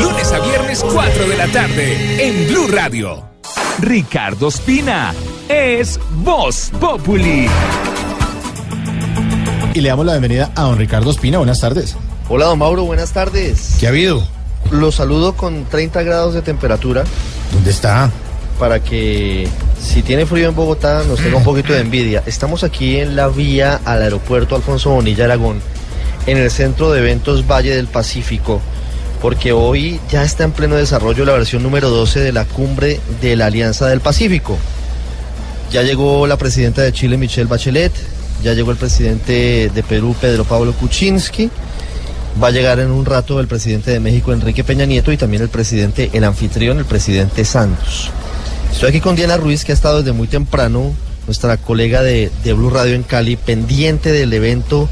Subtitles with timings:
[0.00, 3.24] Lunes a viernes 4 de la tarde en Blue Radio.
[3.80, 5.14] Ricardo Espina
[5.48, 7.46] es Voz Populi.
[9.72, 11.38] Y le damos la bienvenida a don Ricardo Espina.
[11.38, 11.96] Buenas tardes.
[12.28, 12.84] Hola, don Mauro.
[12.84, 13.76] Buenas tardes.
[13.80, 14.22] ¿Qué ha habido?
[14.72, 17.04] Los saludo con 30 grados de temperatura.
[17.52, 18.10] ¿Dónde está?
[18.58, 19.46] Para que
[19.78, 22.22] si tiene frío en Bogotá nos tenga un poquito de envidia.
[22.24, 25.60] Estamos aquí en la vía al aeropuerto Alfonso Bonilla Aragón,
[26.26, 28.62] en el centro de eventos Valle del Pacífico,
[29.20, 33.36] porque hoy ya está en pleno desarrollo la versión número 12 de la cumbre de
[33.36, 34.56] la Alianza del Pacífico.
[35.70, 37.92] Ya llegó la presidenta de Chile, Michelle Bachelet,
[38.42, 41.50] ya llegó el presidente de Perú, Pedro Pablo Kuczynski.
[42.40, 45.42] Va a llegar en un rato el presidente de México, Enrique Peña Nieto, y también
[45.42, 48.10] el presidente, el anfitrión, el presidente Santos.
[48.72, 50.92] Estoy aquí con Diana Ruiz, que ha estado desde muy temprano,
[51.26, 54.88] nuestra colega de, de Blue Radio en Cali, pendiente del evento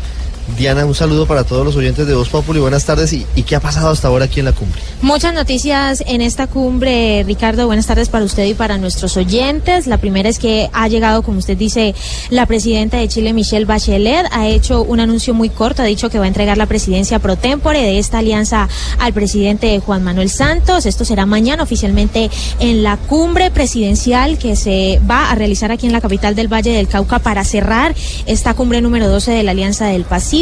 [0.57, 2.61] Diana, un saludo para todos los oyentes de Voz Populi.
[2.61, 3.13] Buenas tardes.
[3.13, 4.81] ¿Y, ¿Y, qué ha pasado hasta ahora aquí en la cumbre?
[5.03, 7.67] Muchas noticias en esta cumbre, Ricardo.
[7.67, 9.87] Buenas tardes para usted y para nuestros oyentes.
[9.87, 11.95] La primera es que ha llegado, como usted dice,
[12.31, 14.27] la presidenta de Chile, Michelle Bachelet.
[14.33, 15.83] Ha hecho un anuncio muy corto.
[15.83, 19.79] Ha dicho que va a entregar la presidencia pro tempore de esta alianza al presidente
[19.81, 20.87] Juan Manuel Santos.
[20.87, 25.93] Esto será mañana oficialmente en la cumbre presidencial que se va a realizar aquí en
[25.93, 27.95] la capital del Valle del Cauca para cerrar
[28.27, 30.40] esta cumbre número 12 de la Alianza del Pacífico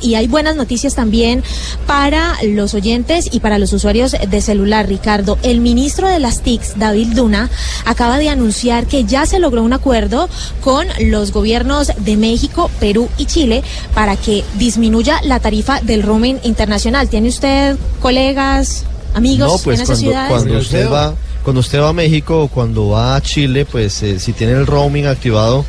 [0.00, 1.42] y hay buenas noticias también
[1.86, 5.38] para los oyentes y para los usuarios de celular, Ricardo.
[5.42, 7.50] El ministro de las TICs, David Duna,
[7.84, 10.28] acaba de anunciar que ya se logró un acuerdo
[10.62, 13.62] con los gobiernos de México, Perú y Chile
[13.94, 17.08] para que disminuya la tarifa del roaming internacional.
[17.08, 18.84] ¿Tiene usted colegas,
[19.14, 20.28] amigos no, pues en esa cuando?
[20.28, 24.20] Cuando usted va, cuando usted va a México o cuando va a Chile, pues eh,
[24.20, 25.64] si tiene el roaming activado,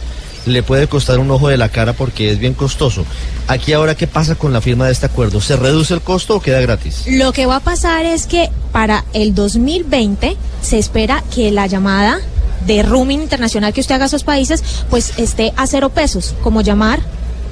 [0.46, 3.06] le puede costar un ojo de la cara porque es bien costoso.
[3.48, 5.42] Aquí ahora, ¿qué pasa con la firma de este acuerdo?
[5.42, 7.04] ¿Se reduce el costo o queda gratis?
[7.08, 12.20] Lo que va a pasar es que para el 2020 se espera que la llamada
[12.66, 16.62] de roaming internacional que usted haga a esos países, pues esté a cero pesos, como
[16.62, 17.00] llamar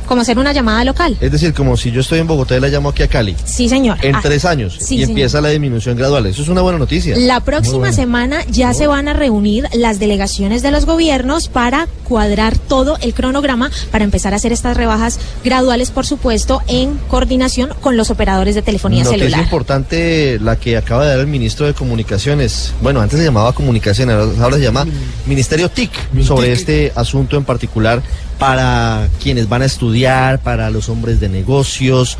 [0.10, 1.16] como hacer una llamada local.
[1.22, 3.36] Es decir, como si yo estoy en Bogotá y la llamo aquí a Cali.
[3.46, 3.98] Sí, señor.
[4.02, 4.74] En Ah, tres años.
[4.80, 5.10] sí, y señor.
[5.12, 6.26] empieza la disminución gradual.
[6.26, 7.16] Eso es una buena noticia.
[7.18, 12.58] La próxima semana ya se van a reunir las delegaciones de los gobiernos para cuadrar
[12.58, 17.96] todo el cronograma para empezar a hacer estas rebajas graduales, por supuesto, en coordinación con
[17.96, 19.44] los operadores de telefonía Noticia celular.
[19.44, 22.74] importante la que acaba de dar el ministro de Comunicaciones.
[22.82, 24.86] Bueno, antes se llamaba Comunicaciones, ahora se llama
[25.28, 25.92] Ministerio TIC
[26.24, 28.02] sobre este asunto en particular
[28.40, 32.18] para quienes van a estudiar, para los hombres de negocios,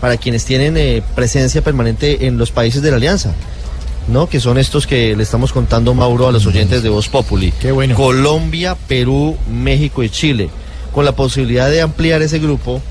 [0.00, 3.32] para quienes tienen eh, presencia permanente en los países de la Alianza.
[4.08, 4.28] ¿no?
[4.28, 7.52] Que son estos que le estamos contando, Mauro, a los oyentes de Voz Populi.
[7.52, 7.94] Qué bueno.
[7.94, 10.50] Colombia, Perú, México y Chile.
[10.92, 12.82] Con la posibilidad de ampliar ese grupo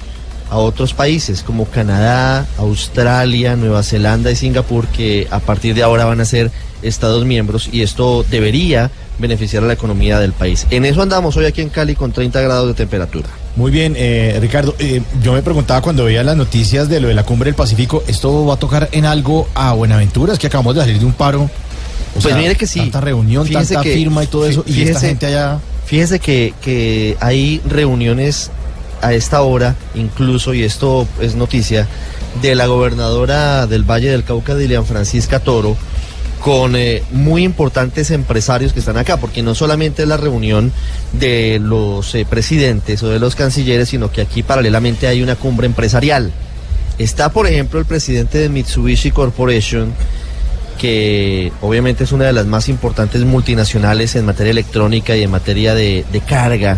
[0.49, 6.05] a otros países como Canadá, Australia, Nueva Zelanda y Singapur, que a partir de ahora
[6.05, 6.51] van a ser
[6.81, 10.65] Estados miembros y esto debería beneficiar a la economía del país.
[10.69, 13.27] En eso andamos hoy aquí en Cali con 30 grados de temperatura.
[13.55, 14.73] Muy bien, eh, Ricardo.
[14.79, 18.03] eh, yo me preguntaba cuando veía las noticias de lo de la cumbre del Pacífico,
[18.07, 20.33] ¿esto va a tocar en algo a Buenaventura?
[20.33, 21.43] Es que acabamos de salir de un paro.
[21.43, 21.49] O
[22.13, 22.79] Pues sea, mire que sí.
[22.79, 24.63] Tanta reunión, Fíjese tanta que- firma y todo eso.
[24.65, 25.59] y esta gente allá.
[25.85, 28.51] Fíjese que, que hay reuniones
[29.01, 31.87] a esta hora, incluso, y esto es noticia,
[32.41, 35.75] de la gobernadora del Valle del Cauca, Dilian Francisca Toro,
[36.39, 40.71] con eh, muy importantes empresarios que están acá, porque no solamente es la reunión
[41.13, 45.67] de los eh, presidentes o de los cancilleres, sino que aquí paralelamente hay una cumbre
[45.67, 46.31] empresarial.
[46.97, 49.93] Está, por ejemplo, el presidente de Mitsubishi Corporation,
[50.77, 55.75] que obviamente es una de las más importantes multinacionales en materia electrónica y en materia
[55.75, 56.77] de, de carga.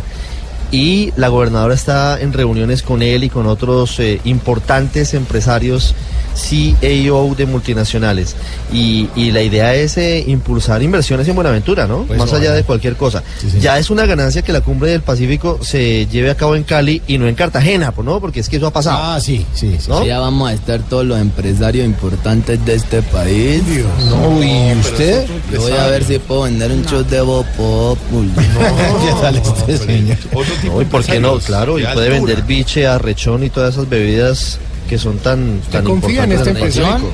[0.72, 5.94] Y la gobernadora está en reuniones con él y con otros eh, importantes empresarios
[6.36, 8.36] CEO de multinacionales.
[8.72, 12.04] Y, y la idea es eh, impulsar inversiones en Buenaventura, ¿no?
[12.04, 13.24] Pues Más allá de cualquier cosa.
[13.40, 16.64] Sí, ya es una ganancia que la cumbre del Pacífico se lleve a cabo en
[16.64, 18.20] Cali y no en Cartagena, pues, ¿no?
[18.20, 18.98] Porque es que eso ha pasado.
[19.02, 19.90] Ah, sí, sí, sí.
[19.90, 20.06] ¿No?
[20.06, 23.62] Ya vamos a estar todos los empresarios importantes de este país.
[24.10, 25.26] No, ¿y usted?
[25.52, 28.32] Yo voy a ver si puedo vender un show de Bob Populi.
[28.36, 30.18] ¿Qué tal este señor?
[30.72, 31.40] No, ¿y por qué no?
[31.40, 34.60] Claro, y puede vender biche, arrechón y todas esas bebidas
[34.90, 36.90] que son tan, tan confía en importantes este en?
[36.90, 37.12] Pacífico.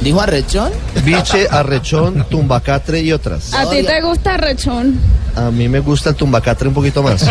[0.00, 0.72] ¿Dijo arrechón?
[1.04, 3.54] Biche, arrechón, tumbacatre y otras.
[3.54, 5.00] ¿A ti te gusta rechón?
[5.34, 7.24] A mí me gusta el tumbacatre un poquito más.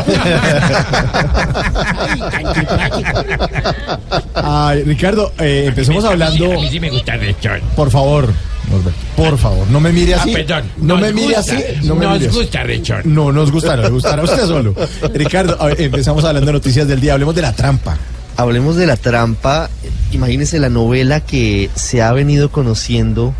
[4.33, 6.51] Ay, Ricardo, eh, empecemos hablando.
[6.53, 7.61] A mí sí me gusta Rechón.
[7.75, 8.31] Por favor,
[8.75, 10.31] Norberto, por favor, no me mire así.
[10.31, 10.63] Ah, perdón.
[10.77, 11.63] No Nos me mire gusta, así.
[11.83, 12.37] No me nos mire así.
[12.37, 13.01] gusta Rechón.
[13.05, 14.75] No nos gusta, no le gustará a usted solo.
[15.13, 17.13] Ricardo, a ver, empezamos hablando de noticias del día.
[17.13, 17.97] Hablemos de la trampa.
[18.37, 19.69] Hablemos de la trampa.
[20.11, 23.33] Imagínense la novela que se ha venido conociendo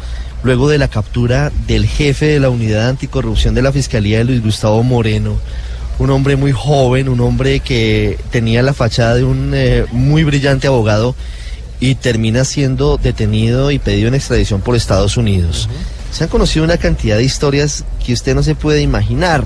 [0.44, 4.44] luego de la captura del jefe de la unidad anticorrupción de la Fiscalía de Luis
[4.44, 5.38] Gustavo Moreno.
[5.98, 10.68] Un hombre muy joven, un hombre que tenía la fachada de un eh, muy brillante
[10.68, 11.16] abogado
[11.86, 15.70] y termina siendo detenido y pedido en extradición por Estados Unidos.
[16.12, 19.46] Se han conocido una cantidad de historias que usted no se puede imaginar,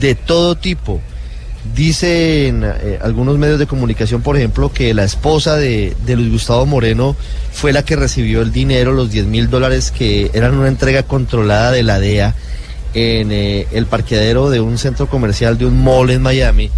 [0.00, 1.00] de todo tipo.
[1.76, 6.66] Dicen eh, algunos medios de comunicación, por ejemplo, que la esposa de, de Luis Gustavo
[6.66, 7.14] Moreno
[7.52, 11.70] fue la que recibió el dinero, los 10 mil dólares que eran una entrega controlada
[11.70, 12.34] de la DEA
[12.94, 16.70] en eh, el parqueadero de un centro comercial de un mall en Miami.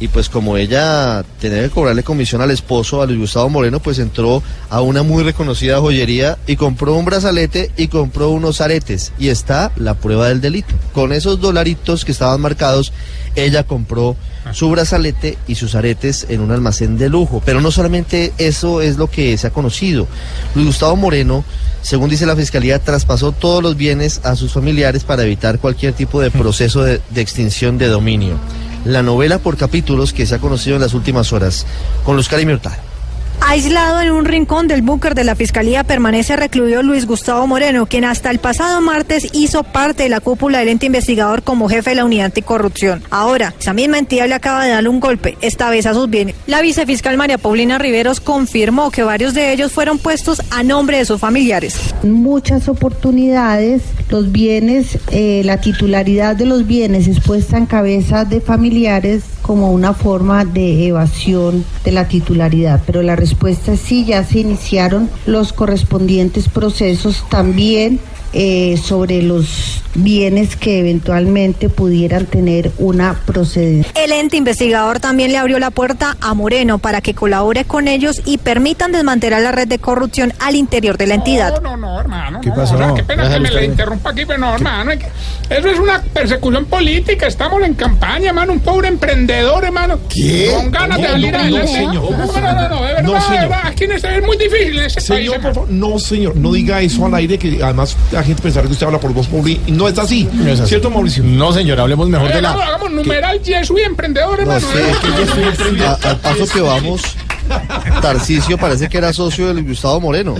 [0.00, 3.98] Y pues como ella tenía que cobrarle comisión al esposo, a Luis Gustavo Moreno, pues
[3.98, 9.12] entró a una muy reconocida joyería y compró un brazalete y compró unos aretes.
[9.18, 10.74] Y está la prueba del delito.
[10.92, 12.92] Con esos dolaritos que estaban marcados,
[13.36, 14.16] ella compró
[14.52, 17.42] su brazalete y sus aretes en un almacén de lujo.
[17.44, 20.08] Pero no solamente eso es lo que se ha conocido.
[20.54, 21.44] Luis Gustavo Moreno,
[21.82, 26.20] según dice la fiscalía, traspasó todos los bienes a sus familiares para evitar cualquier tipo
[26.20, 28.38] de proceso de, de extinción de dominio.
[28.84, 31.66] La novela por capítulos que se ha conocido en las últimas horas
[32.04, 32.91] con Cari Hurtado.
[33.44, 38.04] Aislado en un rincón del búnker de la Fiscalía permanece recluido Luis Gustavo Moreno, quien
[38.04, 41.96] hasta el pasado martes hizo parte de la cúpula del ente investigador como jefe de
[41.96, 43.02] la unidad anticorrupción.
[43.10, 46.36] Ahora, esa misma entidad le acaba de darle un golpe, esta vez a sus bienes.
[46.46, 51.04] La vicefiscal María Paulina Riveros confirmó que varios de ellos fueron puestos a nombre de
[51.04, 51.76] sus familiares.
[52.04, 58.40] muchas oportunidades, los bienes, eh, la titularidad de los bienes es puesta en cabeza de
[58.40, 64.24] familiares como una forma de evasión de la titularidad, pero la respuesta es sí, ya
[64.24, 68.00] se iniciaron los correspondientes procesos también
[68.32, 73.92] eh, sobre los bienes que eventualmente pudieran tener una procedencia.
[73.94, 78.22] El ente investigador también le abrió la puerta a Moreno para que colabore con ellos
[78.24, 81.60] y permitan desmantelar la red de corrupción al interior de la entidad.
[81.60, 82.40] No, no, no, hermano.
[82.40, 82.74] ¿Qué no, pasó?
[82.74, 84.90] o sea, qué pena que me le interrumpa aquí, pero no, hermano.
[84.92, 85.08] hay que-
[85.50, 87.26] Eso es una persecución política.
[87.26, 88.52] Estamos en campaña, hermano.
[88.54, 89.98] Un pobre emprendedor, hermano.
[90.08, 90.50] ¿Qué?
[90.54, 91.72] Con ganas de No, salir no, no, adelante.
[91.72, 91.94] señor.
[91.94, 93.40] No, no, no, no, de verdad, No, de señor.
[93.42, 93.60] verdad.
[93.64, 97.04] Aquí es muy difícil en este país, Señor, por favor, no, señor, no diga eso
[97.06, 99.88] al aire, que además la gente pensará que usted habla por voz pública y no
[99.88, 100.28] es así.
[100.32, 100.68] No es así.
[100.70, 101.24] ¿Cierto, Mauricio?
[101.24, 102.52] No, señor, hablemos mejor Eh, de la.
[102.52, 104.60] hagamos numeral Yesu y emprendedor, No, hermano.
[104.60, 104.92] sí, ¿eh?
[104.92, 105.88] es que yo.
[105.88, 107.02] A- al paso que vamos,
[108.00, 110.36] Tarcisio parece que era socio de Luis Gustavo Moreno.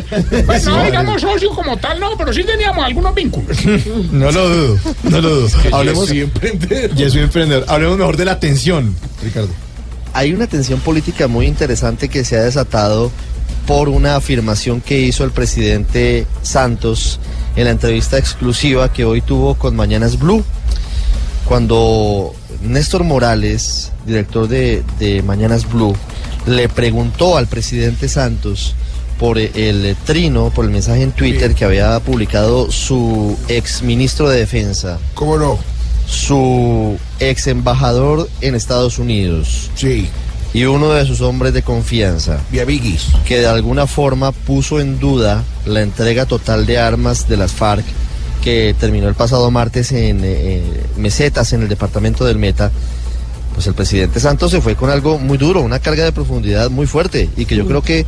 [0.47, 3.57] Pues no digamos socio como tal, no, pero sí teníamos algunos vínculos.
[4.13, 5.49] No lo dudo, no lo dudo.
[5.73, 6.09] Hablemos.
[6.09, 6.95] Sí, emprendedor.
[6.95, 7.65] Ya soy emprendedor.
[7.69, 9.49] Hablemos mejor de la tensión, Ricardo.
[10.15, 13.11] Hay una tensión política muy interesante que se ha desatado
[13.67, 17.19] por una afirmación que hizo el presidente Santos
[17.57, 20.45] en la entrevista exclusiva que hoy tuvo con Mañanas Blue.
[21.45, 22.33] Cuando
[22.63, 25.95] Néstor Morales, director de, de Mañanas Blue,
[26.47, 28.75] le preguntó al presidente Santos
[29.19, 34.39] por el trino, por el mensaje en Twitter que había publicado su ex ministro de
[34.39, 35.59] Defensa, ¿Cómo no?
[36.09, 40.09] su ex embajador en Estados Unidos Sí,
[40.55, 43.09] y uno de sus hombres de confianza, vía Biggies.
[43.27, 47.85] que de alguna forma puso en duda la entrega total de armas de las FARC
[48.43, 50.63] que terminó el pasado martes en eh,
[50.97, 52.73] Mesetas, en el departamento del Meta,
[53.55, 56.87] pues el presidente Santos se fue con algo muy duro, una carga de profundidad muy
[56.87, 58.05] fuerte y que yo creo que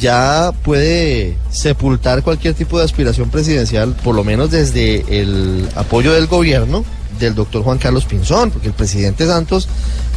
[0.00, 6.26] ya puede sepultar cualquier tipo de aspiración presidencial, por lo menos desde el apoyo del
[6.26, 6.84] gobierno
[7.18, 9.68] del doctor Juan Carlos Pinzón, porque el presidente Santos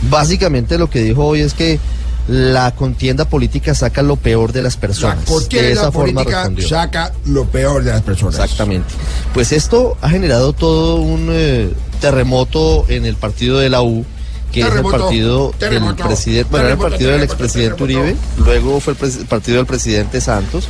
[0.09, 1.79] básicamente lo que dijo hoy es que
[2.27, 5.25] la contienda política saca lo peor de las personas.
[5.49, 6.67] de esa forma respondió.
[6.67, 8.39] saca lo peor de las personas.
[8.39, 8.87] Exactamente.
[9.33, 11.71] Pues esto ha generado todo un eh,
[12.01, 14.05] terremoto en el partido de la U
[14.51, 17.83] que es el partido terremoto, del presidente, bueno, era el partido del expresidente.
[17.83, 20.67] Uribe, luego fue el partido del presidente Santos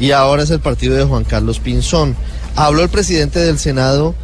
[0.00, 2.16] y ahora es el partido de Juan Carlos Pinzón.
[2.54, 4.14] Habló el presidente del Senado,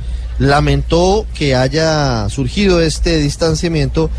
[0.43, 4.11] lamentó que haya surgido este distanciamiento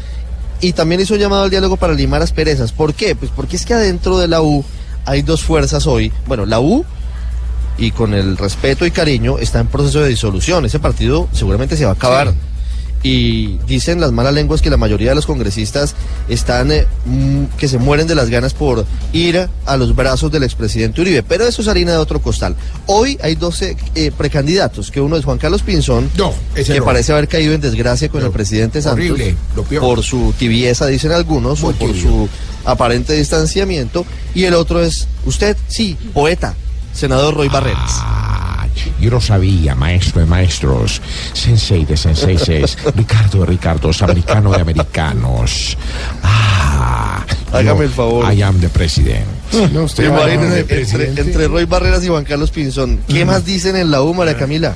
[0.61, 2.71] y también hizo un llamado al diálogo para limar asperezas.
[2.71, 3.15] ¿Por qué?
[3.15, 4.63] Pues porque es que adentro de la U
[5.05, 6.13] hay dos fuerzas hoy.
[6.25, 6.85] Bueno, la U
[7.77, 10.65] y con el respeto y cariño está en proceso de disolución.
[10.65, 12.33] Ese partido seguramente se va a acabar.
[13.03, 15.93] Y dicen las malas lenguas que la mayoría de los congresistas
[16.29, 20.43] están eh, mm, que se mueren de las ganas por ir a los brazos del
[20.43, 21.21] expresidente Uribe.
[21.21, 22.55] Pero eso es harina de otro costal.
[22.85, 26.09] Hoy hay 12 eh, precandidatos, que uno es Juan Carlos Pinzón,
[26.55, 26.85] ese que no.
[26.85, 29.81] parece haber caído en desgracia con el presidente Santos horrible, lo peor.
[29.81, 32.29] por su tibieza, dicen algunos, o por su
[32.65, 34.05] aparente distanciamiento.
[34.33, 36.55] Y el otro es usted, sí, poeta,
[36.93, 38.01] senador Roy Barreras.
[38.99, 41.01] Yo lo sabía, maestro de maestros,
[41.33, 45.77] sensei de senseis, Ricardo de Ricardos, americano de americanos.
[46.23, 48.33] Ah, Hágame yo- el favor.
[48.33, 49.25] I am the president.
[49.73, 50.05] No, usted
[50.69, 52.99] entre, entre Roy Barreras y Juan Carlos Pinzón.
[53.07, 54.75] ¿Qué más dicen en la U, María Camila?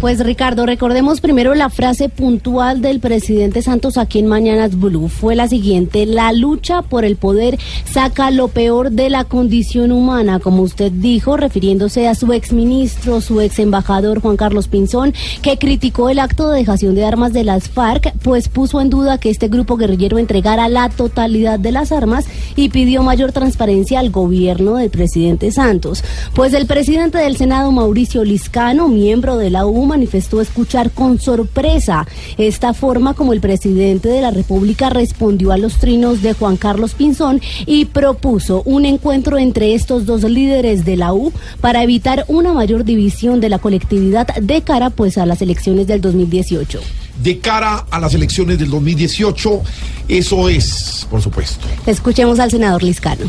[0.00, 5.08] Pues Ricardo, recordemos primero la frase puntual del presidente Santos aquí en Mañanas Blue.
[5.08, 7.58] Fue la siguiente, la lucha por el poder
[7.90, 13.40] saca lo peor de la condición humana, como usted dijo, refiriéndose a su exministro, su
[13.40, 17.68] ex embajador Juan Carlos Pinzón, que criticó el acto de dejación de armas de las
[17.68, 22.26] FARC, pues puso en duda que este grupo guerrillero entregara la totalidad de las armas
[22.56, 26.04] y pidió mayor transparencia al gobierno del presidente Santos.
[26.34, 32.06] Pues el presidente del Senado, Mauricio Liscano, miembro de la U, manifestó escuchar con sorpresa
[32.38, 36.94] esta forma como el presidente de la República respondió a los trinos de Juan Carlos
[36.94, 42.52] Pinzón y propuso un encuentro entre estos dos líderes de la U para evitar una
[42.52, 46.80] mayor división de la colectividad de cara pues a las elecciones del 2018.
[47.22, 49.62] De cara a las elecciones del 2018,
[50.08, 51.66] eso es, por supuesto.
[51.86, 53.26] Escuchemos al senador Liscano.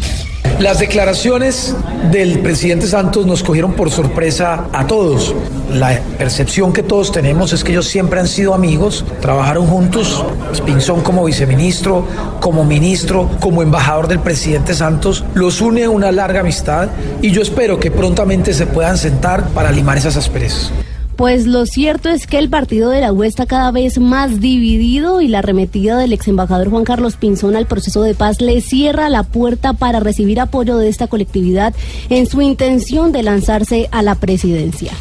[0.59, 1.75] Las declaraciones
[2.11, 5.33] del presidente Santos nos cogieron por sorpresa a todos.
[5.71, 10.23] La percepción que todos tenemos es que ellos siempre han sido amigos, trabajaron juntos,
[10.65, 12.05] Pinzón como viceministro,
[12.39, 16.89] como ministro, como embajador del presidente Santos, los une una larga amistad
[17.21, 20.71] y yo espero que prontamente se puedan sentar para limar esas asperezas.
[21.15, 25.21] Pues lo cierto es que el partido de la U está cada vez más dividido
[25.21, 29.09] y la arremetida del ex embajador Juan Carlos Pinzón al proceso de paz le cierra
[29.09, 31.73] la puerta para recibir apoyo de esta colectividad
[32.09, 34.91] en su intención de lanzarse a la presidencia.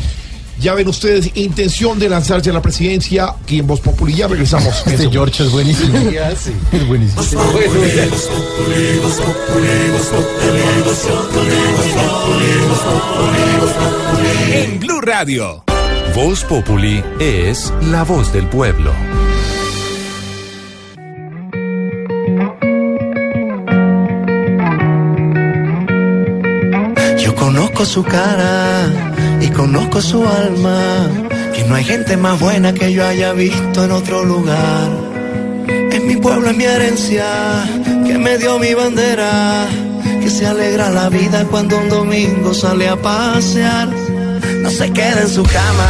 [0.60, 4.14] Ya ven ustedes, intención de lanzarse a la presidencia, aquí en Voz Populi.
[4.14, 4.82] Ya regresamos.
[4.86, 5.98] Este George es buenísimo.
[6.72, 7.22] Es buenísimo.
[14.52, 15.64] En Blue Radio.
[16.14, 18.92] Voz Populi es la voz del pueblo.
[27.18, 28.90] Yo conozco su cara
[29.40, 31.08] y conozco su alma,
[31.54, 34.90] que no hay gente más buena que yo haya visto en otro lugar.
[35.90, 37.24] Es mi pueblo, es mi herencia,
[38.06, 39.66] que me dio mi bandera,
[40.20, 44.01] que se alegra la vida cuando un domingo sale a pasear.
[44.62, 45.88] No se queda en su cama,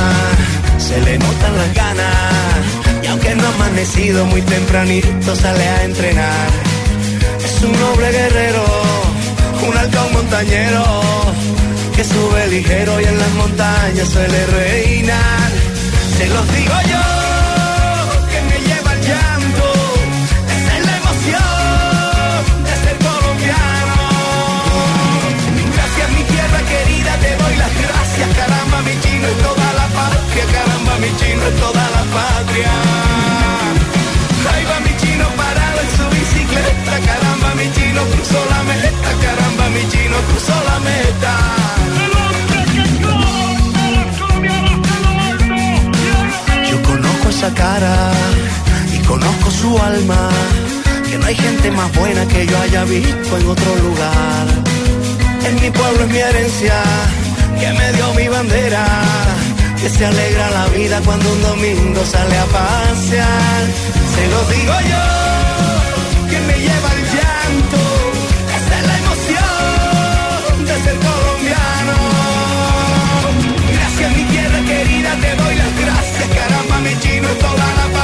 [0.78, 6.48] se le notan las ganas, y aunque no ha amanecido muy tempranito, sale a entrenar.
[7.44, 8.64] Es un noble guerrero,
[9.68, 10.84] un halcón montañero
[11.94, 15.50] que sube ligero y en las montañas suele reinar.
[16.16, 17.11] Se los digo yo,
[29.22, 32.72] chino es toda la patria, caramba mi chino es toda la patria.
[34.52, 39.68] Ahí va mi chino parado en su bicicleta, caramba mi chino cruzó la meta, caramba
[39.74, 41.32] mi chino cruzó la meta.
[46.70, 48.12] Yo conozco esa cara
[48.92, 50.28] y conozco su alma,
[51.08, 54.46] que no hay gente más buena que yo haya visto en otro lugar.
[55.46, 56.74] En mi pueblo es mi herencia,
[57.60, 58.84] que me dio mi bandera,
[59.80, 63.62] que se alegra la vida cuando un domingo sale a pasear.
[64.14, 65.04] Se lo digo yo,
[66.30, 67.80] que me lleva el llanto,
[68.56, 71.96] esa es la emoción de ser colombiano.
[73.76, 78.01] Gracias mi tierra querida, te doy las gracias, caramba mi chino toda la patria,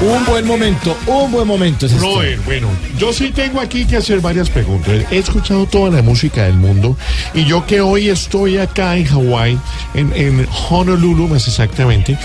[0.00, 1.86] Un buen momento, un buen momento.
[1.86, 2.36] es este.
[2.44, 5.04] Bueno, yo sí tengo aquí que hacer varias preguntas.
[5.10, 6.96] He escuchado toda la música del mundo
[7.34, 9.58] y yo que hoy estoy acá en Hawái,
[9.94, 12.16] en, en Honolulu más exactamente,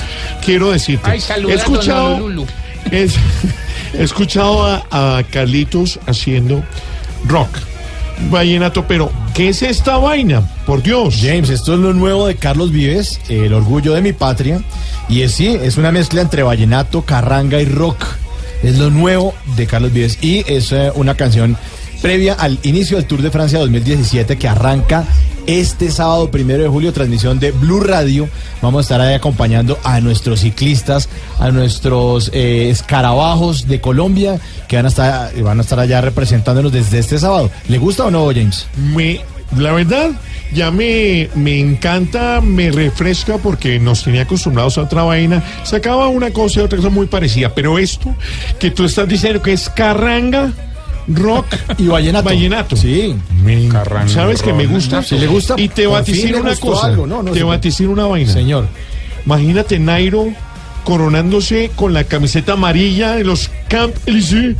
[0.46, 2.46] quiero decirte, Ay, he escuchado, Honolulu.
[2.92, 3.16] Es-
[3.98, 6.64] he escuchado a, a Carlitos haciendo
[7.26, 7.50] rock,
[8.30, 10.42] vallenato, pero ¿qué es esta vaina?
[10.66, 11.18] Por Dios.
[11.22, 14.62] James, esto es lo nuevo de Carlos Vives, El orgullo de mi patria.
[15.10, 18.06] Y es sí, es una mezcla entre vallenato, carranga y rock.
[18.62, 20.20] Es lo nuevo de Carlos Vives.
[20.22, 21.58] Y es eh, una canción
[22.02, 25.06] previa al inicio del Tour de Francia 2017 que arranca
[25.48, 28.28] este sábado primero de julio, transmisión de Blue Radio.
[28.62, 31.10] Vamos a estar ahí acompañando a nuestros ciclistas,
[31.40, 36.72] a nuestros eh, escarabajos de Colombia que van a estar, van a estar allá representándonos
[36.72, 37.52] desde este sábado.
[37.68, 38.68] ¿Le gusta o no, James?
[38.78, 39.22] Me,
[39.58, 40.12] la verdad,
[40.54, 45.44] ya me, me encanta, me refresca porque nos tenía acostumbrados a otra vaina.
[45.64, 47.54] Sacaba una cosa y otra cosa muy parecida.
[47.54, 48.16] Pero esto
[48.60, 50.52] que tú estás diciendo que es carranga,
[51.08, 51.46] rock
[51.78, 52.26] y vallenato.
[52.26, 52.76] Vallenato.
[52.76, 53.16] Sí.
[53.44, 53.70] Me-
[54.08, 55.02] ¿Sabes que me gusta?
[55.04, 56.88] Si le gusta, Y te vaticino una cosa.
[56.88, 57.06] algo.
[57.08, 58.32] No, no, te vaticino una vaina.
[58.32, 58.68] Señor.
[59.26, 60.28] Imagínate Nairo
[60.84, 64.58] coronándose con la camiseta amarilla de los Camp Élysées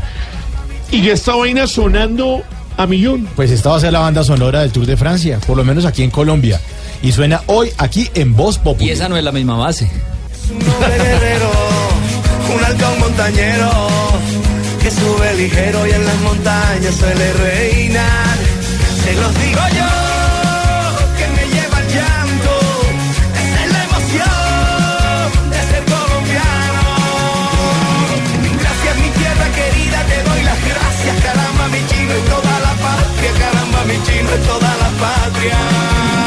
[0.92, 2.44] y esta vaina sonando
[2.78, 3.28] a millón.
[3.36, 5.86] Pues esta va a ser la banda sonora del Tour de Francia, por lo menos
[5.86, 6.60] aquí en Colombia.
[7.02, 8.88] Y suena hoy aquí en Voz Populi.
[8.88, 9.86] Y esa no es la misma base.
[10.50, 11.52] de guerrero,
[12.58, 13.70] un halcón montañero
[14.94, 18.38] sube ligero y en las montañas suele reinar.
[19.04, 19.92] Se los digo yo,
[21.18, 22.54] que me lleva el llanto,
[23.44, 26.86] esa es la emoción de ser colombiano.
[28.62, 33.32] Gracias mi tierra querida, te doy las gracias, caramba mi chino y toda la patria,
[33.40, 36.23] caramba mi chino y toda la patria.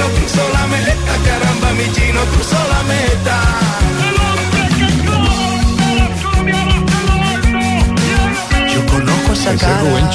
[0.00, 3.36] Chino cruzó la meta, caramba mi chino cruzó la meta.
[8.74, 10.10] Yo conozco esa cara.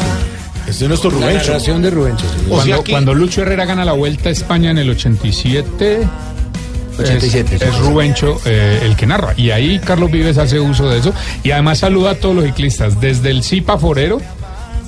[0.67, 1.47] Este es nuestro La Rubencho.
[1.47, 2.25] narración de Rubencho.
[2.49, 7.77] Cuando, cuando Lucho Herrera gana la Vuelta a España en el 87, es- 87, es,
[7.79, 9.33] Rubencho eh, el que narra.
[9.37, 11.13] Y ahí Carlos Vives hace uso de eso.
[11.43, 14.19] Y además saluda a todos los ciclistas, desde el Zipa Forero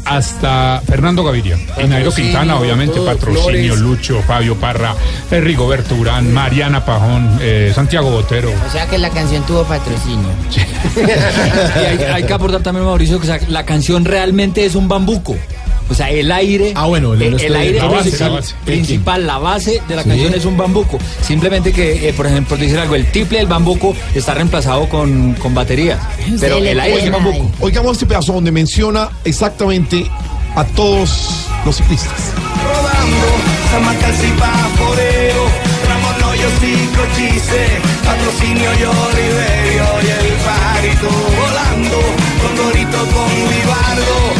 [0.09, 1.57] hasta Fernando Gaviria.
[1.83, 3.79] Y Nairo Quintana, obviamente, patrocinio, Flores.
[3.79, 4.95] Lucho, Fabio Parra,
[5.31, 8.51] eh, Rigoberto Urán, Mariana Pajón, eh, Santiago Botero.
[8.67, 10.29] O sea que la canción tuvo patrocinio.
[11.77, 15.35] Y hay, hay que aportar también, Mauricio, que la canción realmente es un bambuco.
[15.89, 18.35] O sea, el aire, Ah, bueno, el- el, el- el aire la base, principal, la
[18.39, 18.55] base.
[18.65, 20.09] principal, la base de la Sí.
[20.09, 20.97] canción es un bambuco.
[21.21, 25.53] Simplemente que, eh, por ejemplo, decir algo, el triple del bambuco está reemplazado con, con
[25.53, 25.99] batería.
[26.39, 27.51] Pero el aire es un bambuco.
[27.61, 30.05] Oigamos este pedazo donde menciona exactamente
[30.55, 32.33] a todos los ciclistas.
[38.03, 41.09] patrocinio y Oliverio y el Parito
[41.39, 41.99] volando,
[42.41, 44.36] con Dorito, con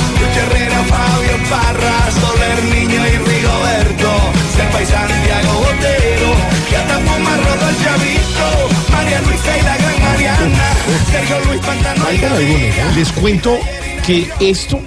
[1.47, 4.11] Fabio Parra, Soler Niño y Rigoberto,
[4.55, 6.35] Sepa y Santiago Botero,
[6.71, 10.73] y hasta Puma Rodo el Chavito, María Luisa y la Gran Mariana,
[11.11, 12.91] Sergio Luis Pantano y Gaviria.
[12.95, 13.59] Les cuento
[14.05, 14.79] que esto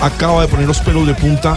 [0.00, 1.56] acaba de poner los pelos de punta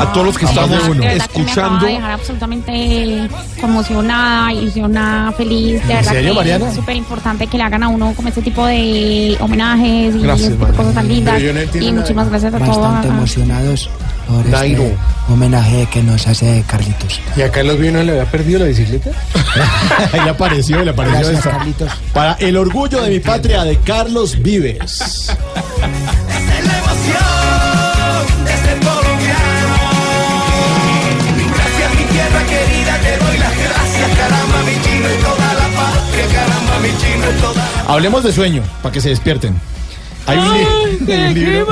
[0.00, 1.86] a todos los que Sí, estamos de verdad que me acaba escuchando.
[1.86, 3.28] de dejar absolutamente
[3.60, 5.74] conmocionada, ilusionada, feliz.
[5.86, 6.68] De ¿En verdad serio, que Mariana?
[6.68, 10.50] es súper importante que le hagan a uno como este tipo de homenajes y Gracias,
[10.52, 11.40] este cosas tan lindas.
[11.42, 12.76] No Y muchísimas gracias a todos.
[12.78, 13.90] Bastante emocionados
[14.26, 14.82] por Nairo.
[14.82, 14.96] este
[15.32, 17.20] homenaje que nos hace Carlitos.
[17.36, 19.10] ¿Y a Carlos Vino le había perdido la bicicleta?
[20.12, 21.44] Ahí le apareció, le apareció Gracias.
[21.44, 21.90] Carlitos.
[22.12, 25.30] Para el orgullo de mi patria de Carlos Vives.
[37.88, 39.58] Hablemos de sueño, para que se despierten.
[40.26, 40.52] Hay un,
[41.06, 41.66] li- hay un libro,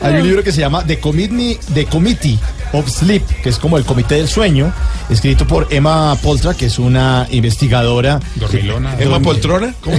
[0.00, 2.38] hay un libro que se llama The Committee, The Committee
[2.72, 4.72] of Sleep, que es como el comité del sueño,
[5.10, 8.20] escrito por Emma Poltra, que es una investigadora.
[8.36, 8.94] Dormilona.
[8.98, 9.74] ¿Emma Poltrona?
[9.80, 9.98] ¿Cómo?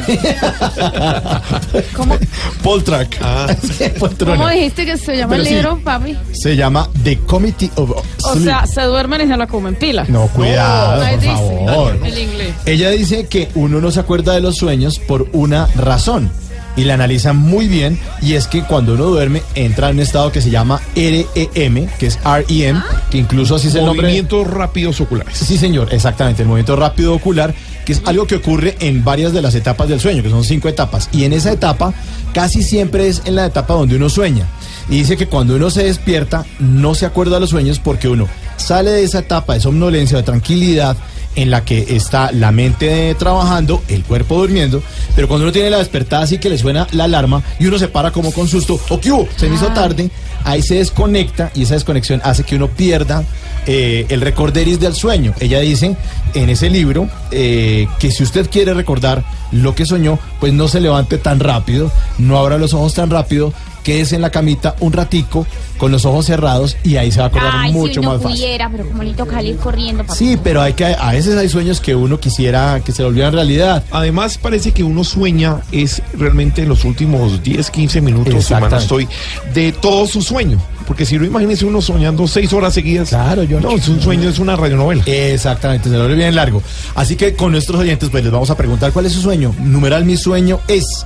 [1.96, 2.18] ¿Cómo,
[2.64, 3.18] Poltrak.
[4.00, 4.38] Poltrona.
[4.38, 5.54] ¿Cómo dijiste que se llama Pero el sí.
[5.56, 6.18] libro, papi?
[6.32, 8.46] Se llama The Committee of O Sleep.
[8.46, 10.06] sea, se duermen y se la comen pila.
[10.08, 12.00] No, cuidado, ahí por dice, favor.
[12.04, 12.54] El inglés.
[12.66, 16.32] Ella dice que uno no se acuerda de los sueños por una razón
[16.76, 20.32] y la analiza muy bien y es que cuando uno duerme entra en un estado
[20.32, 24.04] que se llama REM, que es REM, que incluso así es el nombre.
[24.04, 25.38] Movimientos rápidos oculares.
[25.38, 27.54] Sí, señor, exactamente, el movimiento rápido ocular,
[27.86, 30.70] que es algo que ocurre en varias de las etapas del sueño, que son cinco
[30.70, 31.10] etapas.
[31.12, 31.94] Y en esa etapa
[32.34, 34.48] casi siempre es en la etapa donde uno sueña.
[34.90, 38.28] Y dice que cuando uno se despierta no se acuerda de los sueños porque uno
[38.58, 40.98] sale de esa etapa de somnolencia, de tranquilidad,
[41.36, 44.82] en la que está la mente trabajando, el cuerpo durmiendo,
[45.16, 47.88] pero cuando uno tiene la despertada así que le suena la alarma y uno se
[47.88, 50.10] para como con susto, o hubo, se me hizo tarde,
[50.44, 53.24] ahí se desconecta y esa desconexión hace que uno pierda
[53.66, 55.34] eh, El Recorderis del Sueño.
[55.40, 55.96] Ella dice
[56.34, 60.82] en ese libro eh, que si usted quiere recordar lo que soñó, pues no se
[60.82, 65.46] levante tan rápido, no abra los ojos tan rápido, quédese en la camita un ratico
[65.78, 68.22] con los ojos cerrados y ahí se va a acordar Ay, mucho si uno más
[68.22, 68.38] fácil.
[68.38, 70.04] pudiera, pero como le toca ir corriendo.
[70.04, 70.16] papá.
[70.16, 73.84] Sí, pero hay que a veces hay sueños que uno quisiera que se volvieran realidad.
[73.92, 79.08] Además, parece que uno sueña es realmente en los últimos 10, 15 minutos, no estoy,
[79.54, 80.60] de todo su sueño.
[80.88, 83.10] Porque si no, imagínese uno soñando seis horas seguidas.
[83.10, 85.02] Claro, yo No, es un sueño, es una radionovela.
[85.06, 86.62] Exactamente, se lo ve bien largo.
[86.96, 89.54] Así que con nuestros oyentes, pues les vamos a preguntar cuál es su sueño.
[89.60, 91.06] Numeral mi sueño es.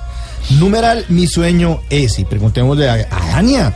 [0.51, 2.19] Numeral mi sueño es.
[2.19, 3.73] Y preguntémosle a, a Dania.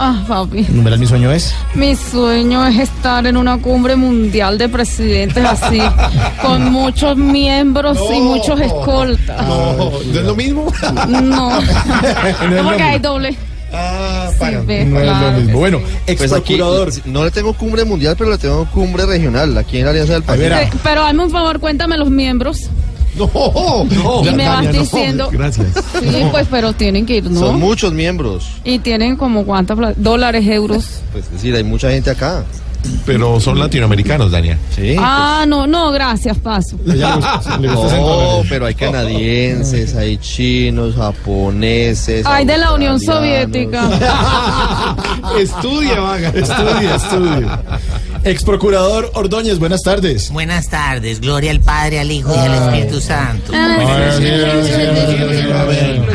[0.00, 0.64] Ah, papi.
[0.70, 1.52] Numeral mi sueño es.
[1.74, 5.80] Mi sueño es estar en una cumbre mundial de presidentes así,
[6.42, 9.46] con muchos miembros y muchos escoltas.
[9.46, 10.72] No, ¿no es lo mismo?
[11.08, 13.36] No, No es lo porque hay doble.
[13.72, 15.58] Ah, Sí, ve, No es lo mismo.
[15.58, 16.58] Bueno, ex Pues aquí
[17.04, 20.22] no le tengo cumbre mundial, pero le tengo cumbre regional, aquí en la Alianza del
[20.22, 20.48] País.
[20.82, 22.70] Pero hazme un favor, cuéntame los miembros.
[23.18, 24.24] No, no.
[24.24, 24.78] Y me vas Dania, no.
[24.80, 25.28] diciendo.
[25.32, 25.68] Gracias.
[26.00, 27.40] Sí, pues, pero tienen que ir, ¿no?
[27.40, 28.46] Son muchos miembros.
[28.64, 31.02] Y tienen como cuántas pla- dólares, euros.
[31.12, 32.44] Pues es decir, hay mucha gente acá.
[33.06, 34.58] Pero son latinoamericanos, Dania.
[34.74, 34.96] Sí.
[34.98, 36.76] Ah, no, no, gracias, paso.
[36.84, 42.26] No, pero hay canadienses, hay chinos, japoneses.
[42.26, 42.98] Ay, de la Unión.
[43.00, 43.88] Soviética.
[45.38, 46.28] Estudia, vaga.
[46.34, 47.62] Estudia, estudia.
[48.24, 50.30] Ex procurador Ordóñez, buenas tardes.
[50.30, 53.52] Buenas tardes, gloria al Padre, al Hijo y al Espíritu Santo.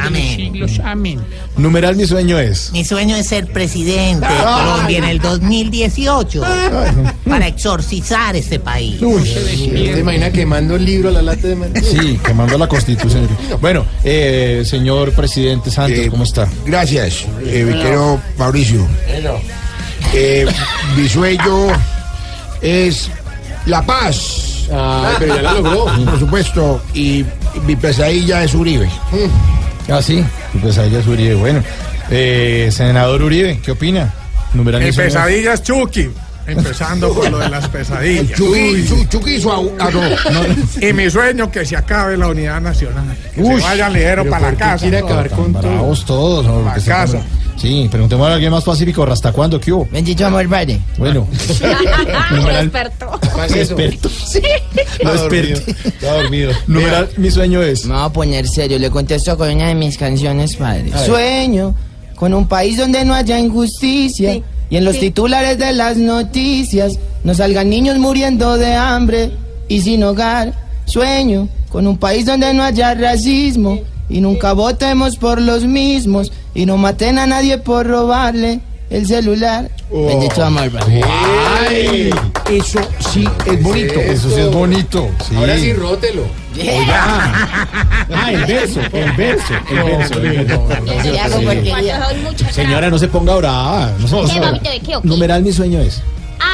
[0.01, 0.42] Amén.
[0.83, 1.19] Amén.
[1.57, 2.71] Numeral mi sueño es.
[2.71, 6.41] Mi sueño es ser presidente de Colombia en el 2018
[7.27, 8.99] para exorcizar este país.
[8.99, 13.27] ¿Te imagina quemando el libro a la lata de Sí, quemando la constitución.
[13.61, 16.47] Bueno, eh, señor presidente Santos, ¿cómo está?
[16.65, 18.87] Gracias, eh, Mauricio.
[20.13, 20.45] Eh,
[20.95, 21.67] mi sueño
[22.61, 23.09] es
[23.65, 24.67] la paz.
[25.19, 25.85] pero ya la logró.
[26.05, 27.25] Por supuesto, y
[27.65, 28.89] mi pesadilla es Uribe.
[29.89, 30.23] Ah, sí,
[30.61, 31.35] pues ahí es Uribe.
[31.35, 31.61] Bueno,
[32.09, 34.13] eh, senador Uribe, ¿qué opina?
[34.53, 35.13] Numeral Mi mi sueño es.
[35.13, 36.09] pesadilla es Chucky.
[36.45, 38.31] Empezando por lo de las pesadillas.
[38.37, 40.85] Chucky, Chu- Chucky su au- ah, no.
[40.87, 43.15] Y mi sueño que se acabe la unidad nacional.
[43.33, 44.77] Que Uy, se vayan ligero para la ¿por qué casa.
[44.81, 46.45] quiere acabar con Bravos todos.
[46.45, 46.57] ¿no?
[46.59, 47.17] La Porque está casa.
[47.57, 49.03] Sí, preguntemos a alguien más pacífico.
[49.03, 49.59] ¿Hasta cuándo?
[49.59, 49.87] ¿Qué hubo?
[49.91, 50.79] Bendito amor, Padre.
[50.97, 51.27] Bueno.
[52.31, 53.19] Numeral- experto.
[53.55, 54.09] Experto.
[54.09, 54.41] Sí.
[55.03, 55.71] No experto.
[55.85, 56.51] Está dormido.
[56.67, 57.85] Numeral, mi sueño es.
[57.85, 60.91] Me voy a poner serio, le contesto con una de mis canciones, padre.
[61.05, 61.75] Sueño
[62.15, 65.01] con un país donde no haya injusticia y en los sí.
[65.01, 69.31] titulares de las noticias no salgan niños muriendo de hambre
[69.67, 70.53] y sin hogar.
[70.85, 73.79] Sueño con un país donde no haya racismo
[74.13, 78.59] y nunca votemos por los mismos y no maten a nadie por robarle
[78.91, 79.71] el celular.
[79.91, 80.69] Bendito amor.
[81.67, 82.11] Ay,
[82.51, 82.79] eso
[83.11, 83.99] sí es bonito.
[83.99, 85.09] Eso sí es bonito.
[85.27, 85.35] Sí.
[85.35, 86.25] Ahora sí, rótelo.
[86.91, 90.19] Ah, el verso, el verso, el verso.
[90.19, 90.61] el verso.
[90.61, 93.91] Cuando soy mucha Señora, no se ponga brava.
[93.97, 94.73] No se ¿Qué, ponga papito, brava.
[94.73, 95.07] de qué o qué?
[95.07, 96.03] Numeral, mi sueño es.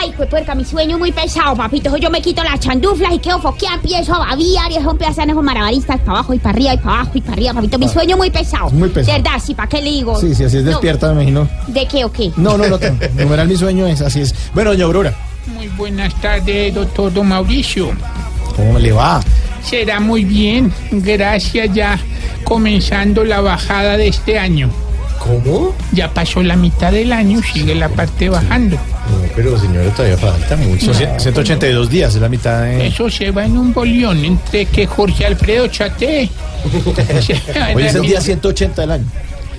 [0.01, 1.95] Ay, pues puerca, mi sueño es muy pesado, papito.
[1.97, 5.43] Yo me quito las chanduflas y quedo foqueada, empiezo a babiar y eso empiezan esos
[5.43, 7.79] malabaristas para abajo y para arriba y para abajo y para arriba, papito.
[7.79, 8.67] Mi sueño es muy pesado.
[8.67, 9.17] Es muy pesado.
[9.17, 10.17] De verdad, sí, ¿para qué le digo?
[10.17, 11.49] Sí, sí, así es No, despierta, me imagino.
[11.67, 12.31] ¿De qué o qué?
[12.37, 12.79] No, no, no.
[12.79, 12.97] tengo.
[13.15, 13.99] Numeral, mi sueño es.
[14.01, 14.33] Así es.
[14.53, 15.13] Bueno, doña Aurora,
[15.53, 17.91] Muy buenas tardes, doctor Don Mauricio.
[18.55, 19.21] ¿cómo le va?
[19.63, 21.99] Será muy bien, gracias ya
[22.43, 24.69] comenzando la bajada de este año.
[25.19, 25.75] ¿Cómo?
[25.91, 28.77] Ya pasó la mitad del año, sigue la parte bajando.
[29.43, 30.93] No, pero señora, todavía falta mucho.
[30.93, 32.87] Son 182 días, es la mitad de...
[32.87, 36.29] Eso se va en un bolión entre que Jorge Alfredo Chate.
[37.75, 39.05] Hoy es el día 180 del año.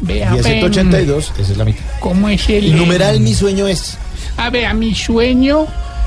[0.02, 1.82] Vea, Día ven, 182, esa es la mitad.
[2.00, 3.98] ¿Cómo es el Y numeral, mi sueño es.
[4.36, 5.66] A ver, a mi sueño,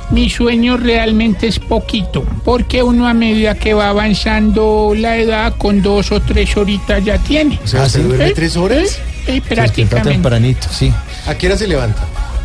[0.09, 5.81] mi sueño realmente es poquito, porque uno a medida que va avanzando la edad, con
[5.83, 7.59] dos o tres horitas ya tiene.
[7.63, 8.33] O sea, ¿se duerme ¿Eh?
[8.33, 8.79] tres horas?
[8.83, 8.89] Eh,
[9.25, 10.09] Se despierta prácticamente.
[10.09, 10.91] tempranito, sí.
[11.27, 12.03] ¿A qué hora se levanta?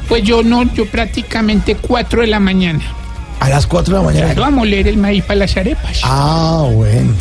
[0.09, 2.81] Pues yo no, yo prácticamente cuatro de la mañana.
[3.41, 4.27] A las 4 de la mañana.
[4.35, 6.01] Claro, a moler el maíz para las arepas.
[6.03, 7.15] Ah, bueno.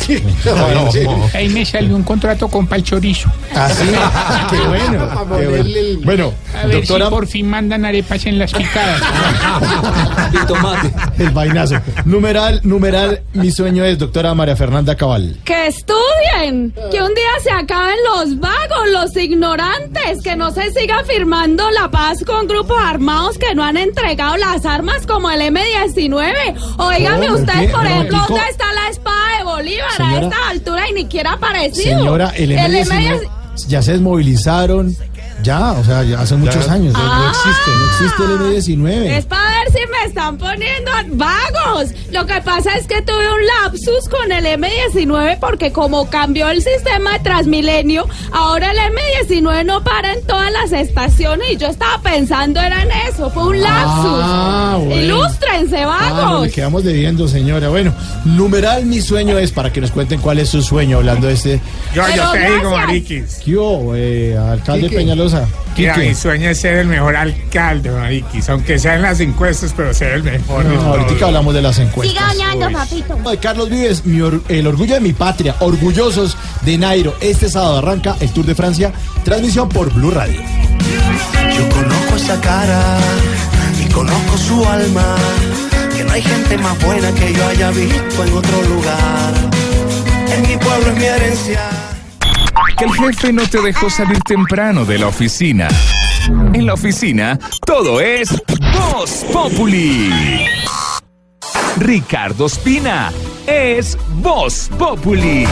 [0.44, 1.30] No, no.
[1.34, 3.30] Ahí me salió un contrato con Palchorizo.
[3.54, 3.86] Ah, sí.
[4.50, 5.08] Qué bueno.
[5.38, 6.00] qué bueno.
[6.04, 9.00] Bueno, A ver doctora, si por fin mandan arepas en las picadas.
[10.32, 10.92] y tomate.
[11.18, 11.76] El vainazo.
[12.04, 15.38] Numeral, numeral, mi sueño es doctora María Fernanda Cabal.
[15.44, 21.04] Que estudien, que un día se acaben los vagos, los ignorantes, que no se siga
[21.04, 26.07] firmando la paz con grupos armados que no han entregado las armas como el M19.
[26.16, 27.38] Óigame ¿Cómo?
[27.40, 27.68] usted, ¿Qué?
[27.68, 28.18] por ejemplo.
[28.28, 30.16] ¿dónde está la espada de Bolívar Señora.
[30.18, 31.98] a esta altura y ni siquiera ha aparecido?
[31.98, 33.28] Señora, el M19
[33.68, 34.96] ya se desmovilizaron.
[35.42, 36.92] Ya, o sea, ya hace muchos años.
[36.94, 37.18] ya Ah.
[37.18, 39.18] no existe, no existe el M19.
[39.18, 41.90] Es para ver si me están poniendo vagos.
[42.10, 46.62] Lo que pasa es que tuve un lapsus con el M19 porque como cambió el
[46.62, 48.78] sistema de Transmilenio, ahora el
[49.28, 53.30] M19 no para en todas las estaciones y yo estaba pensando era en eso.
[53.30, 54.20] Fue un lapsus.
[54.22, 55.02] Ah, bueno.
[55.02, 56.46] Ilústrense, Ah, no, vagos.
[56.46, 57.68] le quedamos debiendo, señora.
[57.68, 61.34] Bueno, numeral mi sueño es para que nos cuenten cuál es su sueño hablando de
[61.34, 61.60] este.
[61.94, 62.70] Yo, Pero yo te digo.
[62.70, 63.40] Mariquis.
[63.44, 64.96] ¿Qué hubo, eh, alcalde Quique.
[65.76, 68.48] Mira, mi sueño es ser el mejor alcalde, Mariquis.
[68.48, 70.64] Aunque sea en las encuestas, pero ser el mejor.
[70.64, 70.98] No, todos.
[71.00, 72.18] ahorita hablamos de las encuestas.
[72.18, 73.30] Siga soñando, papito.
[73.30, 77.14] De Carlos Vives, mi or- el orgullo de mi patria, orgullosos de Nairo.
[77.20, 78.92] Este sábado arranca el Tour de Francia,
[79.24, 80.40] transmisión por Blue Radio.
[81.56, 82.98] Yo conozco esa cara
[83.80, 85.14] y conozco su alma.
[85.96, 89.32] Que no hay gente más buena que yo haya visto en otro lugar.
[90.32, 91.60] En mi pueblo es mi herencia.
[92.78, 95.66] Que el jefe no te dejó salir temprano de la oficina.
[96.52, 97.36] En la oficina,
[97.66, 98.30] todo es
[98.72, 100.12] Voz Populi.
[101.78, 103.10] Ricardo Espina
[103.48, 105.44] es Voz Populi.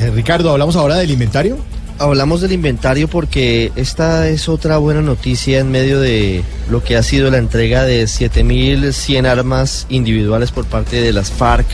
[0.00, 1.58] Eh, Ricardo, hablamos ahora del inventario.
[1.98, 7.02] Hablamos del inventario porque esta es otra buena noticia en medio de lo que ha
[7.02, 11.66] sido la entrega de 7.100 armas individuales por parte de las FARC.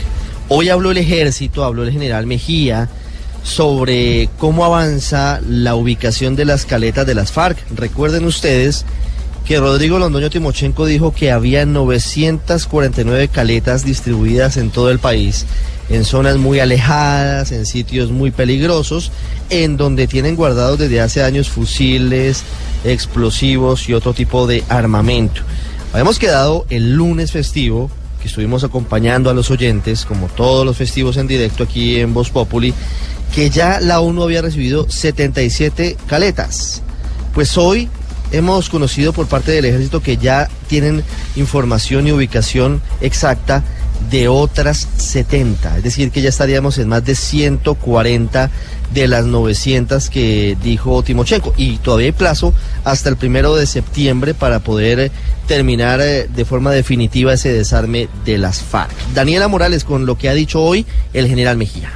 [0.49, 2.89] Hoy habló el ejército, habló el general Mejía
[3.47, 7.57] sobre cómo avanza la ubicación de las caletas de las FARC.
[7.73, 8.83] Recuerden ustedes
[9.45, 15.45] que Rodrigo Londoño Timochenko dijo que había 949 caletas distribuidas en todo el país,
[15.87, 19.13] en zonas muy alejadas, en sitios muy peligrosos,
[19.49, 22.43] en donde tienen guardados desde hace años fusiles,
[22.83, 25.41] explosivos y otro tipo de armamento.
[25.93, 27.89] Habíamos quedado el lunes festivo,
[28.21, 32.29] que estuvimos acompañando a los oyentes, como todos los festivos en directo aquí en Voz
[32.29, 32.73] Populi,
[33.33, 36.81] que ya la ONU había recibido 77 caletas.
[37.33, 37.89] Pues hoy
[38.31, 41.03] hemos conocido por parte del ejército que ya tienen
[41.35, 43.63] información y ubicación exacta
[44.11, 48.51] de otras 70, es decir, que ya estaríamos en más de 140
[48.93, 52.53] de las 900 que dijo Timochenko y todavía hay plazo
[52.85, 55.11] hasta el primero de septiembre para poder eh,
[55.45, 58.93] terminar eh, de forma definitiva ese desarme de las FARC.
[59.13, 61.91] Daniela Morales con lo que ha dicho hoy el general Mejía.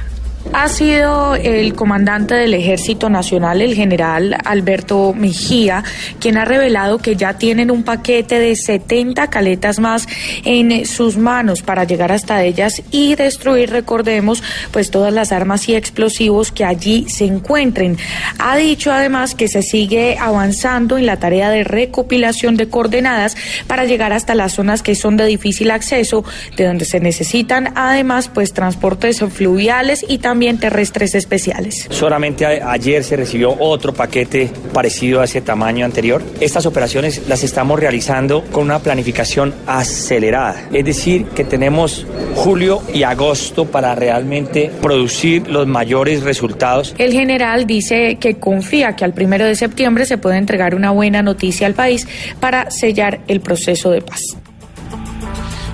[0.52, 5.82] Ha sido el comandante del Ejército Nacional, el general Alberto Mejía,
[6.20, 10.06] quien ha revelado que ya tienen un paquete de 70 caletas más
[10.44, 15.74] en sus manos para llegar hasta ellas y destruir, recordemos, pues todas las armas y
[15.74, 17.96] explosivos que allí se encuentren.
[18.38, 23.86] Ha dicho además que se sigue avanzando en la tarea de recopilación de coordenadas para
[23.86, 26.24] llegar hasta las zonas que son de difícil acceso,
[26.56, 31.86] de donde se necesitan además pues transportes fluviales y también terrestres especiales.
[31.90, 36.22] Solamente ayer se recibió otro paquete parecido a ese tamaño anterior.
[36.40, 40.68] Estas operaciones las estamos realizando con una planificación acelerada.
[40.72, 46.94] Es decir, que tenemos julio y agosto para realmente producir los mayores resultados.
[46.98, 51.22] El general dice que confía que al primero de septiembre se puede entregar una buena
[51.22, 52.06] noticia al país
[52.40, 54.36] para sellar el proceso de paz.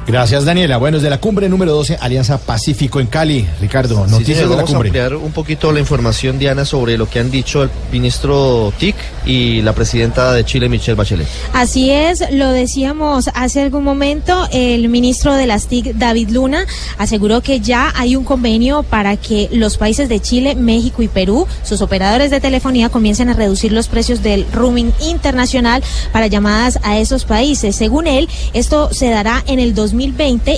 [0.09, 0.79] Gracias, Daniela.
[0.79, 3.47] Bueno, desde la cumbre número 12, Alianza Pacífico en Cali.
[3.61, 4.89] Ricardo, Sí, noticias señor, de la vamos a cumbre.
[4.89, 9.61] ampliar un poquito la información, Diana, sobre lo que han dicho el ministro TIC y
[9.61, 11.29] la presidenta de Chile, Michelle Bachelet.
[11.53, 16.65] Así es, lo decíamos hace algún momento, el ministro de las TIC, David Luna,
[16.97, 21.47] aseguró que ya hay un convenio para que los países de Chile, México y Perú,
[21.65, 26.97] sus operadores de telefonía, comiencen a reducir los precios del roaming internacional para llamadas a
[26.99, 27.77] esos países.
[27.77, 29.98] Según él, esto se dará en el 2020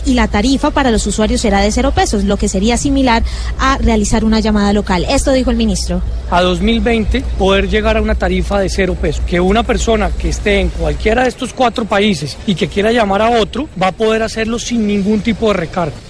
[0.05, 3.22] y la tarifa para los usuarios será de cero pesos, lo que sería similar
[3.59, 5.07] a realizar una llamada local.
[5.09, 6.03] Esto dijo el ministro.
[6.31, 9.22] a 2020 poder llegar a una tarifa de cero pesos.
[9.26, 13.22] Que una persona que esté en cualquiera de estos cuatro países y que quiera llamar
[13.22, 16.10] a otro va a poder hacerlo sin ningún tipo de recargo.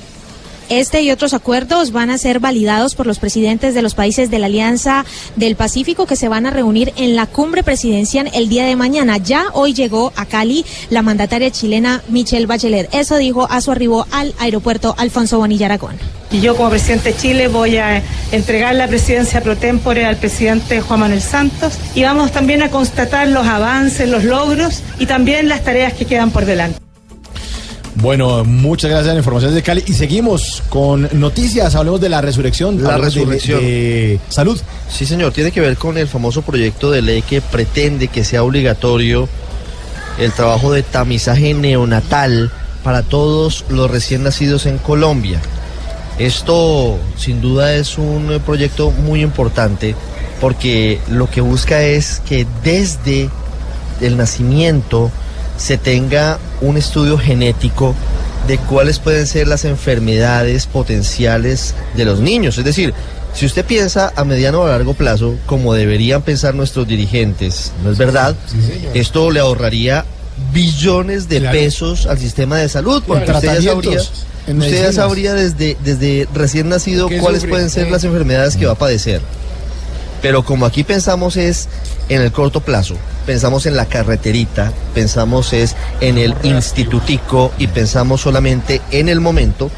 [0.70, 4.38] Este y otros acuerdos van a ser validados por los presidentes de los países de
[4.38, 5.04] la Alianza
[5.34, 9.16] del Pacífico que se van a reunir en la cumbre presidencial el día de mañana.
[9.16, 12.88] Ya hoy llegó a Cali la mandataria chilena Michelle Bachelet.
[12.94, 15.96] Eso dijo a su arribo al aeropuerto Alfonso Bonilla Aragón.
[16.30, 20.80] Y yo como presidente de Chile voy a entregar la presidencia pro tempore al presidente
[20.80, 25.64] Juan Manuel Santos y vamos también a constatar los avances, los logros y también las
[25.64, 26.78] tareas que quedan por delante.
[28.00, 29.84] Bueno, muchas gracias a la información de Cali.
[29.86, 31.74] Y seguimos con noticias.
[31.74, 32.82] Hablemos de la resurrección.
[32.82, 33.60] La de- resurrección.
[33.60, 34.58] de salud.
[34.88, 38.42] Sí, señor, tiene que ver con el famoso proyecto de ley que pretende que sea
[38.42, 39.28] obligatorio
[40.18, 42.50] el trabajo de tamizaje neonatal
[42.82, 45.40] para todos los recién nacidos en Colombia.
[46.18, 49.94] Esto sin duda es un proyecto muy importante
[50.40, 53.28] porque lo que busca es que desde
[54.00, 55.10] el nacimiento
[55.60, 57.94] se tenga un estudio genético
[58.48, 62.56] de cuáles pueden ser las enfermedades potenciales de los niños.
[62.56, 62.94] Es decir,
[63.34, 67.92] si usted piensa a mediano o a largo plazo, como deberían pensar nuestros dirigentes, ¿no
[67.92, 68.34] es verdad?
[68.94, 70.04] Esto le ahorraría
[70.52, 71.58] billones de Claro.
[71.58, 73.38] pesos al sistema de salud, porque Claro.
[73.40, 77.50] usted ya sabría, usted ya sabría desde, desde recién nacido ¿Qué cuáles sufre?
[77.50, 79.20] pueden ser las enfermedades que va a padecer.
[80.22, 81.68] Pero como aquí pensamos es
[82.08, 82.94] en el corto plazo,
[83.26, 89.70] pensamos en la carreterita, pensamos es en el institutico y pensamos solamente en el momento,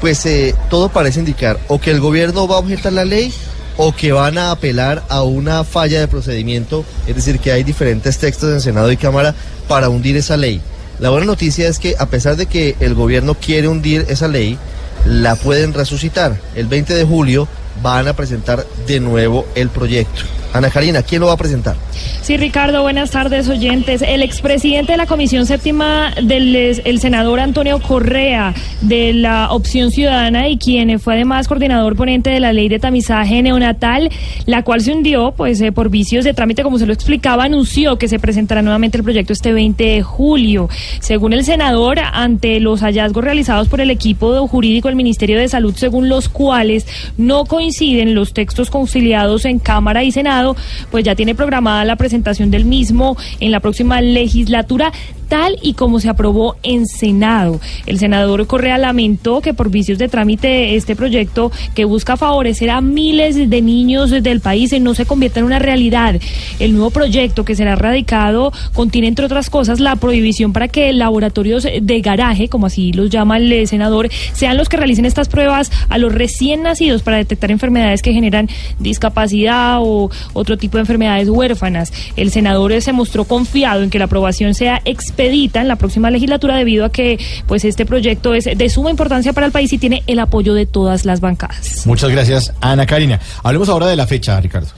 [0.00, 3.32] pues eh, todo parece indicar o que el gobierno va a objetar la ley
[3.76, 8.18] o que van a apelar a una falla de procedimiento, es decir, que hay diferentes
[8.18, 9.34] textos en Senado y Cámara
[9.68, 10.60] para hundir esa ley.
[10.98, 14.58] La buena noticia es que a pesar de que el gobierno quiere hundir esa ley,
[15.06, 16.38] la pueden resucitar.
[16.54, 17.48] El 20 de julio
[17.80, 20.41] van a presentar de nuevo el proyecto.
[20.52, 21.76] Ana Karina, ¿quién lo va a presentar?
[22.20, 24.02] Sí, Ricardo, buenas tardes, oyentes.
[24.02, 30.48] El expresidente de la Comisión Séptima del el senador Antonio Correa de la Opción Ciudadana
[30.48, 34.10] y quien fue además coordinador ponente de la ley de tamizaje neonatal,
[34.46, 37.96] la cual se hundió pues eh, por vicios de trámite, como se lo explicaba, anunció
[37.96, 40.68] que se presentará nuevamente el proyecto este 20 de julio.
[41.00, 45.74] Según el senador, ante los hallazgos realizados por el equipo jurídico del Ministerio de Salud,
[45.76, 46.86] según los cuales
[47.16, 50.41] no coinciden los textos conciliados en Cámara y Senado,
[50.90, 54.92] pues ya tiene programada la presentación del mismo en la próxima legislatura
[55.32, 57.58] tal y como se aprobó en Senado.
[57.86, 62.82] El senador Correa lamentó que por vicios de trámite este proyecto que busca favorecer a
[62.82, 66.20] miles de niños del país no se convierta en una realidad.
[66.58, 71.66] El nuevo proyecto que será radicado contiene entre otras cosas la prohibición para que laboratorios
[71.80, 75.96] de garaje, como así los llama el senador, sean los que realicen estas pruebas a
[75.96, 81.92] los recién nacidos para detectar enfermedades que generan discapacidad o otro tipo de enfermedades huérfanas.
[82.16, 86.10] El senador eh, se mostró confiado en que la aprobación sea expedita en la próxima
[86.10, 89.78] legislatura debido a que pues este proyecto es de suma importancia para el país y
[89.78, 91.86] tiene el apoyo de todas las bancadas.
[91.86, 93.20] Muchas gracias, Ana Karina.
[93.42, 94.68] Hablemos ahora de la fecha, Ricardo.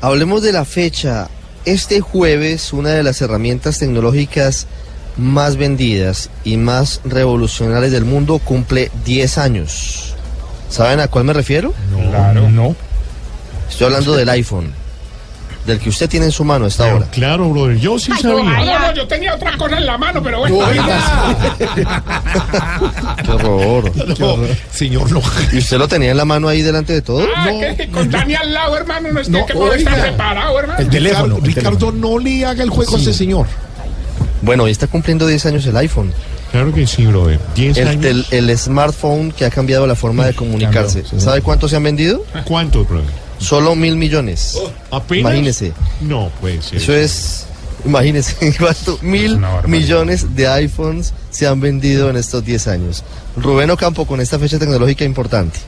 [0.00, 1.28] Hablemos de la fecha.
[1.64, 4.66] Este jueves, una de las herramientas tecnológicas
[5.16, 10.14] más vendidas y más revolucionarias del mundo cumple 10 años.
[10.68, 11.74] ¿Saben a cuál me refiero?
[12.10, 12.48] Claro.
[12.48, 12.74] No.
[13.68, 14.72] Estoy hablando del iPhone,
[15.66, 17.06] del que usted tiene en su mano a esta hora.
[17.12, 18.78] Claro, brother, yo sí No, sabía.
[18.80, 20.58] no, yo tenía otra cosa en la mano, pero bueno.
[23.24, 23.92] Qué horror.
[24.18, 24.36] No,
[24.72, 25.22] señor, no.
[25.52, 27.24] ¿Y usted lo tenía en la mano ahí delante de todo?
[27.36, 30.80] Ah, que con Dani al lado, hermano, no es No, que puede estar preparado, hermano.
[30.90, 33.46] Ricardo, Ricardo, no le haga el juego a ese señor.
[34.42, 36.12] Bueno, hoy está cumpliendo 10 años el iPhone.
[36.50, 37.38] Claro que sí, brother.
[37.54, 38.26] 10 El, años.
[38.32, 41.04] el smartphone que ha cambiado la forma de comunicarse.
[41.18, 42.24] ¿Sabe cuántos se han vendido?
[42.44, 43.21] ¿Cuántos, brother?
[43.42, 44.58] Solo mil millones.
[44.90, 45.32] ¿Apenas?
[45.32, 45.72] Imagínese.
[46.00, 46.78] No puede ser.
[46.78, 47.46] Eso es,
[47.84, 53.04] imagínese, cuánto, mil millones de iPhones se han vendido en estos 10 años.
[53.36, 55.58] Rubén Ocampo con esta fecha tecnológica importante.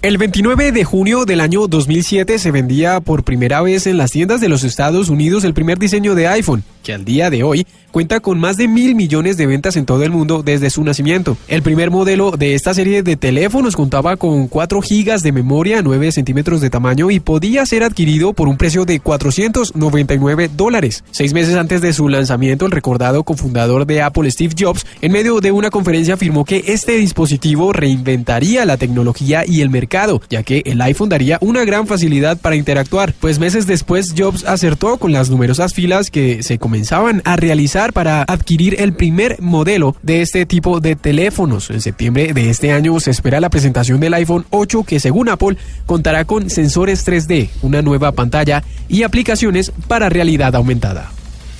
[0.00, 4.40] El 29 de junio del año 2007 se vendía por primera vez en las tiendas
[4.40, 8.20] de los Estados Unidos el primer diseño de iPhone, que al día de hoy cuenta
[8.20, 11.36] con más de mil millones de ventas en todo el mundo desde su nacimiento.
[11.48, 16.12] El primer modelo de esta serie de teléfonos contaba con 4 gigas de memoria, 9
[16.12, 21.04] centímetros de tamaño y podía ser adquirido por un precio de 499 dólares.
[21.10, 25.40] Seis meses antes de su lanzamiento, el recordado cofundador de Apple, Steve Jobs, en medio
[25.40, 30.62] de una conferencia afirmó que este dispositivo reinventaría la tecnología y el mercado, ya que
[30.66, 33.14] el iPhone daría una gran facilidad para interactuar.
[33.20, 38.22] Pues meses después, Jobs acertó con las numerosas filas que se comenzaban a realizar para
[38.22, 41.70] adquirir el primer modelo de este tipo de teléfonos.
[41.70, 45.56] En septiembre de este año se espera la presentación del iPhone 8 que según Apple
[45.86, 51.10] contará con sensores 3D, una nueva pantalla y aplicaciones para realidad aumentada.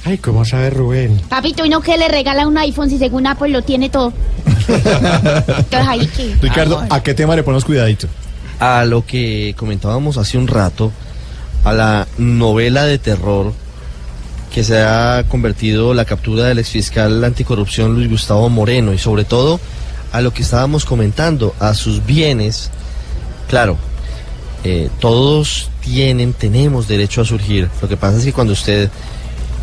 [0.05, 1.21] Ay, ¿cómo sabe Rubén?
[1.29, 4.13] Papito, ¿y no que le regala un iPhone si según Apple lo tiene todo?
[4.69, 6.35] Entonces ahí que...
[6.41, 8.09] Ricardo, ¿a qué tema le ponemos cuidadito?
[8.59, 10.91] A lo que comentábamos hace un rato,
[11.65, 13.53] a la novela de terror
[14.53, 19.61] que se ha convertido la captura del exfiscal anticorrupción Luis Gustavo Moreno y sobre todo
[20.13, 22.71] a lo que estábamos comentando, a sus bienes.
[23.49, 23.77] Claro,
[24.65, 27.69] eh, todos tienen, tenemos derecho a surgir.
[27.81, 28.91] Lo que pasa es que cuando usted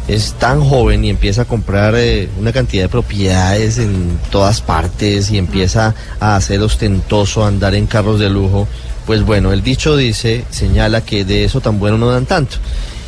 [0.08, 5.32] es tan joven y empieza a comprar eh, una cantidad de propiedades en todas partes
[5.32, 8.67] y empieza a hacer ostentoso, a andar en carros de lujo,
[9.06, 12.58] pues bueno, el dicho dice, señala que de eso tan bueno no dan tanto.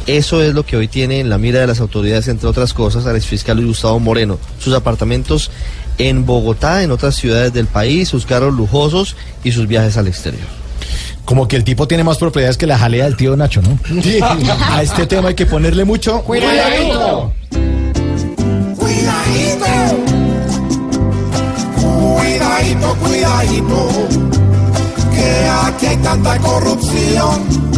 [0.07, 3.05] Eso es lo que hoy tiene en la mira de las autoridades, entre otras cosas,
[3.05, 4.39] al exfiscal Luis Gustavo Moreno.
[4.57, 5.51] Sus apartamentos
[5.97, 10.47] en Bogotá, en otras ciudades del país, sus carros lujosos y sus viajes al exterior.
[11.25, 13.77] Como que el tipo tiene más propiedades que la jalea del tío Nacho, ¿no?
[14.01, 14.19] Sí.
[14.21, 16.21] A este tema hay que ponerle mucho.
[16.21, 17.33] ¡Cuidadito!
[18.77, 19.67] ¡Cuidadito!
[22.15, 23.89] Cuidadito, cuidadito.
[25.13, 27.76] Que aquí hay tanta corrupción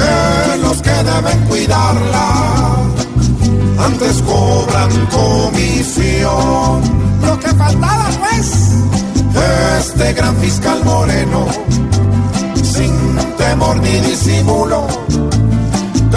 [0.00, 2.26] que los que deben cuidarla
[3.86, 6.82] antes cobran comisión.
[7.26, 8.48] Lo que faltaba pues,
[9.78, 11.46] este gran fiscal moreno,
[12.62, 12.94] sin
[13.36, 14.86] temor ni disimulo,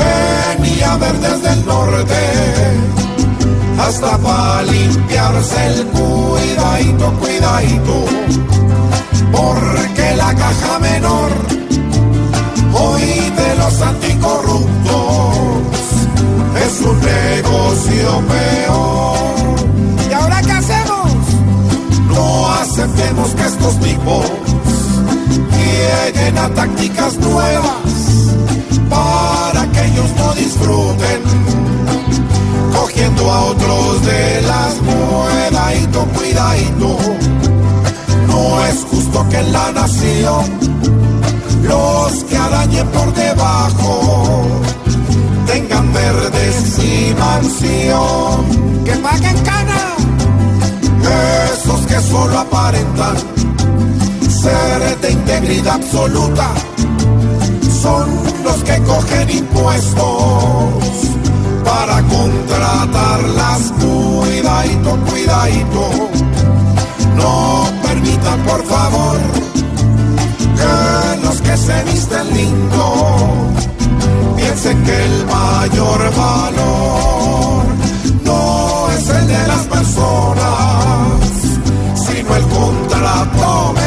[0.02, 2.22] venía a ver desde el norte
[3.80, 8.06] hasta para limpiarse el cuidadito, cuidadito,
[9.32, 11.32] porque la caja menor
[13.36, 15.38] de los anticorruptos
[16.66, 19.56] es un negocio peor.
[20.10, 21.12] ¿Y ahora qué hacemos?
[22.08, 24.26] No aceptemos que estos tipos
[25.52, 27.84] lleguen a tácticas nuevas
[28.90, 31.22] para que ellos no disfruten
[32.74, 34.74] cogiendo a otros de las
[35.74, 36.98] cuidadito, cuidadito.
[38.28, 40.73] No es justo que la nación
[41.64, 44.44] los que arañen por debajo
[45.46, 48.84] tengan verdes y mansión.
[48.86, 49.96] Que paguen cana.
[51.54, 53.16] Esos que solo aparentan
[54.30, 56.50] ser de integridad absoluta
[57.82, 58.10] son
[58.44, 60.14] los que cogen impuestos
[61.64, 63.74] para contratarlas.
[63.80, 65.90] Cuidadito, cuidadito.
[67.16, 69.18] No permitan, por favor,
[70.58, 70.93] que
[71.44, 73.54] que se visten lindo
[74.36, 77.66] piensen que el mayor valor
[78.24, 81.30] no es el de las personas,
[81.96, 83.83] sino el contrato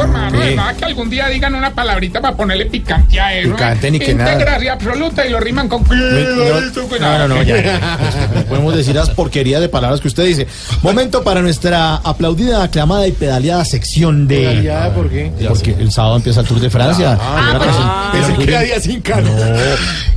[0.00, 3.52] hermano, de nada que algún día digan una palabrita para ponerle picante a eso.
[3.52, 4.32] Picante ni que nada.
[4.72, 7.98] Absoluta y lo riman con No, no, no, ya, ya.
[8.34, 10.46] No podemos decir las porquerías de palabras que usted dice.
[10.82, 14.36] Momento para nuestra aplaudida, aclamada y pedaleada sección de.
[14.36, 15.32] ¿Pedaleada por qué?
[15.48, 17.18] Porque el sábado empieza el Tour de Francia.
[17.20, 19.02] Ah, Pero ah, el pensé que orgullo- era día sin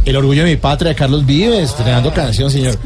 [0.05, 2.77] el orgullo de mi patria, Carlos Vives, estrenando canción, señor.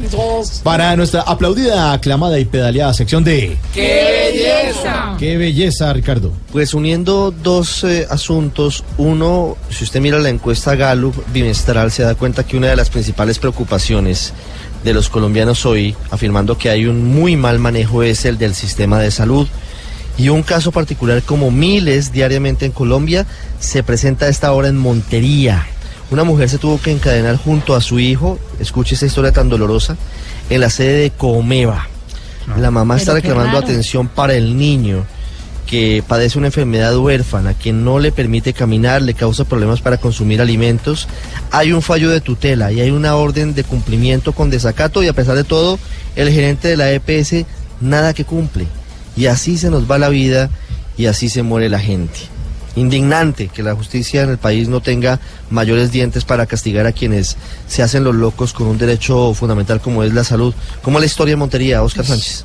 [0.62, 3.58] Para nuestra aplaudida, aclamada y pedaleada sección de.
[3.74, 5.14] ¡Qué belleza!
[5.18, 6.32] ¡Qué belleza, Ricardo!
[6.50, 12.14] Pues uniendo dos eh, asuntos, uno, si usted mira la encuesta Gallup bimestral, se da
[12.14, 14.32] cuenta que una de las principales preocupaciones
[14.82, 18.98] de los colombianos hoy, afirmando que hay un muy mal manejo, es el del sistema
[18.98, 19.46] de salud.
[20.16, 23.26] Y un caso particular, como miles diariamente en Colombia,
[23.58, 25.66] se presenta a esta hora en Montería.
[26.10, 29.96] Una mujer se tuvo que encadenar junto a su hijo, escuche esta historia tan dolorosa,
[30.48, 31.88] en la sede de Comeva.
[32.58, 35.04] La mamá está Pero reclamando atención para el niño
[35.66, 40.40] que padece una enfermedad huérfana que no le permite caminar, le causa problemas para consumir
[40.40, 41.08] alimentos.
[41.50, 45.12] Hay un fallo de tutela y hay una orden de cumplimiento con desacato y a
[45.12, 45.78] pesar de todo,
[46.16, 47.46] el gerente de la EPS
[47.80, 48.66] nada que cumple.
[49.16, 50.50] Y así se nos va la vida
[50.96, 52.18] y así se muere la gente.
[52.76, 55.18] Indignante que la justicia en el país no tenga
[55.50, 57.36] mayores dientes para castigar a quienes
[57.66, 60.54] se hacen los locos con un derecho fundamental como es la salud.
[60.82, 62.44] Como es la historia de Montería, Oscar Sánchez.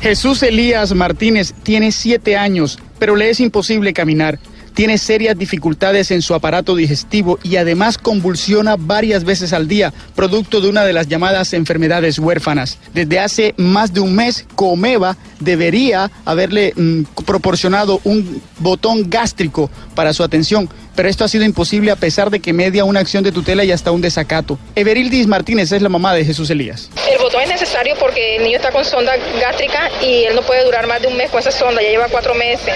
[0.00, 4.38] Jesús Elías Martínez tiene siete años, pero le es imposible caminar.
[4.74, 10.60] Tiene serias dificultades en su aparato digestivo y además convulsiona varias veces al día, producto
[10.60, 12.76] de una de las llamadas enfermedades huérfanas.
[12.92, 20.12] Desde hace más de un mes, Comeva debería haberle mm, proporcionado un botón gástrico para
[20.12, 23.30] su atención, pero esto ha sido imposible a pesar de que media una acción de
[23.32, 24.58] tutela y hasta un desacato.
[24.74, 26.90] Everildis Martínez es la mamá de Jesús Elías.
[27.10, 30.64] El botón es necesario porque el niño está con sonda gástrica y él no puede
[30.64, 32.74] durar más de un mes con esa sonda, ya lleva cuatro meses.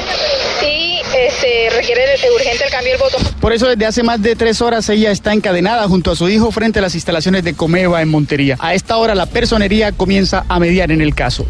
[0.62, 1.00] Y
[1.40, 3.22] se requiere el- urgente el cambio del botón.
[3.40, 6.50] Por eso desde hace más de tres horas ella está encadenada junto a su hijo
[6.52, 8.56] frente a las instalaciones de Comeva en Montería.
[8.60, 11.46] A esta hora la personería comienza a mediar en el caso.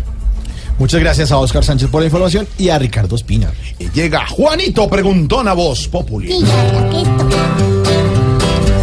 [0.80, 3.52] Muchas gracias a Oscar Sánchez por la información y a Ricardo Espina.
[3.92, 6.32] Llega Juanito Preguntón a voz Populi.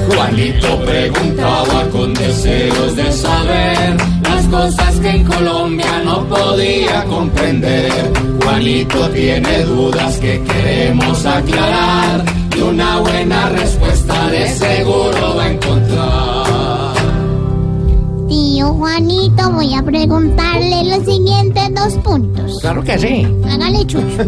[0.08, 7.92] Juanito preguntaba con deseos de saber las cosas que en Colombia no podía comprender.
[8.44, 12.24] Juanito tiene dudas que queremos aclarar
[12.56, 16.37] y una buena respuesta de seguro va a encontrar.
[18.74, 22.60] Juanito, voy a preguntarle los siguientes dos puntos.
[22.62, 23.28] Claro que sí.
[23.50, 24.22] Hágale chucho.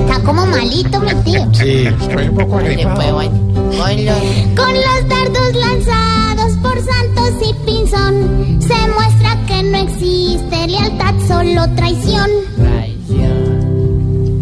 [0.00, 1.46] Está como malito mi tío.
[1.52, 3.18] Sí, estoy un poco agripado.
[3.18, 11.74] Con los dardos lanzados por Santos y Pinzón, se muestra que no existe lealtad, solo
[11.74, 12.30] traición.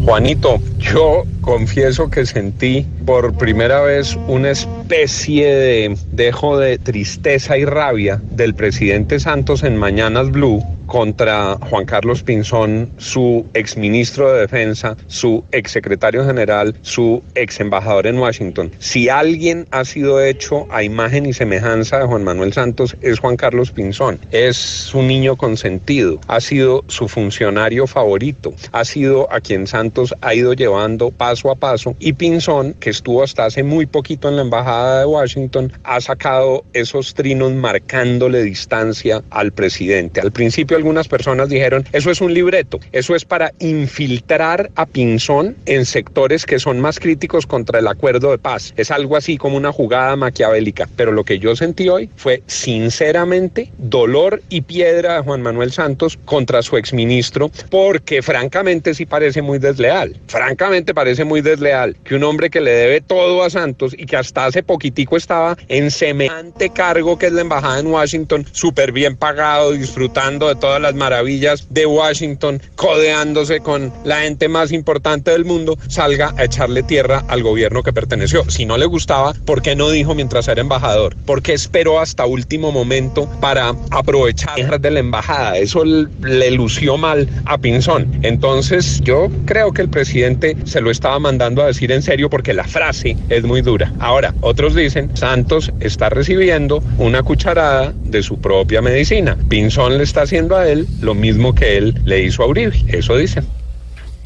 [0.04, 4.50] Juanito, yo confieso que sentí por primera vez una
[4.92, 10.62] especie de dejo de tristeza y rabia del presidente Santos en Mañanas Blue
[10.92, 18.18] contra Juan Carlos Pinzón, su exministro de Defensa, su exsecretario general, su ex embajador en
[18.18, 18.70] Washington.
[18.78, 23.36] Si alguien ha sido hecho a imagen y semejanza de Juan Manuel Santos es Juan
[23.36, 24.18] Carlos Pinzón.
[24.32, 30.34] Es su niño consentido, ha sido su funcionario favorito, ha sido a quien Santos ha
[30.34, 34.42] ido llevando paso a paso y Pinzón, que estuvo hasta hace muy poquito en la
[34.42, 40.20] embajada de Washington, ha sacado esos trinos marcándole distancia al presidente.
[40.20, 45.56] Al principio algunas personas dijeron, eso es un libreto, eso es para infiltrar a Pinzón
[45.64, 48.74] en sectores que son más críticos contra el acuerdo de paz.
[48.76, 53.70] Es algo así como una jugada maquiavélica, pero lo que yo sentí hoy fue sinceramente
[53.78, 59.60] dolor y piedra de Juan Manuel Santos contra su exministro, porque francamente sí parece muy
[59.60, 60.16] desleal.
[60.26, 64.16] Francamente parece muy desleal que un hombre que le debe todo a Santos y que
[64.16, 69.16] hasta hace poquitico estaba en semejante cargo que es la embajada en Washington, súper bien
[69.16, 75.44] pagado, disfrutando de todas las maravillas de Washington, codeándose con la gente más importante del
[75.44, 78.48] mundo, salga a echarle tierra al gobierno que perteneció.
[78.48, 81.14] Si no le gustaba, ¿por qué no dijo mientras era embajador?
[81.26, 85.58] ¿Por qué esperó hasta último momento para aprovechar de la embajada?
[85.58, 88.20] Eso le lució mal a Pinzón.
[88.22, 92.54] Entonces yo creo que el presidente se lo estaba mandando a decir en serio porque
[92.54, 93.92] la frase es muy dura.
[93.98, 99.36] Ahora, otros dicen, Santos está recibiendo una cucharada de su propia medicina.
[99.50, 102.84] Pinzón le está haciendo a él lo mismo que él le hizo a Uribe.
[102.88, 103.46] Eso dicen.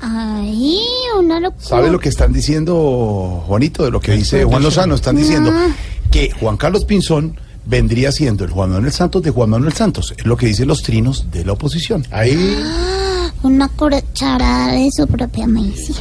[0.01, 0.79] Ay,
[1.19, 1.65] una locura.
[1.65, 4.95] ¿Sabe lo que están diciendo, Juanito, de lo que dice Juan Lozano?
[4.95, 5.75] Están diciendo No.
[6.11, 10.15] que Juan Carlos Pinzón vendría siendo el Juan Manuel Santos de Juan Manuel Santos.
[10.17, 12.07] Es lo que dicen los trinos de la oposición.
[12.11, 12.57] Ahí.
[12.63, 15.99] Ah, Una cucharada de su propia medicina.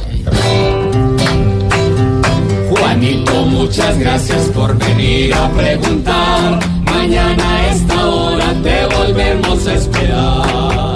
[2.70, 6.60] Juanito, muchas gracias por venir a preguntar.
[6.84, 10.94] Mañana a esta hora te volvemos a esperar.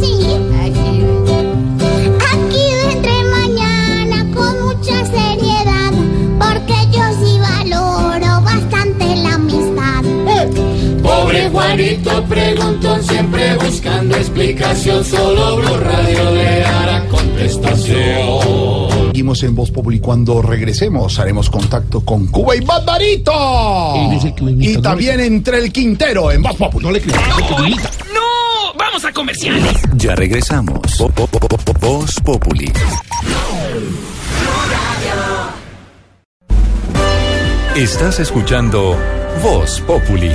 [0.00, 0.26] Sí.
[2.32, 5.92] Aquí vendré mañana con mucha seriedad,
[6.38, 10.02] porque yo sí valoro bastante la amistad.
[11.02, 15.04] Pobre Juanito preguntó siempre buscando explicación.
[15.04, 18.87] Solo Blue Radio le hará contestación.
[19.18, 19.98] Seguimos en Voz Populi.
[19.98, 23.32] Cuando regresemos, haremos contacto con Cuba y Barbarito.
[24.60, 26.86] Y también entre el Quintero en Voz Populi.
[26.86, 28.72] No le ¡No!
[28.78, 29.72] ¡Vamos a comerciales!
[29.96, 30.78] Ya regresamos.
[31.00, 32.70] Vo- vo- vo- vo- Voz Populi.
[37.74, 38.96] Estás escuchando
[39.42, 40.30] Voz Populi.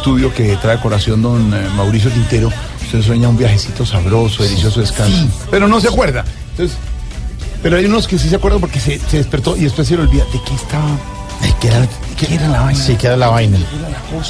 [0.00, 4.80] Estudio que trae a colación don eh, Mauricio Quintero, usted sueña un viajecito sabroso, delicioso
[4.80, 5.28] descanso.
[5.50, 6.24] Pero no se acuerda.
[6.52, 6.78] Entonces,
[7.62, 10.02] pero hay unos que sí se acuerdan porque se, se despertó y después se le
[10.02, 10.96] olvida de qué estaba.
[11.60, 11.86] ¿Qué era,
[12.74, 13.58] Sí, que era la vaina.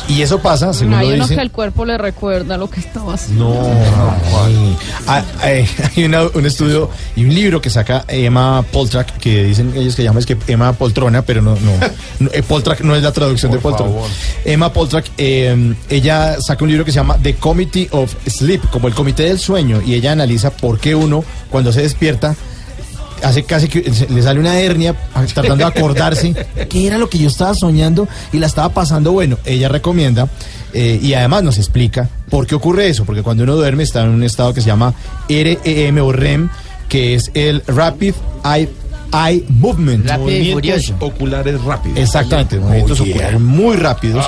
[0.08, 1.34] Y eso pasa, según Hay lo uno dice.
[1.36, 3.48] que el cuerpo le recuerda lo que estaba haciendo.
[3.48, 4.14] No,
[4.44, 4.76] ay.
[5.06, 5.66] Ah, eh,
[5.96, 10.02] hay una- un estudio y un libro que saca Emma Poltrack, que dicen ellos que
[10.04, 11.72] llaman es que Emma Poltrona, pero no, no,
[12.20, 13.92] no, eh, Poltrack no es la traducción de Por Poltrona.
[13.94, 14.10] favor.
[14.44, 18.88] Emma Poltrack, eh, ella saca un libro que se llama The Committee of Sleep, como
[18.88, 22.34] el comité del sueño, y ella analiza por qué uno, cuando se despierta,
[23.22, 24.94] hace casi que se- le sale una hernia
[25.34, 26.34] tratando de acordarse
[26.68, 29.38] qué era lo que yo estaba soñando y la estaba pasando bueno.
[29.44, 30.28] Ella recomienda
[30.72, 34.10] eh, y además nos explica por qué ocurre eso, porque cuando uno duerme está en
[34.10, 34.94] un estado que se llama
[35.28, 36.48] REM o REM,
[36.88, 38.14] que es el Rapid
[38.44, 38.68] Eye
[39.12, 40.08] eye movement.
[40.18, 41.98] Movimientos oculares rápidos.
[41.98, 43.14] Exactamente, movimientos Oh, yeah.
[43.16, 44.24] oculares muy rápidos.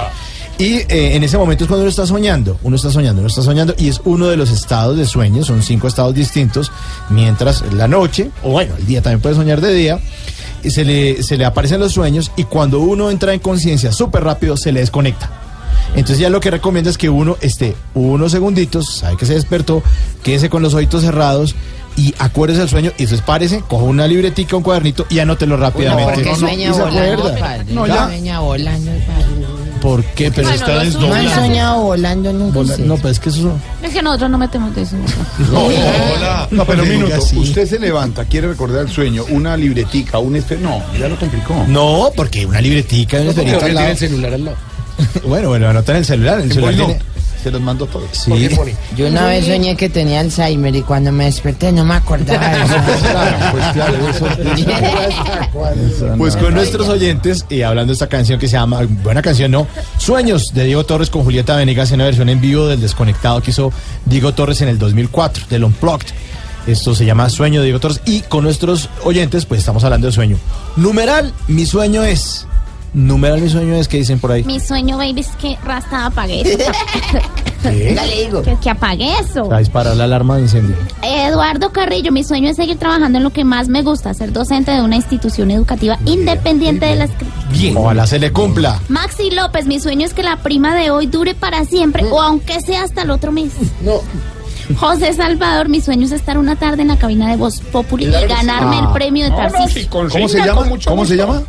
[0.58, 3.42] Y eh, en ese momento es cuando uno está soñando, uno está soñando, uno está
[3.42, 6.70] soñando y es uno de los estados de sueño, son cinco estados distintos,
[7.08, 10.00] mientras la noche, o bueno, el día también puede soñar de día,
[10.62, 14.24] y se le, se le aparecen los sueños y cuando uno entra en conciencia súper
[14.24, 15.30] rápido se le desconecta.
[15.90, 19.82] Entonces ya lo que recomienda es que uno esté unos segunditos, sabe que se despertó,
[20.22, 21.54] quédese con los ojitos cerrados
[21.96, 26.14] y acuérdese del sueño y párese, coja una libretica, un cuadernito y anótelo rápidamente.
[26.14, 27.34] porque sueña volando.
[27.68, 28.06] No, ya.
[28.06, 28.90] Sueña volando.
[29.82, 30.30] ¿Por qué?
[30.30, 31.14] Pero Ay, no, está no, desdoblado.
[31.24, 32.54] no han soñado volando nunca.
[32.54, 32.76] Vola-.
[32.78, 33.52] No, pues es que eso...
[33.82, 34.96] Es que nosotros no metemos de eso.
[35.52, 36.48] Hola.
[36.50, 37.16] No, pero un Diga minuto.
[37.24, 37.36] así.
[37.38, 40.56] Usted se levanta, quiere recordar el sueño, una libretica, un este.
[40.56, 41.64] No, ya lo complicó.
[41.68, 43.88] No, porque una libretica una esferita al tiene lado.
[43.90, 44.56] el celular al lado.
[45.26, 46.40] Bueno, bueno, anota en el celular.
[46.40, 46.98] El celular tiene...
[47.42, 48.08] Se los mando todos.
[48.12, 48.48] Sí.
[48.96, 52.62] Yo una vez soñé que tenía Alzheimer y cuando me desperté no me acordaba de
[52.62, 52.74] eso.
[53.52, 54.26] Pues claro, eso.
[56.18, 59.66] Pues con nuestros oyentes, y hablando de esta canción que se llama, buena canción, ¿no?
[59.98, 63.50] Sueños de Diego Torres con Julieta Venegas en una versión en vivo del Desconectado que
[63.50, 63.72] hizo
[64.04, 66.08] Diego Torres en el 2004, del Unplugged.
[66.66, 68.00] Esto se llama Sueño de Diego Torres.
[68.04, 70.36] Y con nuestros oyentes, pues estamos hablando de sueño.
[70.76, 72.46] Numeral, mi sueño es.
[72.94, 74.44] Numeral, mi sueño es, que dicen por ahí?
[74.44, 76.58] Mi sueño, baby, es que Rasta apague eso.
[77.62, 77.94] ¿Qué?
[77.94, 78.42] Dale, digo.
[78.42, 79.50] Que, que apague eso.
[79.52, 80.74] A disparar la alarma de incendio.
[81.02, 84.72] Eduardo Carrillo, mi sueño es seguir trabajando en lo que más me gusta, ser docente
[84.72, 87.10] de una institución educativa independiente de las...
[87.50, 87.76] Bien.
[87.76, 88.80] Ojalá se le cumpla.
[88.88, 92.60] Maxi López, mi sueño es que la prima de hoy dure para siempre o aunque
[92.60, 93.52] sea hasta el otro mes.
[93.82, 94.00] No.
[94.76, 98.10] José Salvador, mi sueño es estar una tarde en la cabina de Voz Populi y
[98.10, 98.86] ganarme Ah.
[98.88, 99.82] el premio de No, no, Tarcisio.
[99.82, 100.68] si ¿Cómo se llama?
[100.84, 101.42] ¿Cómo se llama?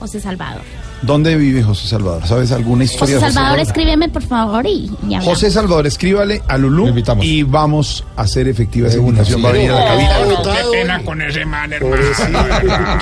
[0.00, 0.62] José Salvador.
[1.02, 2.26] ¿Dónde vive José Salvador?
[2.26, 4.90] ¿Sabes alguna historia José de Salvador, escríbeme por favor y.
[5.22, 6.92] José Salvador, escríbale a Lulú
[7.22, 9.44] y vamos a hacer efectiva esa invitación.
[9.44, 10.18] Va a venir a la cabina.
[10.28, 12.02] No, qué pena con ese man, hermano.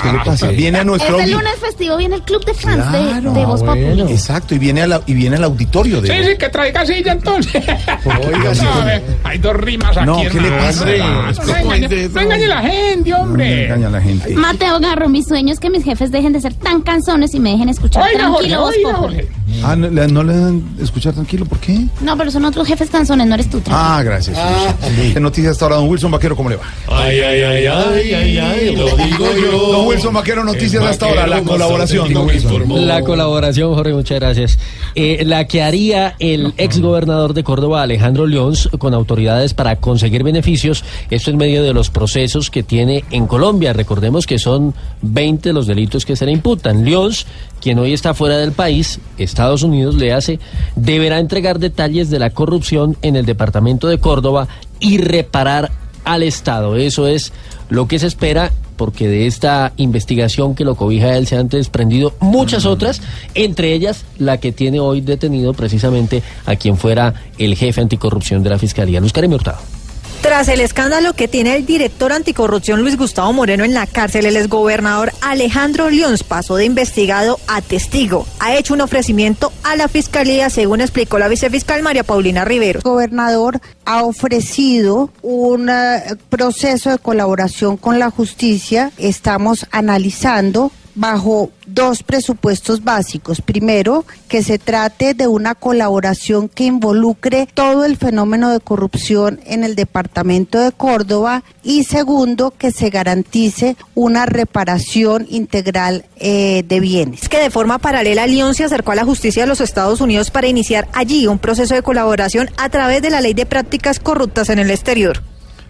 [0.01, 0.47] ¿Qué le pasa?
[0.49, 3.61] Viene a nuestro Este lunes festivo viene el Club de Fans de- Claro, de, Voz
[3.63, 3.87] bueno.
[3.97, 4.11] Populi.
[4.13, 7.13] Exacto, y viene, a la- y viene al auditorio de Sí, sí, que traiga silla
[7.13, 7.63] entonces.
[7.65, 8.81] Oiga, sí, No, ¿cómo?
[8.81, 10.05] a ver, hay dos rimas aquí.
[10.05, 10.85] No, ¿qué le pasa?
[10.85, 13.65] No, No, engañe, no a la gente, hombre.
[13.65, 14.35] engaña a la gente.
[14.35, 17.51] Mateo Garro, mi sueño es que mis jefes dejen de ser tan canzones y me
[17.51, 18.93] dejen escuchar Oiga, Jorge, tranquilo Voz oiga.
[18.93, 19.36] Jorge.
[19.63, 21.45] Ah, ¿no, le- no le dan escuchar tranquilo?
[21.45, 21.79] ¿Por qué?
[22.01, 23.59] No, pero son otros jefes canzones, no eres tú.
[23.59, 23.77] tranquilo.
[23.77, 24.37] Ah, gracias.
[24.37, 25.13] Wilson.
[25.13, 26.35] ¿Qué noticias hasta ahora, don Wilson Vaquero?
[26.35, 26.63] ¿Cómo le va?
[26.87, 29.71] Ay, ay, ay, ay, ay, ay, lo digo yo.
[29.71, 32.87] Don Wilson Vaquero, noticias hasta ahora, la colaboración, don Wilson.
[32.87, 34.59] La colaboración, Jorge, muchas gracias.
[34.95, 40.23] Eh, la que haría el ex gobernador de Córdoba, Alejandro Leons, con autoridades para conseguir
[40.23, 43.73] beneficios, esto en medio de los procesos que tiene en Colombia.
[43.73, 46.83] Recordemos que son 20 los delitos que se le imputan.
[46.85, 47.25] Leons,
[47.61, 48.99] quien hoy está fuera del país,
[49.47, 50.39] Estados Unidos le hace,
[50.75, 54.49] deberá entregar detalles de la corrupción en el departamento de Córdoba
[54.81, 55.71] y reparar
[56.03, 56.75] al Estado.
[56.75, 57.31] Eso es
[57.69, 62.13] lo que se espera porque de esta investigación que lo cobija él se han desprendido
[62.19, 63.01] muchas otras,
[63.35, 68.49] entre ellas la que tiene hoy detenido precisamente a quien fuera el jefe anticorrupción de
[68.49, 69.76] la Fiscalía, Luz Karemi Hurtado.
[70.21, 74.35] Tras el escándalo que tiene el director anticorrupción Luis Gustavo Moreno en la cárcel, el
[74.35, 78.25] exgobernador Alejandro Leons pasó de investigado a testigo.
[78.39, 82.79] Ha hecho un ofrecimiento a la fiscalía, según explicó la vicefiscal María Paulina Rivero.
[82.79, 88.91] El gobernador ha ofrecido un eh, proceso de colaboración con la justicia.
[88.97, 93.41] Estamos analizando bajo dos presupuestos básicos.
[93.41, 99.63] Primero, que se trate de una colaboración que involucre todo el fenómeno de corrupción en
[99.63, 107.23] el departamento de Córdoba y segundo, que se garantice una reparación integral eh, de bienes.
[107.23, 110.31] Es que de forma paralela, León se acercó a la justicia de los Estados Unidos
[110.31, 114.49] para iniciar allí un proceso de colaboración a través de la ley de prácticas corruptas
[114.49, 115.21] en el exterior.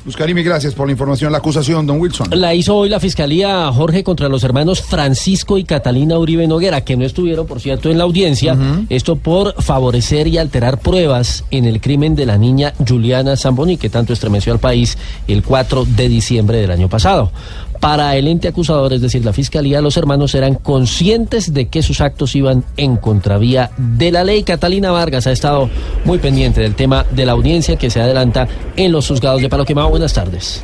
[0.08, 1.34] Luz Karimi, gracias por la información.
[1.34, 2.30] La acusación, don Wilson.
[2.32, 6.96] La hizo hoy la Fiscalía Jorge contra los hermanos Francisco y Catalina Uribe Noguera, que
[6.96, 8.56] no estuvieron, por cierto, en la audiencia.
[8.88, 13.90] Esto por favorecer y alterar pruebas en el crimen de la niña Juliana Zamboni, que
[13.90, 14.98] tanto estremeció al país
[15.28, 17.34] el 4 de diciembre del año pasado.
[17.80, 22.02] Para el ente acusador, es decir, la Fiscalía, los hermanos eran conscientes de que sus
[22.02, 24.44] actos iban en contravía de la ley.
[24.44, 25.70] Catalina Vargas ha estado
[26.04, 29.66] muy pendiente del tema de la audiencia que se adelanta en los juzgados de Palo
[29.66, 29.90] Quemado.
[29.90, 30.64] Buenas tardes.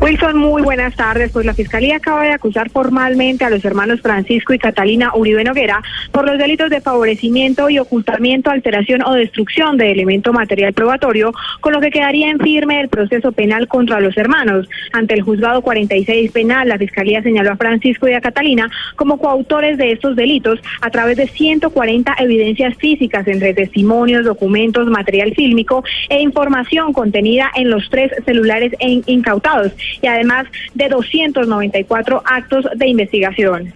[0.00, 1.32] Wilson, muy buenas tardes.
[1.32, 5.82] Pues la Fiscalía acaba de acusar formalmente a los hermanos Francisco y Catalina Uribe Noguera
[6.12, 11.72] por los delitos de favorecimiento y ocultamiento, alteración o destrucción de elemento material probatorio, con
[11.72, 14.68] lo que quedaría en firme el proceso penal contra los hermanos.
[14.92, 19.78] Ante el juzgado 46 penal, la Fiscalía señaló a Francisco y a Catalina como coautores
[19.78, 26.20] de estos delitos a través de 140 evidencias físicas entre testimonios, documentos, material fílmico e
[26.20, 28.72] información contenida en los tres celulares
[29.06, 29.72] incautados.
[30.00, 33.74] Y además de 294 actos de investigación.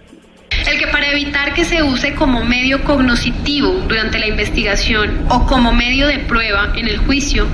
[0.67, 5.73] El que para evitar que se use como medio cognoscitivo durante la investigación o como
[5.73, 7.47] medio de prueba en el juicio,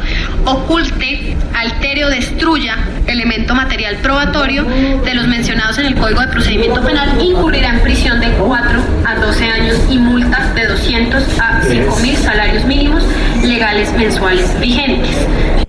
[0.45, 2.77] oculte, altere o destruya
[3.07, 8.21] elemento material probatorio de los mencionados en el Código de Procedimiento Penal, incurrirá en prisión
[8.21, 13.05] de 4 a 12 años y multa de 200 a 5 mil salarios mínimos
[13.43, 15.64] legales mensuales vigentes.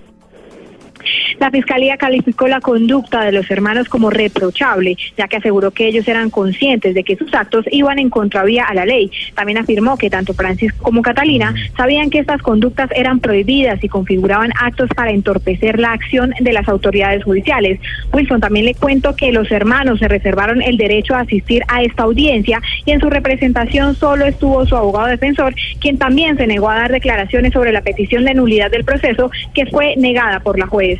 [1.38, 6.08] La Fiscalía calificó la conducta de los hermanos como reprochable, ya que aseguró que ellos
[6.08, 9.10] eran conscientes de que sus actos iban en contravía a la ley.
[9.34, 14.52] También afirmó que tanto Francisco como Catalina sabían que estas conductas eran prohibidas y configuraban
[14.58, 17.80] actos para entorpecer la acción de las autoridades judiciales.
[18.12, 22.04] Wilson, también le cuento que los hermanos se reservaron el derecho a asistir a esta
[22.04, 26.76] audiencia y en su representación solo estuvo su abogado defensor, quien también se negó a
[26.76, 30.98] dar declaraciones sobre la petición de nulidad del proceso que fue negada por la juez.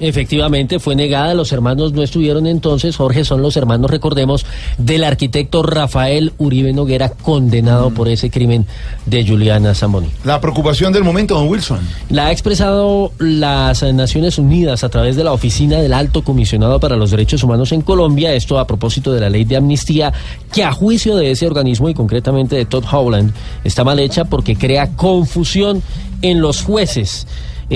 [0.00, 1.34] Efectivamente, fue negada.
[1.34, 2.96] Los hermanos no estuvieron entonces.
[2.96, 4.44] Jorge son los hermanos, recordemos,
[4.78, 8.66] del arquitecto Rafael Uribe Noguera, condenado por ese crimen
[9.06, 10.10] de Juliana Zamboni.
[10.24, 11.80] La preocupación del momento, don Wilson.
[12.10, 16.96] La ha expresado las Naciones Unidas a través de la Oficina del Alto Comisionado para
[16.96, 18.34] los Derechos Humanos en Colombia.
[18.34, 20.12] Esto a propósito de la ley de amnistía,
[20.52, 23.32] que a juicio de ese organismo y concretamente de Todd Howland,
[23.62, 25.82] está mal hecha porque crea confusión
[26.22, 27.26] en los jueces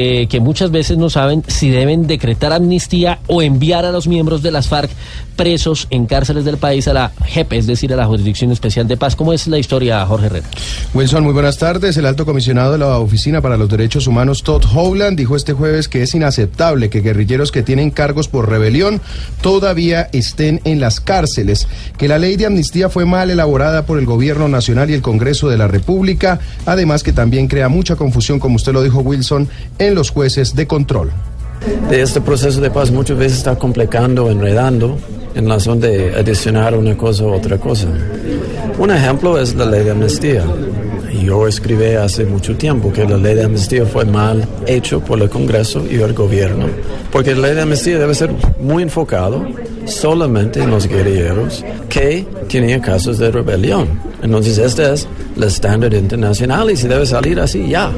[0.01, 4.43] eh, que muchas veces no saben si deben decretar amnistía o enviar a los miembros
[4.43, 4.91] de las FARC
[5.35, 8.97] presos en cárceles del país a la JEP, es decir, a la Jurisdicción Especial de
[8.97, 9.17] Paz.
[9.17, 10.47] ¿Cómo es la historia, Jorge Herrera?
[10.95, 11.97] Wilson, muy buenas tardes.
[11.97, 15.89] El alto comisionado de la Oficina para los Derechos Humanos, Todd Howland, dijo este jueves
[15.89, 19.01] que es inaceptable que guerrilleros que tienen cargos por rebelión
[19.41, 24.07] todavía estén en las cárceles, que la ley de amnistía fue mal elaborada por el
[24.07, 28.57] Gobierno Nacional y el Congreso de la República, además que también crea mucha confusión, como
[28.57, 31.11] usted lo dijo, Wilson, en los jueces de control.
[31.91, 34.97] Este proceso de paz muchas veces está complicando, enredando
[35.35, 37.89] en la zona de adicionar una cosa u otra cosa.
[38.79, 40.45] Un ejemplo es la ley de amnistía.
[41.23, 45.29] Yo escribí hace mucho tiempo que la ley de amnistía fue mal hecho por el
[45.29, 46.67] Congreso y el gobierno,
[47.11, 48.31] porque la ley de amnistía debe ser
[48.61, 49.45] muy enfocado
[49.89, 53.89] solamente en los guerrilleros que tenían casos de rebelión.
[54.23, 57.93] Entonces este es el estándar internacional y se debe salir así ya.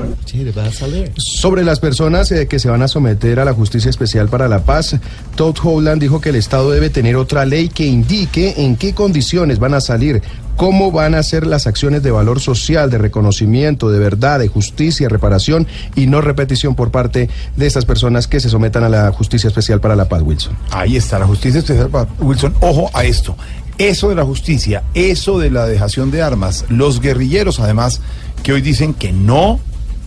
[1.17, 4.65] Sobre las personas eh, que se van a someter a la Justicia Especial para la
[4.65, 4.97] Paz,
[5.35, 9.59] Todd Howland dijo que el Estado debe tener otra ley que indique en qué condiciones
[9.59, 10.23] van a salir,
[10.61, 15.09] cómo van a ser las acciones de valor social, de reconocimiento, de verdad, de justicia,
[15.09, 19.49] reparación y no repetición por parte de estas personas que se sometan a la Justicia
[19.49, 20.55] Especial para la Paz, Wilson.
[20.71, 22.55] Ahí está, la Justicia Especial para Wilson.
[22.61, 23.39] Ojo a esto.
[23.79, 28.03] Eso de la justicia, eso de la dejación de armas, los guerrilleros además,
[28.43, 29.61] que hoy dicen que no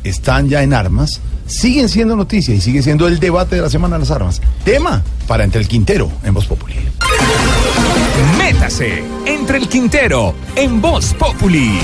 [0.04, 1.20] están ya en armas,
[1.54, 4.42] siguen siendo noticia y sigue siendo el debate de la Semana de las Armas.
[4.66, 6.76] Tema para Entre el Quintero en Voz Populi.
[8.38, 11.80] Métase entre el Quintero en Voz Populi.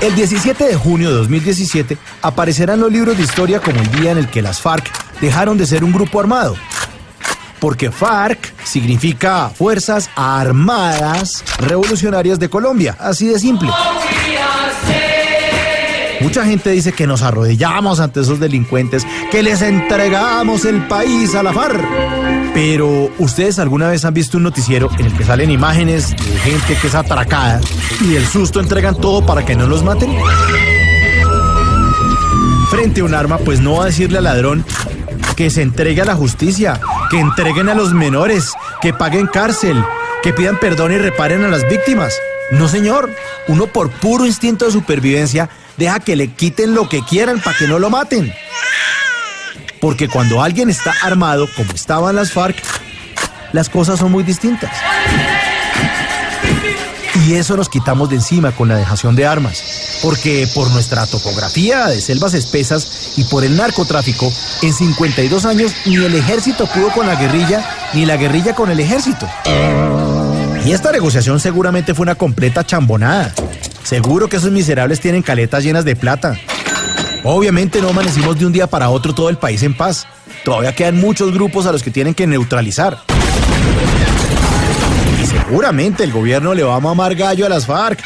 [0.00, 4.18] El 17 de junio de 2017 aparecerán los libros de historia como el día en
[4.18, 6.56] el que las FARC dejaron de ser un grupo armado.
[7.62, 13.70] Porque FARC significa Fuerzas Armadas Revolucionarias de Colombia, así de simple.
[16.20, 21.44] Mucha gente dice que nos arrodillamos ante esos delincuentes, que les entregamos el país a
[21.44, 21.84] la FARC.
[22.52, 26.76] Pero, ¿ustedes alguna vez han visto un noticiero en el que salen imágenes de gente
[26.80, 27.60] que es atracada
[28.00, 30.10] y del susto entregan todo para que no los maten?
[32.70, 34.64] Frente a un arma, pues no va a decirle al ladrón
[35.34, 36.80] que se entregue a la justicia,
[37.10, 39.82] que entreguen a los menores, que paguen cárcel,
[40.22, 42.14] que pidan perdón y reparen a las víctimas.
[42.50, 43.10] No, señor.
[43.48, 47.66] Uno por puro instinto de supervivencia deja que le quiten lo que quieran para que
[47.66, 48.32] no lo maten.
[49.80, 52.56] Porque cuando alguien está armado, como estaban las FARC,
[53.52, 54.70] las cosas son muy distintas.
[57.26, 59.91] Y eso nos quitamos de encima con la dejación de armas.
[60.02, 64.32] Porque por nuestra topografía de selvas espesas y por el narcotráfico,
[64.62, 68.80] en 52 años ni el ejército pudo con la guerrilla, ni la guerrilla con el
[68.80, 69.28] ejército.
[70.64, 73.34] Y esta negociación seguramente fue una completa chambonada.
[73.82, 76.38] Seguro que esos miserables tienen caletas llenas de plata.
[77.24, 80.06] Obviamente no amanecimos de un día para otro todo el país en paz.
[80.44, 82.98] Todavía quedan muchos grupos a los que tienen que neutralizar.
[85.20, 88.02] Y seguramente el gobierno le va a mamar gallo a las FARC,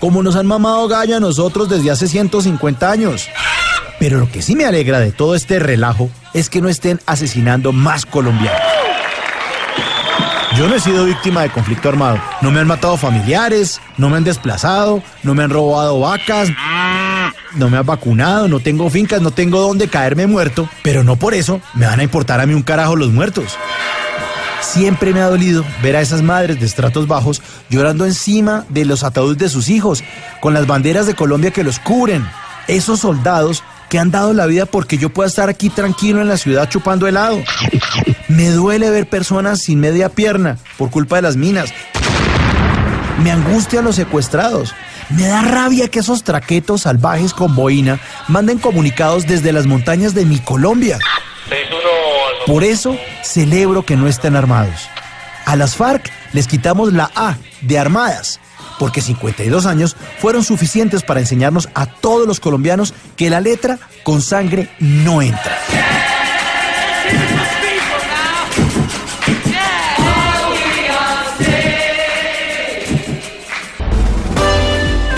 [0.00, 3.28] como nos han mamado gallo a nosotros desde hace 150 años.
[3.98, 7.72] Pero lo que sí me alegra de todo este relajo es que no estén asesinando
[7.72, 8.60] más colombianos.
[10.56, 12.20] Yo no he sido víctima de conflicto armado.
[12.40, 16.48] No me han matado familiares, no me han desplazado, no me han robado vacas.
[17.54, 21.34] no me has vacunado, no tengo fincas, no tengo dónde caerme muerto, pero no por
[21.34, 23.56] eso me van a importar a mí un carajo los muertos.
[24.60, 29.04] Siempre me ha dolido ver a esas madres de estratos bajos llorando encima de los
[29.04, 30.02] ataúdes de sus hijos,
[30.40, 32.26] con las banderas de Colombia que los cubren.
[32.66, 36.36] Esos soldados que han dado la vida porque yo pueda estar aquí tranquilo en la
[36.36, 37.42] ciudad chupando helado.
[38.28, 41.72] Me duele ver personas sin media pierna por culpa de las minas.
[43.22, 44.74] Me angustia a los secuestrados.
[45.10, 47.98] Me da rabia que esos traquetos salvajes con boina
[48.28, 50.98] manden comunicados desde las montañas de mi Colombia.
[52.48, 54.88] Por eso celebro que no estén armados.
[55.44, 58.40] A las FARC les quitamos la A de armadas,
[58.78, 64.22] porque 52 años fueron suficientes para enseñarnos a todos los colombianos que la letra con
[64.22, 65.58] sangre no entra.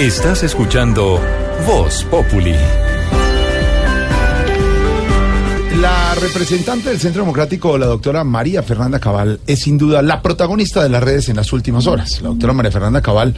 [0.00, 1.20] Estás escuchando
[1.64, 2.56] Voz Populi.
[6.20, 10.90] Representante del Centro Democrático, la doctora María Fernanda Cabal, es sin duda la protagonista de
[10.90, 12.20] las redes en las últimas horas.
[12.20, 13.34] La doctora María Fernanda Cabal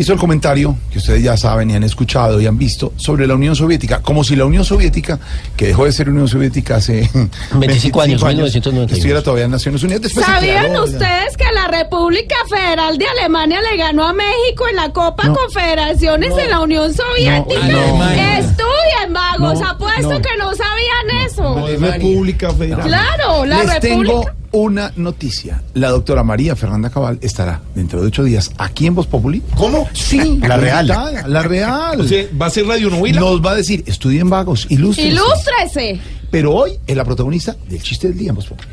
[0.00, 3.34] hizo el comentario que ustedes ya saben y han escuchado y han visto sobre la
[3.34, 5.18] Unión Soviética, como si la Unión Soviética,
[5.56, 7.08] que dejó de ser Unión Soviética hace
[7.54, 8.92] 25 años, 1991.
[8.92, 10.12] estuviera todavía en Naciones Unidas.
[10.12, 10.92] ¿Sabían creó, ya.
[10.92, 15.34] ustedes que la República Federal de Alemania le ganó a México en la Copa No.
[15.34, 17.66] Confederaciones en la Unión Soviética?
[17.68, 18.10] No, no.
[18.10, 20.22] Estudien, vagos, No, apuesto no.
[20.22, 21.42] que no sabían eso.
[21.56, 22.86] No, es República Federal.
[22.86, 24.12] Claro, la Les República.
[24.14, 25.62] tengo una noticia.
[25.74, 29.42] La doctora María Fernanda Cabal estará dentro de ocho días aquí en Voz Populi.
[29.56, 29.88] ¿Cómo?
[29.92, 30.38] Sí.
[30.42, 30.86] La real.
[30.86, 32.00] invitada, La real.
[32.00, 33.20] O sea, ¿va a ser Radio Novela?
[33.20, 35.08] Nos va a decir, estudien vagos, ilustren.
[35.08, 36.00] Ilústrese.
[36.30, 38.68] Pero hoy es la protagonista del chiste del día en Voz Populi.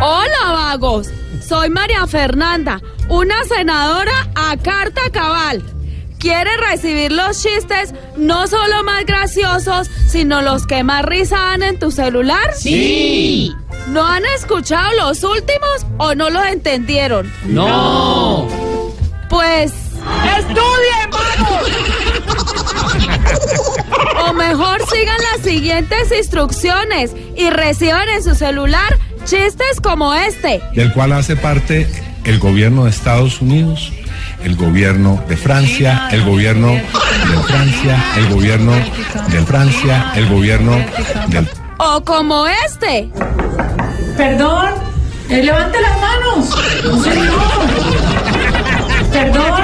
[0.00, 1.08] Hola, vagos.
[1.46, 5.62] Soy María Fernanda, una senadora a carta cabal.
[6.24, 11.78] ¿Quiere recibir los chistes no solo más graciosos, sino los que más risa dan en
[11.78, 12.54] tu celular?
[12.56, 13.52] Sí.
[13.88, 17.30] ¿No han escuchado los últimos o no los entendieron?
[17.44, 18.48] No.
[19.28, 19.74] Pues...
[20.38, 21.10] ¡Estudien,
[24.26, 30.62] O mejor sigan las siguientes instrucciones y reciban en su celular chistes como este.
[30.72, 31.86] del cual hace parte
[32.24, 33.92] el gobierno de Estados Unidos,
[34.42, 38.72] el gobierno de Francia, el gobierno de Francia, el gobierno
[39.28, 40.76] de Francia, el gobierno
[41.28, 41.48] del...
[41.78, 43.10] O como este.
[44.16, 44.70] Perdón,
[45.28, 46.50] eh, levante las manos.
[46.84, 47.40] No, señor.
[49.12, 49.62] Perdón,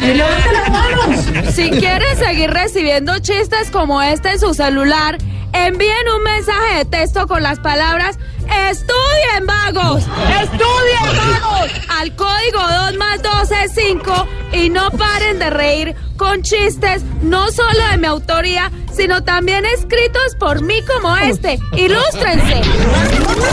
[0.00, 1.54] levante las manos.
[1.54, 5.18] Si quieren seguir recibiendo chistes como este en su celular,
[5.52, 8.18] envíen un mensaje de texto con las palabras
[8.50, 10.02] ¡Estudien, vagos!
[10.42, 11.70] ¡Estudien, vagos!
[11.88, 17.50] Al código 2 más 2 es 5 y no paren de reír con chistes no
[17.52, 21.60] solo de mi autoría, sino también escritos por mí como este.
[21.76, 22.60] ¡Ilústrense!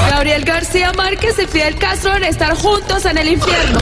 [0.10, 3.80] Gabriel García Márquez y Fidel Castro en estar juntos en el infierno.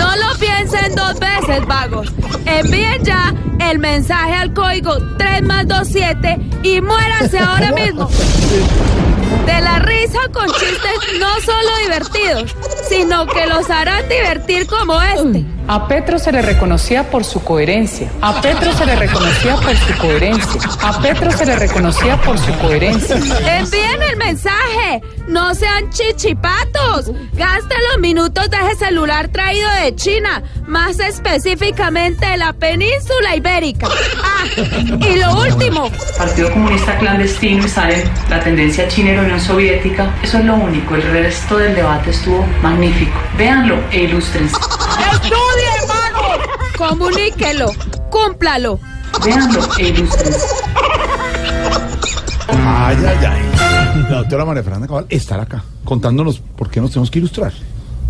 [0.00, 2.08] No lo piensen dos veces, vagos.
[2.46, 3.34] Envíen ya
[3.70, 8.08] el mensaje al código 3 más 2, 7 y muéranse ahora mismo.
[9.46, 12.56] De la risa con chistes no solo divertidos,
[12.88, 15.44] sino que los harán divertir como este.
[15.68, 18.10] A Petro se le reconocía por su coherencia.
[18.20, 20.60] A Petro se le reconocía por su coherencia.
[20.82, 23.16] A Petro se le reconocía por su coherencia.
[23.16, 25.00] Envíen el mensaje.
[25.28, 27.12] No sean chichipatos.
[27.34, 33.88] Gasten los minutos de ese celular traído de China, más específicamente de la península ibérica.
[34.24, 35.90] Ah, y lo último.
[36.18, 40.12] Partido Comunista Clandestino y saben la tendencia china y la Unión Soviética.
[40.22, 40.96] Eso es lo único.
[40.96, 43.16] El resto del debate estuvo magnífico.
[43.36, 44.56] Véanlo e ilústrense.
[45.50, 46.46] ¡Estudien, vagos!
[46.76, 47.66] Comuníquelo,
[48.10, 48.78] cúmplalo.
[49.24, 50.46] Véanlo e ilústrense.
[52.48, 53.42] Ay, ay, ay.
[54.10, 57.52] La doctora María Fernanda Cabal estará acá contándonos por qué nos tenemos que ilustrar.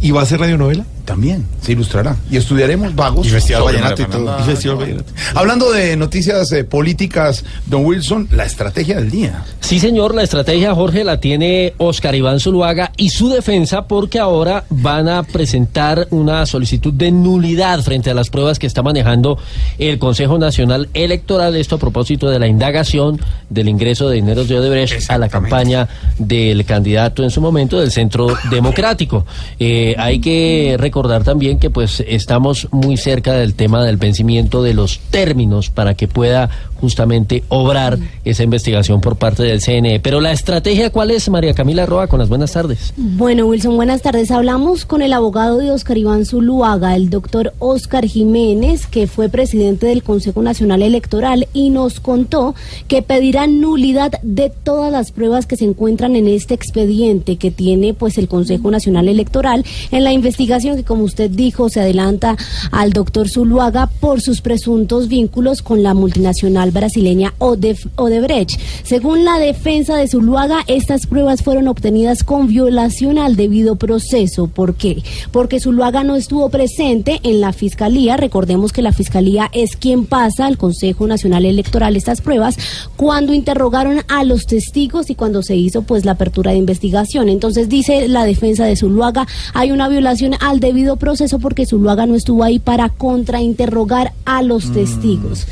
[0.01, 0.84] ¿Y va a ser radionovela?
[1.11, 2.14] También, se ilustrará.
[2.30, 3.26] Y estudiaremos vagos.
[3.26, 4.12] Y Festival Vallenato y todo.
[4.12, 4.44] Fernanda.
[4.44, 5.12] Y Festival Vallenato.
[5.34, 9.42] Hablando de noticias eh, políticas, don Wilson, la estrategia del día.
[9.58, 14.62] Sí, señor, la estrategia, Jorge, la tiene Oscar Iván Zuluaga y su defensa porque ahora
[14.70, 19.36] van a presentar una solicitud de nulidad frente a las pruebas que está manejando
[19.78, 21.56] el Consejo Nacional Electoral.
[21.56, 25.88] Esto a propósito de la indagación del ingreso de dineros de Odebrecht a la campaña
[26.18, 29.26] del candidato en su momento del Centro Democrático.
[29.58, 34.62] Eh, hay que recordar recordar también que pues estamos muy cerca del tema del vencimiento
[34.62, 36.51] de los términos para que pueda
[36.81, 40.01] justamente obrar esa investigación por parte del CNE.
[40.01, 42.07] Pero la estrategia, ¿cuál es, María Camila Roa?
[42.07, 42.93] Con las buenas tardes.
[42.97, 44.31] Bueno, Wilson, buenas tardes.
[44.31, 49.87] Hablamos con el abogado de Oscar Iván Zuluaga, el doctor Oscar Jiménez, que fue presidente
[49.87, 52.55] del Consejo Nacional Electoral, y nos contó
[52.89, 57.95] que pedirá nulidad de todas las pruebas que se encuentran en este expediente que tiene
[57.95, 62.37] pues el Consejo Nacional Electoral en la investigación que, como usted dijo, se adelanta
[62.70, 68.58] al doctor Zuluaga por sus presuntos vínculos con la multinacional brasileña Odebrecht.
[68.82, 74.46] Según la defensa de Zuluaga, estas pruebas fueron obtenidas con violación al debido proceso.
[74.46, 75.02] ¿Por qué?
[75.32, 78.16] Porque Zuluaga no estuvo presente en la fiscalía.
[78.16, 82.56] Recordemos que la fiscalía es quien pasa al Consejo Nacional Electoral estas pruebas
[82.96, 87.28] cuando interrogaron a los testigos y cuando se hizo pues la apertura de investigación.
[87.28, 92.14] Entonces dice la defensa de Zuluaga, hay una violación al debido proceso porque Zuluaga no
[92.14, 95.46] estuvo ahí para contrainterrogar a los testigos.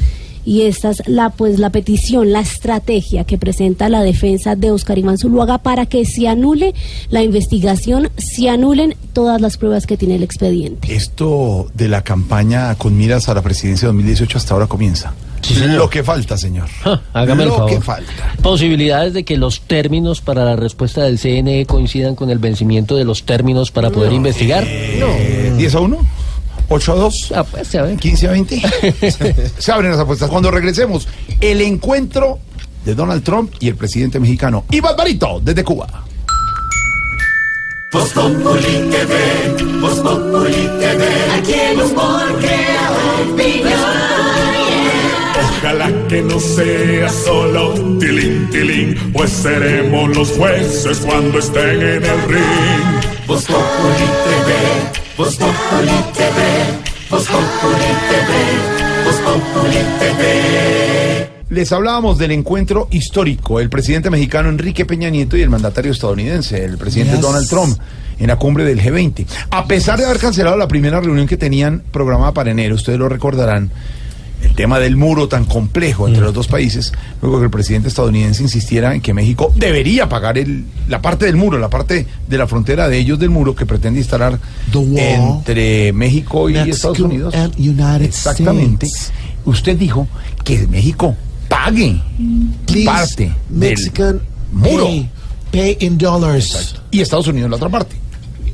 [0.49, 4.97] Y esta es la pues la petición, la estrategia que presenta la defensa de Oscar
[4.97, 6.75] Iván Zuluaga para que se anule
[7.11, 10.95] la investigación, se anulen todas las pruebas que tiene el expediente.
[10.95, 15.13] Esto de la campaña con miras a la presidencia 2018 hasta ahora comienza.
[15.67, 16.69] Lo que falta, señor.
[17.13, 17.71] Hágame el Lo favor.
[17.71, 18.35] que falta.
[18.43, 23.05] Posibilidades de que los términos para la respuesta del CNE coincidan con el vencimiento de
[23.05, 24.65] los términos para poder investigar.
[24.67, 25.99] Eh, ¿10 a 1?
[26.69, 27.33] ¿8 a 2?
[27.35, 27.97] Ah, pues, a ver.
[27.97, 28.63] ¿15 a 20?
[29.59, 30.29] se abren las apuestas.
[30.29, 31.09] Cuando regresemos,
[31.41, 32.39] el encuentro
[32.85, 36.05] de Donald Trump y el presidente mexicano Iván Barito desde Cuba.
[45.59, 52.23] Ojalá que no sea solo tilín, tilín, pues seremos los jueces cuando estén en el
[52.29, 53.18] ring.
[53.29, 54.51] Populi TV,
[55.15, 55.37] Populi
[56.15, 56.39] TV,
[57.11, 58.31] Populi TV,
[59.23, 61.31] Populi TV.
[61.51, 66.65] Les hablábamos del encuentro histórico, el presidente mexicano Enrique Peña Nieto y el mandatario estadounidense,
[66.65, 67.21] el presidente Yes.
[67.21, 67.79] Donald Trump,
[68.19, 69.27] en la cumbre del G20.
[69.51, 73.11] A pesar de haber cancelado la primera reunión que tenían programada para enero, ustedes lo
[73.11, 73.71] recordarán,
[74.49, 76.93] el tema del muro tan complejo entre los dos países,
[77.23, 81.37] luego que el presidente estadounidense insistiera en que México debería pagar el, la parte del
[81.37, 84.39] muro, la parte de la frontera de ellos del muro que pretende instalar
[84.75, 87.35] entre México y Mexico Estados Unidos.
[88.01, 88.87] Exactamente.
[88.87, 89.13] States.
[89.45, 90.07] Usted dijo
[90.45, 91.15] que México
[91.49, 92.01] pague
[92.67, 94.21] Please, parte Mexican del
[94.53, 95.11] muro pay,
[95.51, 96.77] pay in dollars.
[96.91, 97.97] y Estados Unidos la otra parte.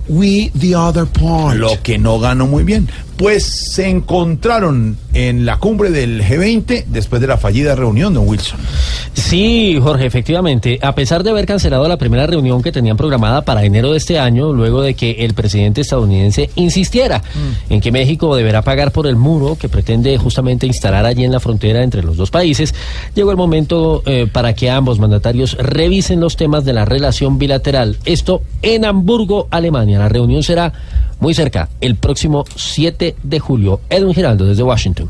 [0.06, 1.56] We the other part.
[1.56, 2.88] Lo que no ganó muy bien.
[3.16, 8.58] Pues se encontraron en la cumbre del G20 después de la fallida reunión de Wilson.
[9.12, 10.78] Sí, Jorge, efectivamente.
[10.82, 14.18] A pesar de haber cancelado la primera reunión que tenían programada para enero de este
[14.18, 17.22] año, luego de que el presidente estadounidense insistiera
[17.70, 21.40] en que México deberá pagar por el muro que pretende justamente instalar allí en la
[21.40, 22.74] frontera entre los dos países,
[23.14, 27.96] llegó el momento eh, para que ambos mandatarios revisen los temas de la relación bilateral.
[28.04, 29.98] Esto en Hamburgo, Alemania.
[29.98, 30.72] La reunión será
[31.24, 33.80] muy cerca, el próximo 7 de julio.
[33.88, 35.08] Edwin Giraldo desde Washington.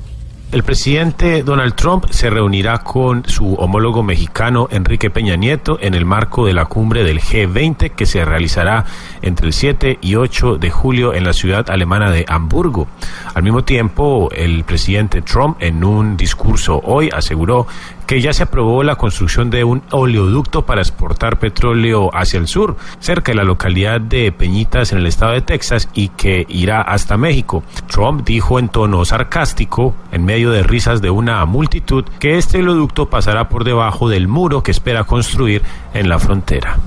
[0.55, 6.05] El presidente Donald Trump se reunirá con su homólogo mexicano Enrique Peña Nieto en el
[6.05, 8.85] marco de la cumbre del G20 que se realizará
[9.21, 12.87] entre el 7 y 8 de julio en la ciudad alemana de Hamburgo.
[13.35, 17.67] Al mismo tiempo, el presidente Trump en un discurso hoy aseguró
[18.07, 22.77] que ya se aprobó la construcción de un oleoducto para exportar petróleo hacia el sur,
[22.99, 27.17] cerca de la localidad de Peñitas en el estado de Texas y que irá hasta
[27.17, 27.63] México.
[27.91, 33.09] Trump dijo en tono sarcástico, en medio de risas de una multitud, que este oleoducto
[33.09, 36.79] pasará por debajo del muro que espera construir en la frontera.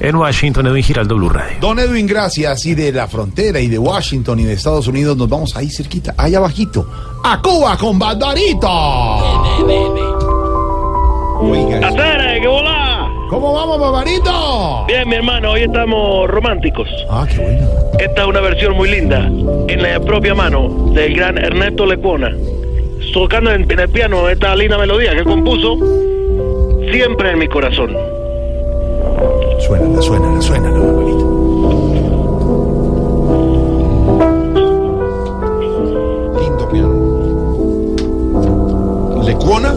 [0.00, 1.58] En Washington, Edwin Giraldo, Blue Radio.
[1.60, 2.64] Don Edwin, gracias.
[2.66, 6.14] Y de la frontera y de Washington y de Estados Unidos nos vamos ahí cerquita,
[6.16, 6.88] ahí abajito,
[7.24, 7.98] a Cuba con.
[11.40, 11.88] Oiga.
[11.88, 13.08] ¡Hacer, qué volá!
[13.28, 14.86] ¿Cómo vamos, Barbarito?
[14.86, 16.88] Bien, mi hermano, hoy estamos románticos.
[17.10, 17.68] Ah, qué bueno.
[17.98, 22.34] Esta es una versión muy linda, en la propia mano del gran Ernesto Lecuona,
[23.12, 25.78] tocando en, en el piano esta linda melodía que compuso
[26.90, 27.96] siempre en mi corazón.
[29.60, 31.24] Suénala, suénala, suénala, Barbarito.
[36.40, 36.94] Lindo piano.
[39.24, 39.74] ¿Lecuona?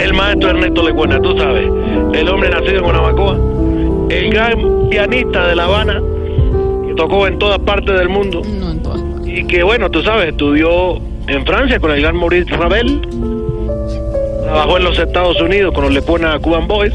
[0.00, 1.70] El maestro Ernesto Lecuona, tú sabes,
[2.14, 3.38] el hombre nacido en Guanabacoa,
[4.10, 6.02] el gran pianista de La Habana,
[6.86, 8.42] que tocó en todas partes del mundo.
[9.24, 11.00] Y que, bueno, tú sabes, estudió
[11.32, 13.00] en Francia con el gran Maurice Ravel,
[14.44, 16.92] trabajó en los Estados Unidos con los Lecuona Cuban Boys.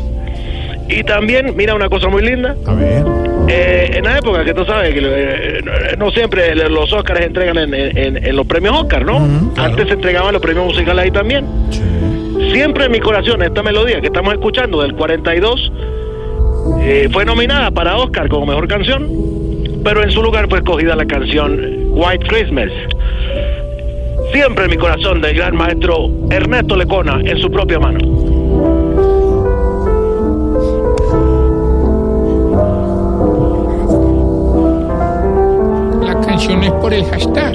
[0.90, 2.56] Y también, mira una cosa muy linda.
[2.66, 3.04] A ver.
[3.50, 5.62] Eh, en la época que tú sabes que eh,
[5.98, 9.18] no siempre los Oscars se entregan en, en- en los premios Oscar, ¿no?
[9.58, 11.46] Antes se entregaban los premios musicales ahí también.
[12.54, 15.72] Siempre en mi corazón esta melodía que estamos escuchando del 42
[16.82, 19.10] eh, fue nominada para Oscar como mejor canción,
[19.84, 21.60] pero en su lugar fue escogida la canción
[21.92, 22.70] White Christmas.
[24.32, 28.00] Siempre en mi corazón del gran maestro Ernesto Lecona en su propia mano.
[36.04, 37.54] La canción es por el hashtag.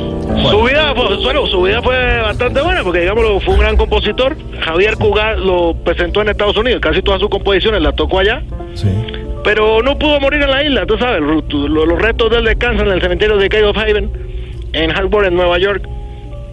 [0.51, 4.37] Su vida, fue, bueno, su vida fue bastante buena porque, digámoslo, fue un gran compositor.
[4.61, 8.43] Javier Cugat lo presentó en Estados Unidos, casi todas sus composiciones las tocó allá.
[9.45, 11.21] Pero no pudo morir en la isla, tú sabes.
[11.21, 14.11] Ru- tu- lo- Los restos de él descansan en el cementerio de Cave of Haven,
[14.73, 15.87] en Hartford, en Nueva York.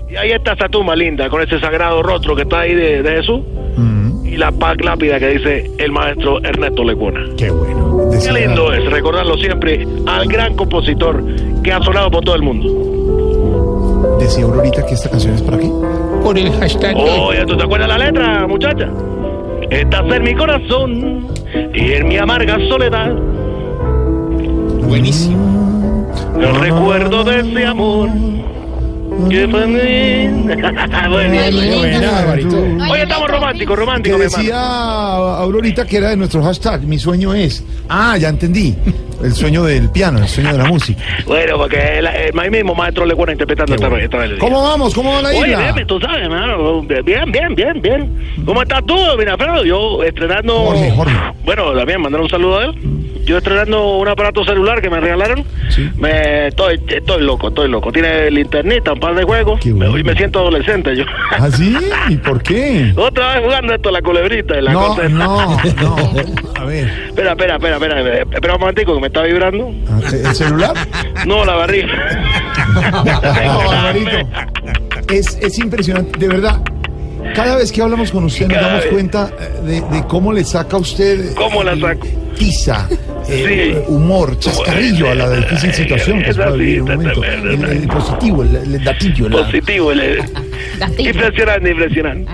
[0.10, 3.12] Y ahí está esa tumba linda, con ese sagrado rostro que está ahí de, de
[3.18, 3.42] Jesús.
[4.26, 7.26] Y la paz lápida que dice el maestro Ernesto Lecuona.
[7.36, 8.10] Qué bueno.
[8.12, 11.24] Qué lindo es recordarlo siempre al gran compositor
[11.64, 14.18] que ha sonado por todo el mundo.
[14.20, 15.70] Decía Aurorita que esta canción es para qué.
[16.24, 16.96] Por el hashtag.
[16.96, 18.90] Oye, ¿tú te acuerdas la letra, muchacha?
[19.70, 21.28] Estás en mi corazón
[21.74, 23.16] y en mi amarga soledad.
[24.88, 26.08] Buenísimo.
[26.40, 28.10] El recuerdo de ese amor
[29.30, 30.54] que fue mí.
[31.10, 32.92] Buenísimo.
[32.92, 34.38] Oye, estamos románticos, Que románticos, hermano.
[34.38, 36.84] decía Aurorita que era de nuestro hashtag.
[36.84, 37.64] Mi sueño es.
[37.90, 38.76] Ah, ya entendí.
[39.24, 41.02] El sueño del piano, el sueño de la música.
[41.26, 44.40] Bueno, porque el, el, el mismo maestro le cuenta interpretando esta, esta melodía.
[44.40, 44.94] ¿Cómo vamos?
[44.94, 45.76] ¿Cómo va la Oye, isla?
[45.86, 46.82] Tú sabes, hermano.
[46.84, 48.18] Bien, bien, bien, bien.
[48.46, 49.66] ¿Cómo estás tú, Mirafredo?
[49.66, 50.54] Yo estrenando.
[50.64, 51.16] Jorge, Jorge.
[51.44, 52.76] Bueno, también mandar un saludo a él.
[53.30, 55.46] Yo estrenando un aparato celular que me regalaron.
[55.98, 57.92] Me estoy, estoy loco, estoy loco.
[57.92, 59.60] Tiene linterna, un par de juegos.
[59.64, 61.04] Hoy me siento adolescente yo.
[61.38, 61.78] ¿Ah, sí?
[62.08, 62.92] ¿Y por qué?
[62.98, 65.10] Otra vez jugando esto, la culebrita y la No, cosa.
[65.10, 65.96] no, no.
[66.60, 66.88] A ver.
[67.10, 68.18] Espera, espera, espera, espera.
[68.34, 69.72] Espera, un momentico que me está vibrando.
[69.88, 70.74] Ah, ¿El celular?
[71.28, 71.88] No, la barriga.
[72.74, 73.04] No,
[73.68, 74.28] Barbarito.
[75.14, 76.62] Es, es impresionante, de verdad.
[77.36, 78.92] Cada vez que hablamos con usted nos damos vez.
[78.92, 81.36] cuenta eh, de, de cómo le saca a usted.
[81.36, 82.08] ¿Cómo la saco?
[82.38, 82.88] Tiza,
[83.32, 87.24] eh, humor, chascarrillo a la difícil situación que se puede vivir en un momento.
[87.24, 89.30] El, el positivo, el, el datillo.
[89.30, 89.92] la- Positivo.
[89.92, 90.20] el-
[90.98, 92.32] impresionante, impresionante.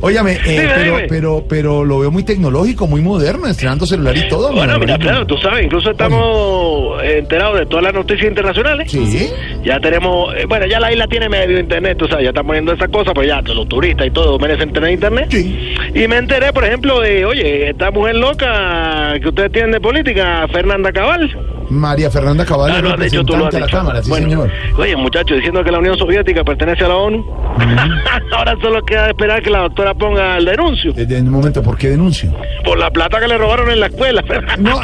[0.00, 1.06] Óyame, eh, Dime, pero, dime.
[1.08, 4.52] pero, pero lo veo muy tecnológico, muy moderno, estrenando celular y todo.
[4.52, 8.90] Bueno, mira, claro, tú sabes, incluso estamos enterados de todas las noticias internacionales.
[8.90, 9.30] Sí.
[9.64, 12.72] Ya tenemos, eh, bueno, ya la isla tiene medio internet, tú sabes, ya están poniendo
[12.72, 15.32] esas cosas, pues ya los turistas y todo merecen tener internet.
[15.32, 20.46] Y me enteré, por ejemplo, de, oye, esta mujer loca que ustedes tienen de política,
[20.52, 21.30] Fernanda Cabal.
[21.70, 23.76] María Fernanda Cabal, Ah, has dicho, tú lo has la dicho.
[23.76, 24.50] Cámara, sí, Bueno, señor.
[24.78, 27.24] Oye, muchachos, diciendo que la Unión Soviética pertenece a la ONU.
[28.36, 31.90] Ahora solo queda esperar que la doctora ponga el denuncio Desde un momento, ¿por qué
[31.90, 32.32] denuncio?
[32.64, 34.24] por la plata que le robaron en la escuela.
[34.58, 34.76] No,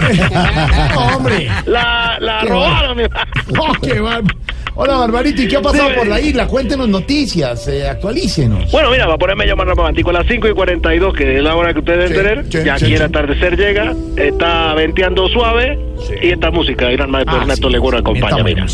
[1.16, 1.48] hombre.
[1.66, 2.96] La, la robaron.
[2.98, 3.04] mi-
[3.58, 4.22] Oh, qué bar-
[4.74, 5.96] Hola, Barbarito, ¿y qué ha pasado Dime.
[5.98, 6.46] por la isla?
[6.46, 8.70] Cuéntenos noticias, eh, actualícenos.
[8.70, 10.10] Bueno, mira, va a ponerme yo más romántico.
[10.10, 12.44] A las 5 y 42, que es la hora que ustedes deben tener.
[12.52, 13.04] sí, ya sí, aquí el sí.
[13.04, 13.92] atardecer llega.
[14.16, 15.78] Está venteando suave.
[16.22, 18.42] Y esta música, gran maestro Ah, Ernesto sí, Legura acompaña.
[18.44, 18.66] Mira.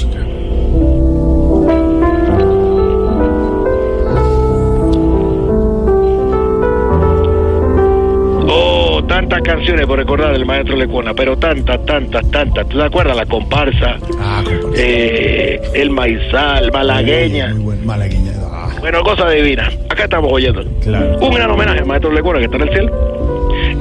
[9.07, 12.69] Tantas canciones por recordar del maestro Lecuona, pero tantas, tantas, tantas.
[12.69, 13.17] ¿Tú te acuerdas?
[13.17, 14.43] La comparsa, Ah,
[14.77, 17.49] eh, el maizal, malagueña.
[17.55, 18.33] Muy buen, malagueña.
[18.51, 19.71] Ah, Bueno, cosa divina.
[19.89, 20.65] Acá estamos oyendo.
[20.83, 21.19] claro.
[21.21, 23.17] Un gran homenaje al maestro Lecuona que está en el cielo.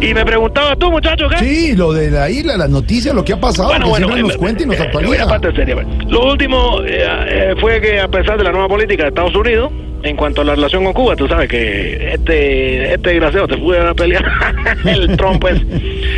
[0.01, 1.37] Y me preguntabas tú, muchacho, ¿qué?
[1.39, 4.37] Sí, lo de la isla, las noticias, lo que ha pasado, que siempre nos eh,
[4.37, 5.23] cuente y nos eh, actualiza.
[5.23, 5.87] eh, parte seria, pues.
[6.07, 9.71] Lo último eh, fue que a pesar de la nueva política de Estados Unidos,
[10.05, 13.93] en cuanto a la relación con Cuba, tú sabes que este este desgraciado te a
[13.93, 14.25] pelear
[14.85, 15.61] el Trump, pues.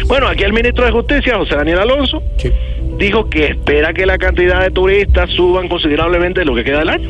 [0.08, 2.22] Bueno, aquí el ministro de Justicia, José Daniel Alonso,
[2.98, 7.10] dijo que espera que la cantidad de turistas suban considerablemente lo que queda del año.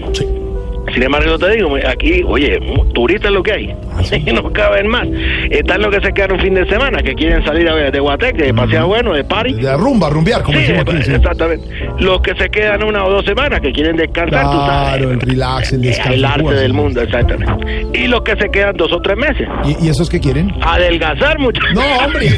[0.94, 2.60] Sin embargo, yo te digo, aquí, oye,
[2.94, 3.76] turistas es lo que hay.
[4.28, 5.08] Y no caben más.
[5.50, 8.00] Están los que se quedan un fin de semana, que quieren salir a ver de
[8.00, 9.54] Guateque, de pasear bueno, de party.
[9.54, 11.04] De rumba, rumbear, como Sí, decimos aquí.
[11.04, 11.12] sí.
[11.14, 11.68] exactamente.
[12.00, 14.68] Los que se quedan una o dos semanas, que quieren descansar, tú sabes.
[14.98, 16.14] Claro, el relax, el descanso.
[16.14, 17.88] El arte del mundo, exactamente.
[17.94, 19.48] Y los que se quedan dos o tres meses.
[19.66, 20.52] ¿Y, y esos qué quieren?
[20.62, 21.62] Adelgazar mucho.
[21.74, 22.28] No, hombre.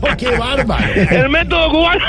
[0.00, 0.84] No, ¡Qué bárbaro!
[1.10, 2.04] El método cubano.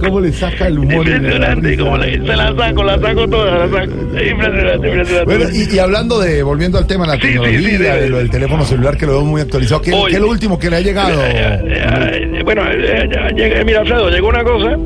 [0.00, 1.06] ¿Cómo le saca el humor?
[1.08, 1.76] Impresionante.
[1.76, 3.92] Como le, se la saco, la saco toda, la saco.
[3.92, 5.17] Impresionante, impresionante.
[5.24, 7.76] Bueno, y, y hablando de, volviendo al tema de la Sí, tecnología, sí, sí.
[7.76, 10.76] de del teléfono celular que lo veo muy actualizado, ¿qué, es lo último que le
[10.76, 11.20] ha llegado?
[11.24, 14.76] Eh, bueno, eh, ya llegué- mira, Alfredo, llegó una cosa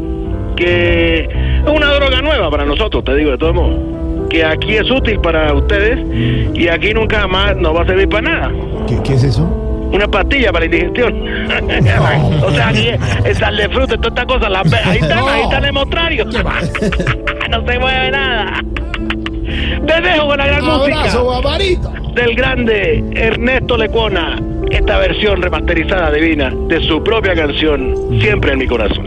[0.56, 1.20] que
[1.64, 4.28] es una droga nueva para nosotros, te digo de todo modo.
[4.28, 5.98] Que aquí es útil para ustedes
[6.54, 8.52] y aquí nunca más nos va a servir para nada.
[8.88, 9.42] ¿Qué, qué es eso?
[9.92, 11.22] Una pastilla para la indigestión.
[12.42, 12.88] o sea, aquí
[13.26, 16.24] el sal de fruta, toda esta cosa, la, ahí están, ahí están el mostrario.
[17.50, 18.62] no se mueve nada.
[19.86, 24.40] Te dejo con la gran Abrazo, música del grande Ernesto Lecuona.
[24.70, 29.06] Esta versión remasterizada divina de su propia canción, Siempre en mi corazón.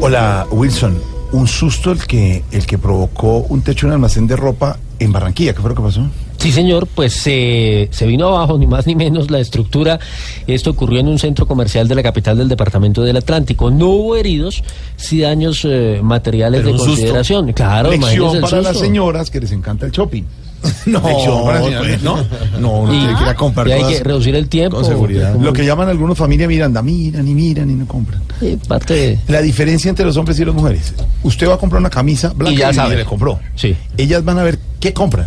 [0.00, 1.00] Hola, Wilson.
[1.30, 5.12] Un susto el que, el que provocó un techo en un almacén de ropa en
[5.12, 5.54] Barranquilla.
[5.54, 6.02] ¿Qué fue lo que pasó?
[6.42, 10.00] Sí, señor, pues se se vino abajo, ni más ni menos, la estructura.
[10.48, 13.70] Esto ocurrió en un centro comercial de la capital del departamento del Atlántico.
[13.70, 14.64] No hubo heridos,
[14.96, 16.92] sí daños eh, materiales Pero de un susto.
[16.94, 17.52] consideración.
[17.52, 20.24] Claro, Lección el para las señoras que les encanta el shopping.
[20.86, 22.16] No, pues, ¿no?
[22.60, 24.76] No, Y- tiene que ir a comprar y hay que reducir el tiempo.
[24.76, 25.34] Con seguridad.
[25.36, 28.20] Lo que llaman algunos familia Miranda, miran y miran y no compran.
[28.68, 29.18] Parte de...
[29.28, 30.94] La diferencia entre los hombres y las mujeres.
[31.22, 32.96] Usted va a comprar una camisa blanca Y ya sabe.
[32.96, 33.38] le compró.
[33.56, 33.76] Sí.
[33.96, 35.26] Ellas van a ver qué compran,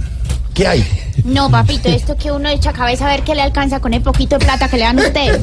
[0.55, 0.87] qué hay.
[1.23, 4.39] No, papito, esto que uno echa cabeza a ver qué le alcanza con el poquito
[4.39, 5.41] de plata que le dan ustedes.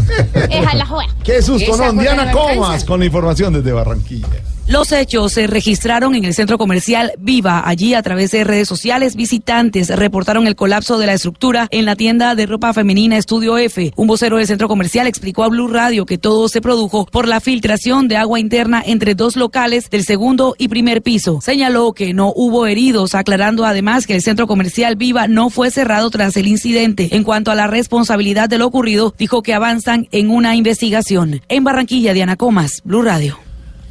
[0.50, 1.06] Esa la joda.
[1.22, 2.02] Qué susto, Esa ¿no?
[2.02, 2.32] Diana no.
[2.32, 4.26] Comas con la información desde Barranquilla.
[4.68, 7.62] Los hechos se registraron en el centro comercial Viva.
[7.66, 11.96] Allí, a través de redes sociales, visitantes reportaron el colapso de la estructura en la
[11.96, 13.92] tienda de ropa femenina Estudio F.
[13.96, 17.40] Un vocero del centro comercial explicó a Blue Radio que todo se produjo por la
[17.40, 21.40] filtración de agua interna entre dos locales del segundo y primer piso.
[21.40, 26.08] Señaló que no hubo heridos, aclarando además que el centro comercial Viva no fue cerrado
[26.10, 27.08] tras el incidente.
[27.12, 31.42] En cuanto a la responsabilidad de lo ocurrido, dijo que avanzan en una investigación.
[31.48, 33.38] En Barranquilla, Diana Comas, Blue Radio.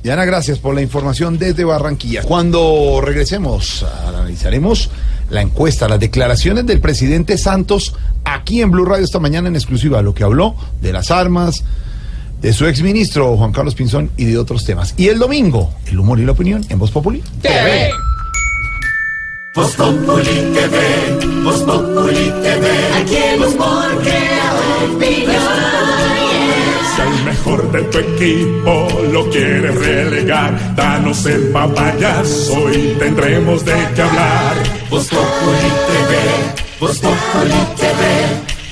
[0.03, 2.23] Diana, gracias por la información desde Barranquilla.
[2.23, 4.90] Cuando regresemos, analizaremos
[5.30, 7.94] la encuesta, las declaraciones del presidente Santos
[8.26, 11.64] aquí en Blue Radio esta mañana en exclusiva, lo que habló de las armas,
[12.41, 14.95] de su exministro Juan Carlos Pinzón y de otros temas.
[14.98, 17.23] Y el domingo, el humor y la opinión en Voz Populi.
[17.41, 17.91] TV.
[19.53, 22.68] Voz Populi TV, Voz Populi TV.
[22.95, 24.53] Aquí el humor crea
[24.95, 25.81] opinión.
[27.02, 34.02] Al mejor de tu equipo lo quieres relegar, danos el papayazo y tendremos de qué
[34.03, 34.56] hablar.
[34.90, 36.11] Voz Populi TV,
[36.80, 38.02] Voz Populi TV,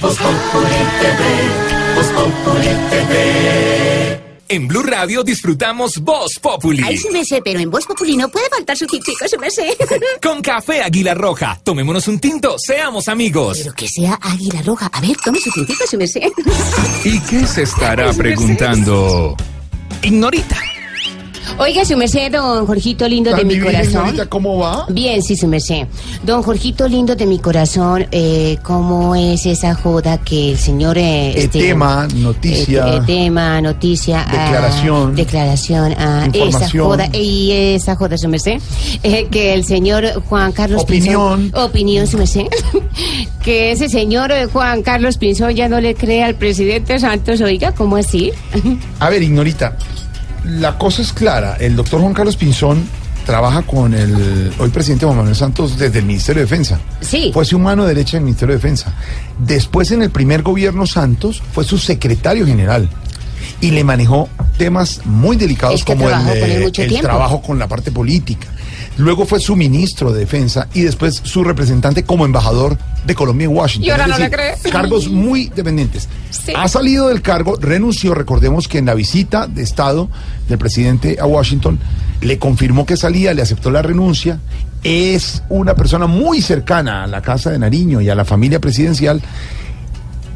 [0.01, 3.78] Voz Populi TV, Voz Populi TV.
[4.51, 6.81] En Blue Radio disfrutamos Voz Populi.
[6.83, 9.51] Ay, sí me sé, pero en Voz Populi no puede faltar su tintico, sí me
[9.51, 9.77] sé.
[10.23, 11.59] Con café Águila Roja.
[11.63, 13.59] Tomémonos un tinto, seamos amigos.
[13.59, 14.87] Pero que sea águila roja.
[14.91, 16.31] A ver, tome su tintico, sí me sé.
[17.03, 19.37] ¿Y qué se estará preguntando?
[20.01, 20.57] Ignorita.
[21.57, 23.91] Oiga, su merced, don Jorgito lindo de mi corazón.
[23.91, 24.85] señorita, ¿Cómo va?
[24.89, 25.87] Bien, sí, su merced.
[26.23, 30.97] Don Jorgito lindo de mi corazón, eh, ¿cómo es esa joda que el señor...
[30.97, 32.87] Eh, Eh, tema, noticia.
[32.87, 34.25] eh, eh, tema, noticia...
[34.27, 35.15] ah, Declaración.
[35.15, 38.59] declaración, ah, esa joda, y esa joda, su merced,
[39.03, 41.41] eh, que el señor Juan Carlos Opinión.
[41.51, 41.61] Pinzón...
[41.63, 42.45] Opinión, su merced.
[43.43, 47.73] que ese señor eh, Juan Carlos Pinzón ya no le cree al presidente Santos, oiga,
[47.73, 48.31] ¿cómo así?
[48.99, 49.77] A ver, Ignorita,
[50.49, 51.57] la cosa es clara.
[51.59, 52.87] El doctor Juan Carlos Pinzón
[53.25, 56.79] trabaja con el hoy presidente Juan Manuel Santos desde el Ministerio de Defensa.
[57.01, 57.31] Sí.
[57.33, 58.93] Fue su mano derecha del Ministerio de Defensa.
[59.37, 62.89] Después, en el primer gobierno Santos, fue su secretario general.
[63.61, 67.67] Y le manejó temas muy delicados Es que como el, eh, el trabajo con la
[67.67, 68.47] parte política.
[68.97, 73.55] Luego fue su ministro de Defensa y después su representante como embajador de Colombia en
[73.55, 73.87] Washington.
[73.87, 74.71] Y ahora no le decir, cree.
[74.71, 76.07] Cargos muy dependientes.
[76.29, 76.53] Sí.
[76.55, 78.13] Ha salido del cargo, renunció.
[78.13, 80.09] Recordemos que en la visita de Estado
[80.47, 81.79] del presidente a Washington
[82.21, 84.39] le confirmó que salía, le aceptó la renuncia.
[84.83, 89.21] Es una persona muy cercana a la Casa de Nariño y a la familia presidencial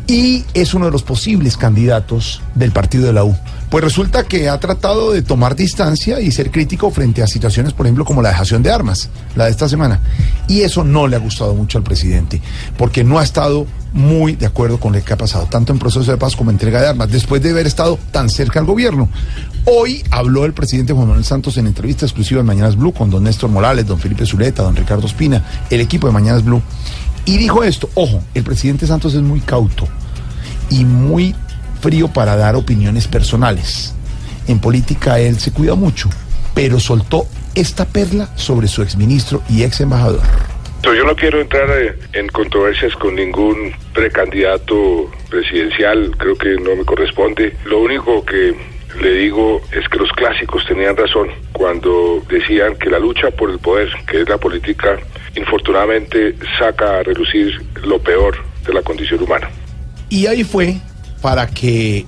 [0.08, 3.36] y es uno de los posibles candidatos del partido de la U.
[3.74, 7.88] Pues resulta que ha tratado de tomar distancia y ser crítico frente a situaciones, por
[7.88, 10.00] ejemplo, como la dejación de armas, la de esta semana.
[10.48, 12.40] Y eso no le ha gustado mucho al presidente,
[12.78, 16.12] porque no ha estado muy de acuerdo con lo que ha pasado, tanto en proceso
[16.12, 19.10] de paz como en entrega de armas, después de haber estado tan cerca al gobierno.
[19.66, 23.24] Hoy habló el presidente Juan Manuel Santos en entrevista exclusiva en Mañanas Blue con don
[23.24, 26.62] Néstor Morales, don Felipe Zuleta, don Ricardo Espina, el equipo de Mañanas Blue.
[27.26, 29.88] Y dijo esto, ojo, el presidente Santos es muy cauto
[30.70, 31.36] y muy
[31.84, 33.94] frío para dar opiniones personales.
[34.48, 36.10] En política él se cuida mucho,
[36.56, 40.22] pero soltó esta perla sobre su exministro y ex embajador.
[40.84, 46.86] Yo no quiero entrar eh, en controversias con ningún precandidato presidencial, creo que no me
[46.86, 47.54] corresponde.
[47.66, 48.56] Lo único que
[49.02, 53.60] le digo es que los clásicos tenían razón cuando decían que la lucha por el
[53.60, 54.98] poder, que es la política,
[55.36, 59.50] infortunadamente saca a relucir lo peor de la condición humana.
[60.10, 60.78] Y ahí fue
[61.24, 62.06] para que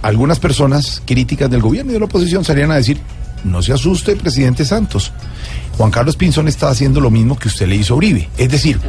[0.00, 2.98] algunas personas críticas del gobierno y de la oposición salieran a decir
[3.42, 5.12] no se asuste, presidente Santos.
[5.76, 8.28] Juan Carlos Pinzón está haciendo lo mismo que usted le hizo a Uribe.
[8.38, 8.80] Es decir,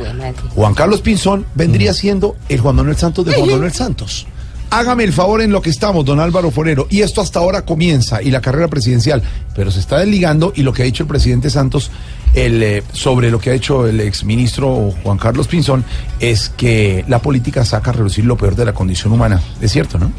[0.54, 4.28] Juan Carlos Pinzón vendría siendo el Juan Manuel Santos de Juan Manuel Santos.
[4.70, 6.88] Hágame el favor en lo que estamos, don Álvaro Forero.
[6.90, 9.22] Y esto hasta ahora comienza y la carrera presidencial,
[9.56, 11.92] pero se está desligando y lo que ha dicho el presidente Santos
[12.34, 15.86] el, eh, sobre lo que ha hecho el exministro Juan Carlos Pinzón
[16.20, 19.42] es que la política saca a reducir lo peor de la condición humana.
[19.62, 20.12] Es cierto, ¿no?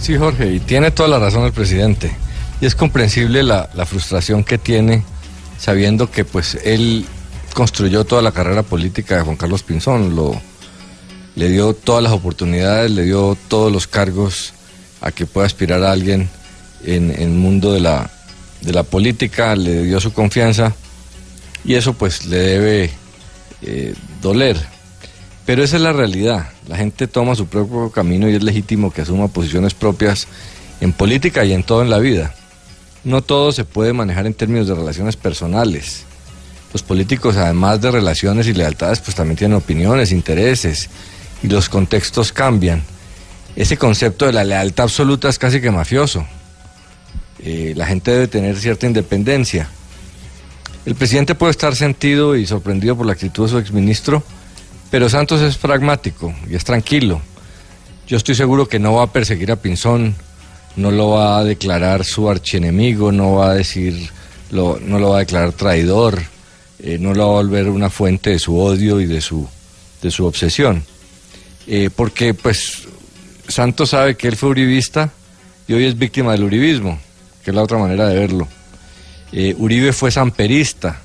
[0.00, 2.12] Sí, Jorge, y tiene toda la razón el presidente.
[2.60, 5.02] Y es comprensible la, frustración que tiene
[5.58, 7.06] sabiendo que pues él
[7.54, 10.14] construyó toda la carrera política de Juan Carlos Pinzón,
[11.34, 14.52] le dio todas las oportunidades, le dio todos los cargos
[15.00, 16.28] a que pueda aspirar a alguien
[16.84, 18.10] en, el mundo de la,
[18.60, 20.74] de la política, le dio su confianza
[21.64, 22.90] y eso pues le debe
[23.62, 24.56] eh, doler.
[25.44, 26.50] Pero esa es la realidad.
[26.68, 30.28] La gente toma su propio camino y es legítimo que asuma posiciones propias
[30.80, 32.34] en política y en todo en la vida.
[33.04, 36.04] No todo se puede manejar en términos de relaciones personales.
[36.72, 40.88] Los políticos, además de relaciones y lealtades, pues también tienen opiniones, intereses
[41.42, 42.82] y los contextos cambian.
[43.56, 46.26] Ese concepto de la lealtad absoluta es casi que mafioso.
[47.40, 49.68] Eh, la gente debe tener cierta independencia.
[50.86, 54.22] El presidente puede estar sentido y sorprendido por la actitud de su exministro,
[54.90, 57.20] pero Santos es pragmático y es tranquilo.
[58.06, 60.14] Yo estoy seguro que no va a perseguir a Pinzón,
[60.76, 64.10] no lo va a declarar su archienemigo, no va a decir,
[64.50, 66.22] lo, no lo va a declarar traidor,
[66.78, 69.48] eh, no lo va a volver una fuente de su odio y de su,
[70.00, 70.84] de su obsesión.
[71.66, 72.88] Eh, porque pues
[73.48, 75.10] Santos sabe que él fue uribista
[75.68, 76.98] y hoy es víctima del uribismo,
[77.44, 78.48] que es la otra manera de verlo.
[79.32, 81.00] Eh, Uribe fue samperista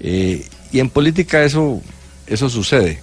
[0.00, 1.80] eh, y en política eso,
[2.26, 3.00] eso sucede.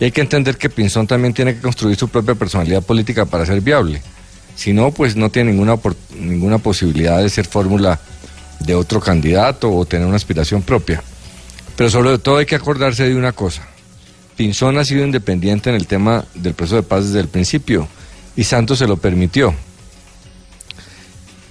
[0.00, 3.46] Y hay que entender que Pinzón también tiene que construir su propia personalidad política para
[3.46, 4.02] ser viable.
[4.56, 5.78] Si no, pues no tiene ninguna,
[6.18, 8.00] ninguna posibilidad de ser fórmula
[8.60, 11.02] de otro candidato o tener una aspiración propia.
[11.76, 13.66] Pero sobre todo hay que acordarse de una cosa.
[14.36, 17.88] Pinzón ha sido independiente en el tema del proceso de paz desde el principio
[18.36, 19.54] y Santos se lo permitió.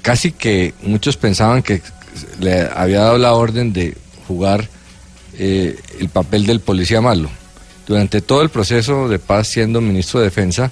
[0.02, 1.82] Casi que muchos pensaban que
[2.40, 3.96] le había dado la orden de
[4.28, 4.68] jugar
[5.38, 7.30] eh, el papel del policía malo.
[7.88, 10.72] Durante todo el proceso de paz siendo ministro de Defensa,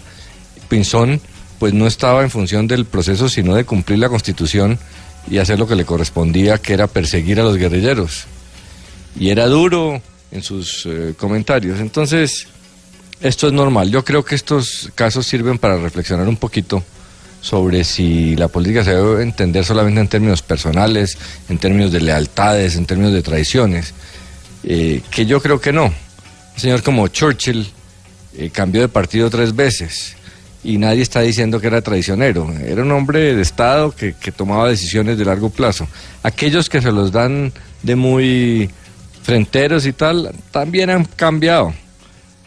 [0.68, 1.22] Pinzón
[1.60, 4.80] pues no estaba en función del proceso sino de cumplir la constitución
[5.30, 8.26] y hacer lo que le correspondía, que era perseguir a los guerrilleros.
[9.20, 11.80] Y era duro en sus eh, comentarios.
[11.80, 12.48] Entonces,
[13.22, 13.90] esto es normal.
[13.92, 16.84] Yo creo que estos casos sirven para reflexionar un poquito
[17.42, 22.76] sobre si la política se debe entender solamente en términos personales, en términos de lealtades,
[22.76, 23.94] en términos de traiciones,
[24.64, 25.86] eh, que yo creo que no.
[25.86, 27.72] Un señor como Churchill
[28.38, 30.16] eh, cambió de partido tres veces
[30.64, 32.54] y nadie está diciendo que era traicionero.
[32.66, 35.88] Era un hombre de Estado que, que tomaba decisiones de largo plazo.
[36.24, 37.54] Aquellos que se los dan
[37.84, 38.70] de muy
[39.30, 41.74] fronteros y tal, también han cambiado.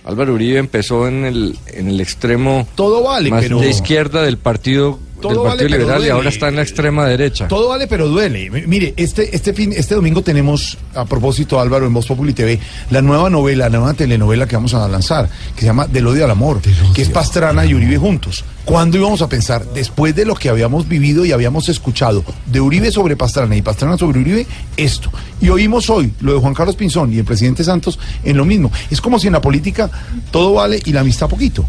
[0.04, 4.36] Álvaro Uribe empezó en el, en el extremo Todo vale, más pero- de izquierda del
[4.36, 6.12] partido, Todo del vale, partido pero Liberal y duele.
[6.12, 7.48] ahora está en la extrema derecha.
[7.48, 8.50] Todo vale, pero duele.
[8.66, 12.58] Mire, este, este fin, este domingo tenemos, a propósito, Álvaro, en Voz Populi TV,
[12.90, 16.24] la nueva novela, la nueva telenovela que vamos a lanzar, que se llama Del odio
[16.24, 16.60] al amor,
[16.94, 18.44] que es Pastrana y Uribe juntos.
[18.64, 22.92] ¿Cuándo íbamos a pensar, después de lo que habíamos vivido y habíamos escuchado de Uribe
[22.92, 24.46] sobre Pastrana y Pastrana sobre Uribe,
[24.76, 25.10] esto?
[25.40, 28.70] Y oímos hoy lo de Juan Carlos Pinzón y el presidente Santos en lo mismo.
[28.90, 29.90] Es como si en la política
[30.30, 31.64] todo vale y la amistad poquito.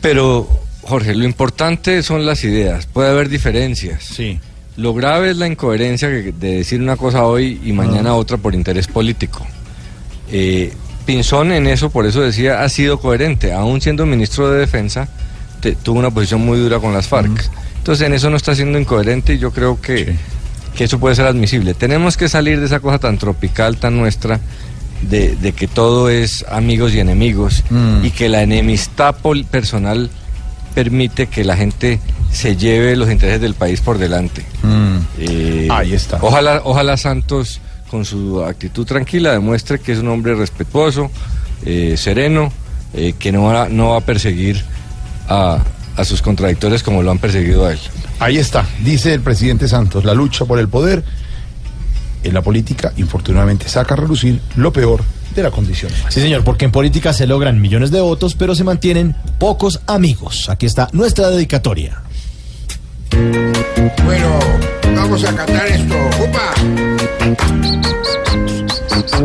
[0.00, 0.48] Pero,
[0.82, 2.86] Jorge, lo importante son las ideas.
[2.86, 4.02] Puede haber diferencias.
[4.04, 4.40] Sí.
[4.76, 8.86] Lo grave es la incoherencia de decir una cosa hoy y mañana otra por interés
[8.88, 9.46] político.
[10.30, 10.72] Eh,
[11.04, 13.52] Pinzón en eso, por eso decía, ha sido coherente.
[13.52, 15.08] Aún siendo ministro de Defensa,
[15.60, 17.50] te- tuvo una posición muy dura con las FARC.
[17.78, 20.14] Entonces en eso no está siendo incoherente y yo creo que,
[20.76, 21.74] que eso puede ser admisible.
[21.74, 24.40] Tenemos que salir de esa cosa tan tropical, tan nuestra,
[25.02, 27.64] de, de que todo es amigos y enemigos
[28.04, 29.16] y que la enemistad
[29.50, 30.08] personal
[30.74, 32.00] permite que la gente
[32.32, 34.44] se lleve los intereses del país por delante.
[35.18, 36.18] Eh, Ahí está.
[36.22, 41.10] Ojalá, ojalá Santos, con su actitud tranquila, demuestre que es un hombre respetuoso,
[41.64, 42.52] eh, sereno,
[42.94, 44.62] eh, que no va, no va a perseguir
[45.28, 45.58] a,
[45.96, 47.78] a sus contradictores como lo han perseguido a él.
[48.18, 51.04] Ahí está, dice el presidente Santos, la lucha por el poder
[52.24, 55.02] en la política, infortunadamente, saca a relucir lo peor
[55.40, 55.90] de la condición.
[56.08, 60.48] Sí, señor, porque en política se logran millones de votos, pero se mantienen pocos amigos.
[60.48, 62.02] Aquí está nuestra dedicatoria.
[64.04, 64.38] Bueno,
[64.96, 65.94] vamos a cantar esto.
[66.22, 66.54] ¡Upa!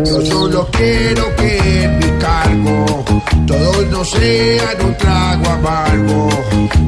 [0.05, 3.05] Yo solo quiero que en mi cargo
[3.47, 6.29] todos no sean un trago amargo.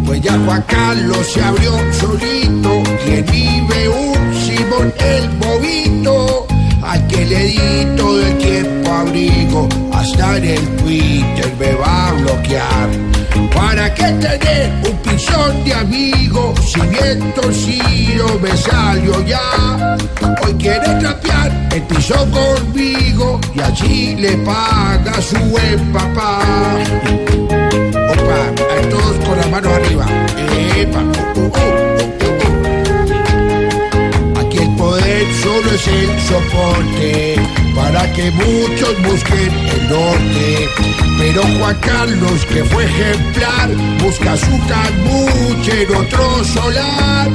[0.06, 6.48] Pues ya Juan Carlos se abrió solito y en mí ve un Simón el bobito,
[6.90, 12.12] al que le di todo el tiempo abrigo, hasta en el Twitter me va a
[12.14, 12.90] bloquear.
[13.54, 19.98] ¿Para qué tener un pisón de amigo si bien torcido me salió ya?
[20.44, 26.40] Hoy quiere trapear el piso conmigo y así le paga su buen papá.
[28.14, 28.40] Opa,
[28.78, 30.06] a todos con las manos arriba.
[30.76, 32.09] Epa, uh, uh, uh,
[34.90, 37.36] poder solo es el soporte
[37.76, 40.70] para que muchos busquen el norte.
[41.20, 43.70] Pero Juan Carlos, que fue ejemplar,
[44.04, 47.30] busca su camuche en otro solar.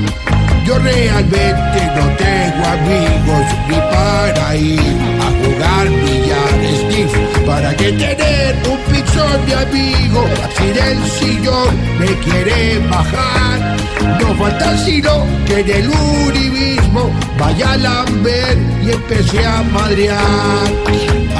[0.67, 7.47] Yo realmente no tengo amigos ni para ir a jugar billar Steve.
[7.47, 10.25] ¿Para qué tener un pichón de amigo
[10.59, 11.69] si del sillón
[11.99, 13.77] me quiere bajar?
[14.21, 20.19] No falta sino que en el uribismo vaya a lamber y empecé a madrear.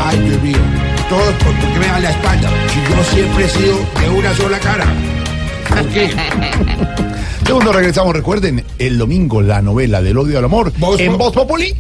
[0.07, 0.59] Ay, Dios mío,
[1.09, 2.51] todos por- porque me dan la espalda.
[2.73, 4.87] Si yo siempre he sido de una sola cara.
[5.69, 6.11] ¿Por qué?
[7.47, 8.15] Segundo, regresamos.
[8.15, 11.75] Recuerden, el domingo, la novela del odio al amor en Voz Populi.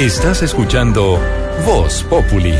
[0.00, 1.20] Estás escuchando
[1.66, 2.54] Voz Populi.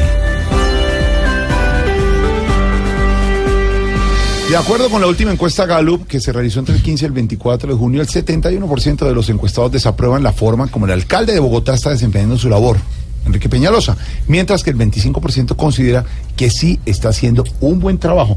[4.50, 7.12] De acuerdo con la última encuesta Gallup, que se realizó entre el 15 y el
[7.12, 11.40] 24 de junio, el 71% de los encuestados desaprueban la forma como el alcalde de
[11.40, 12.76] Bogotá está desempeñando su labor,
[13.24, 13.96] Enrique Peñalosa,
[14.28, 16.04] mientras que el 25% considera
[16.36, 18.36] que sí está haciendo un buen trabajo.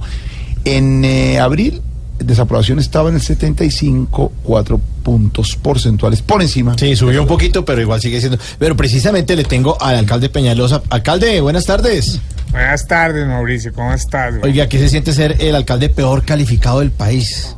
[0.64, 1.82] En eh, abril,
[2.26, 6.76] desaprobación estaba en el 75, 4 puntos porcentuales por encima.
[6.78, 8.40] Sí, subió un poquito, pero igual sigue siendo.
[8.58, 10.82] Pero precisamente le tengo al alcalde Peñalosa.
[10.90, 12.20] Alcalde, buenas tardes.
[12.52, 14.36] Buenas tardes, Mauricio, ¿cómo estás?
[14.44, 17.56] Oiga, ¿qué se siente ser el alcalde peor calificado del país?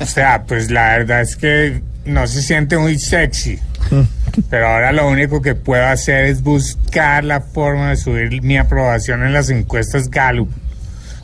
[0.00, 3.58] O sea, pues la verdad es que no se siente muy sexy.
[4.48, 9.22] Pero ahora lo único que puedo hacer es buscar la forma de subir mi aprobación
[9.22, 10.50] en las encuestas Gallup.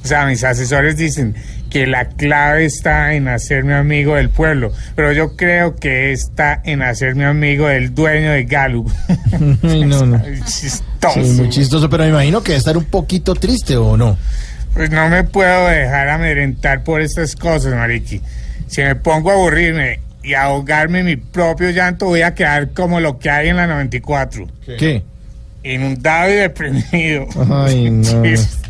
[0.04, 1.34] O sea, mis asesores dicen
[1.70, 6.82] que la clave está en hacerme amigo del pueblo, pero yo creo que está en
[6.82, 8.90] hacerme amigo del dueño de Gallup.
[9.62, 10.20] No, no.
[10.44, 11.22] Chistoso.
[11.22, 14.16] Sí, muy chistoso, pero me imagino que debe estar un poquito triste o no.
[14.74, 18.20] Pues no me puedo dejar amedrentar por estas cosas, Mariqui.
[18.66, 23.00] Si me pongo a aburrirme y ahogarme en mi propio llanto, voy a quedar como
[23.00, 24.46] lo que hay en la 94.
[24.78, 25.02] ¿Qué?
[25.62, 27.26] Inundado y deprimido.
[27.50, 28.22] Ay, no.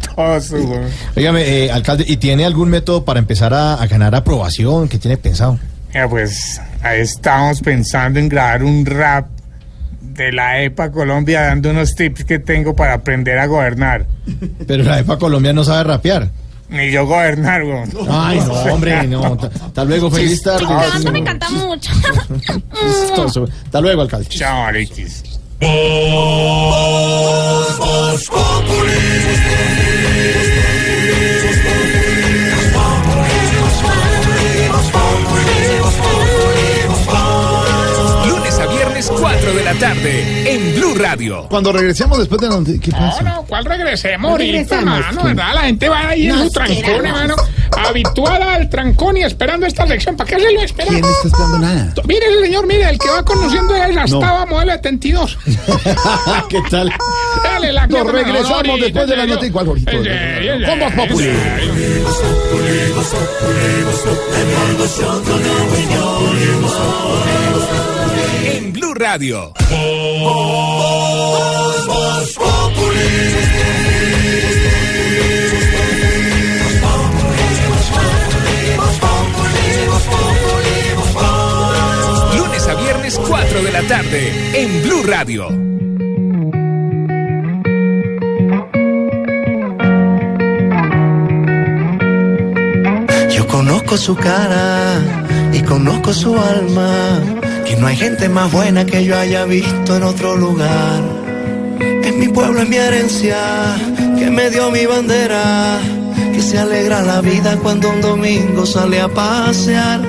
[1.17, 4.89] Óigame, eh, alcalde, ¿y tiene algún método para empezar a, a ganar aprobación?
[4.89, 5.59] ¿Qué tiene pensado?
[6.11, 9.27] Pues ahí estamos pensando en grabar un rap
[10.01, 14.07] de la EPA Colombia dando unos tips que tengo para aprender a gobernar.
[14.67, 16.29] Pero la EPA Colombia no sabe rapear.
[16.69, 17.85] Ni yo gobernar, güey.
[18.11, 19.37] Ay, no, hombre, no.
[19.39, 20.67] Ta- Hasta luego, feliz tarde.
[20.67, 21.91] Chistoso, me encanta mucho.
[23.65, 24.27] Hasta luego, alcalde.
[24.29, 24.69] Chao,
[38.29, 40.38] Lunes a viernes, 4 de la tarde,
[40.99, 41.47] Radio.
[41.49, 43.23] Cuando regresemos después de la noticia, ¿qué No, pasa?
[43.23, 44.81] no, ¿cuál regresemos ahorita.
[45.25, 45.55] ¿Verdad?
[45.55, 47.35] La gente va ahí en No su trancón, hermano.
[47.77, 50.17] Habituada al trancón y esperando esta lección.
[50.17, 50.89] ¿Para qué se lo espera?
[50.89, 51.95] ¿Quién está esperando nada?
[52.07, 55.39] Mire, el señor, mire, el que va conociendo es Astaba modelo 72.
[56.49, 56.93] ¿Qué tal?
[57.45, 59.27] Dale la Nos que- regresamos después de la
[60.77, 61.31] Voz Populi.
[68.69, 69.55] En Blue Radio.
[82.37, 85.49] Lunes a viernes, 4 de la tarde, en Blue Radio.
[93.31, 95.01] Yo conozco su cara
[95.55, 97.48] y conozco su alma.
[97.69, 101.03] Que no hay gente más buena que yo haya visto en otro lugar.
[102.03, 103.37] Es mi pueblo, es mi herencia,
[104.19, 105.79] que me dio mi bandera.
[106.33, 110.01] Que se alegra la vida cuando un domingo sale a pasear.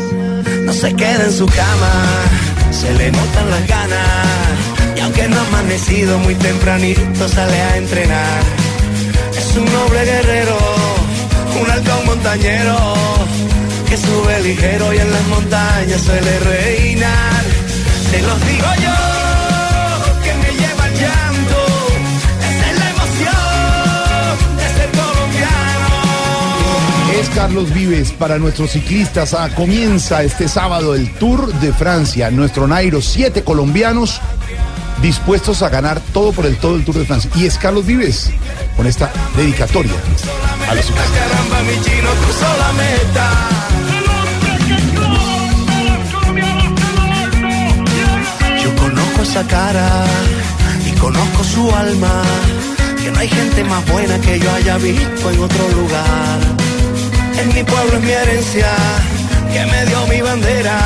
[0.63, 1.93] No se queda en su cama,
[2.71, 4.95] se le notan las ganas.
[4.95, 8.41] Y aunque no ha amanecido muy tempranito, sale a entrenar.
[9.37, 10.57] Es un noble guerrero,
[11.61, 12.77] un halcón montañero.
[13.89, 17.38] que sube ligero y en las montañas suele reinar.
[18.11, 21.67] Se los digo yo, que me lleva el llanto,
[22.39, 25.87] esa es la emoción de ser colombiano.
[27.19, 29.35] Es Carlos Vives para nuestros ciclistas.
[29.35, 32.31] Ah, comienza este sábado el Tour de Francia.
[32.31, 34.21] Nuestro Nairo, siete colombianos
[35.03, 37.29] dispuestos a ganar todo por el todo el Tour de Francia.
[37.35, 38.31] Y es Carlos Vives
[38.75, 39.93] con esta dedicatoria
[40.67, 41.19] a los ciclistas.
[49.47, 50.05] Cara
[50.85, 52.23] y conozco su alma.
[53.01, 56.39] Que no hay gente más buena que yo haya visto en otro lugar.
[57.39, 58.71] En mi pueblo es mi herencia,
[59.53, 60.79] que me dio mi bandera.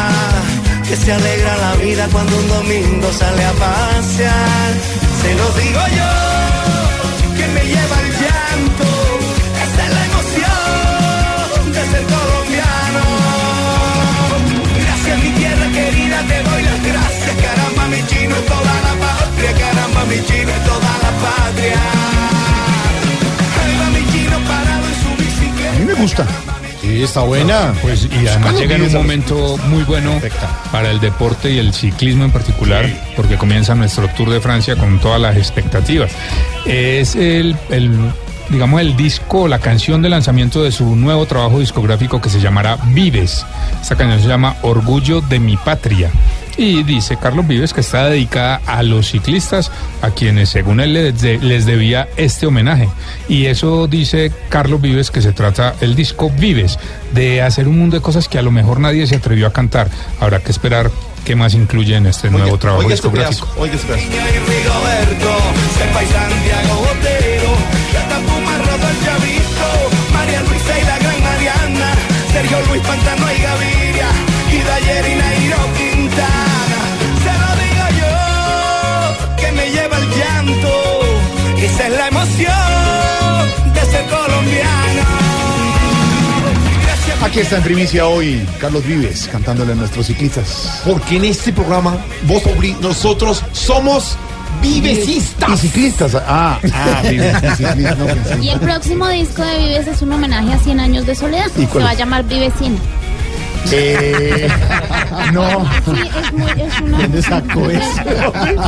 [0.87, 4.71] Que se alegra la vida cuando un domingo sale a pasear.
[5.21, 6.13] Se lo digo yo,
[7.37, 8.89] que me lleva el llanto.
[9.63, 13.03] Esa es la emoción de ser colombiano.
[14.83, 17.35] Gracias mi tierra querida, te doy las gracias.
[17.41, 19.53] Caramba mi chino es toda la patria.
[19.53, 21.81] Caramba mi chino es toda la patria.
[23.63, 25.71] Ahí va mi chino parado en su bicicleta.
[25.71, 26.27] A mí me gusta.
[26.81, 27.73] Sí, está buena.
[27.81, 30.19] Pues y además llega en un momento muy bueno
[30.69, 32.85] para el deporte y el ciclismo en particular,
[33.15, 36.11] porque comienza nuestro Tour de Francia con todas las expectativas.
[36.65, 37.89] Es el, el,
[38.49, 42.77] digamos, el disco, la canción de lanzamiento de su nuevo trabajo discográfico que se llamará
[42.87, 43.45] Vives.
[43.81, 46.11] Esta canción se llama Orgullo de mi patria.
[46.55, 49.71] Y dice Carlos Vives que está dedicada a los ciclistas,
[50.01, 52.87] a quienes según él les, de- les debía este homenaje.
[53.27, 56.77] Y eso dice Carlos Vives que se trata el disco Vives,
[57.13, 59.89] de hacer un mundo de cosas que a lo mejor nadie se atrevió a cantar.
[60.19, 60.91] Habrá que esperar
[61.25, 63.47] qué más incluye en este nuevo trabajo Oiga este discográfico.
[63.57, 63.93] oiga este
[72.33, 74.07] Sergio Luis Pantano y Gaviria,
[74.51, 76.42] y Dayer y Nairo Quintana.
[87.23, 90.81] Aquí está en primicia hoy Carlos Vives cantándole a nuestros ciclistas.
[90.85, 91.97] Porque en este programa,
[92.27, 94.17] Populi, nosotros somos
[94.61, 95.49] vivecistas.
[95.49, 96.15] Y ciclistas.
[96.15, 97.35] Ah, ah, Vives.
[97.41, 98.39] y ciclistas, no pensé.
[98.41, 101.49] Y el próximo disco de Vives es un homenaje a 100 años de soledad.
[101.57, 102.77] ¿Y Se va a llamar Vivecina.
[103.71, 104.47] Eh,
[105.31, 105.65] no.
[105.85, 106.97] Sí, es muy, es una...
[106.99, 108.01] ¿Dónde sacó eso?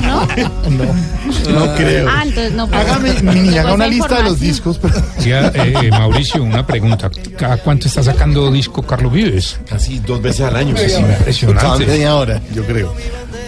[0.01, 0.27] ¿No?
[0.69, 2.07] No, no creo.
[2.09, 2.63] Ah, entonces no.
[2.71, 3.11] Hágame,
[3.59, 4.79] haga una lista de los discos.
[4.81, 7.09] pero- Oiga, eh, eh, Mauricio, una pregunta.
[7.37, 9.59] ¿Cada cuánto está sacando disco Carlos Vives?
[9.69, 10.75] Casi dos veces al año.
[10.75, 11.01] Es sí.
[11.01, 11.61] impresionante.
[11.61, 12.93] Cada media hora, yo creo.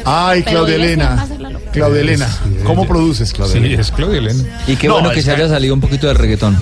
[0.05, 1.27] Ay, Pero Claudia Elena.
[1.71, 2.27] Claudia Elena,
[2.63, 3.81] ¿cómo produces, Claudia Sí, Elena?
[3.81, 4.43] es Claudia Elena.
[4.67, 6.57] Y qué No, bueno que se que- haya salido un poquito del reggaetón.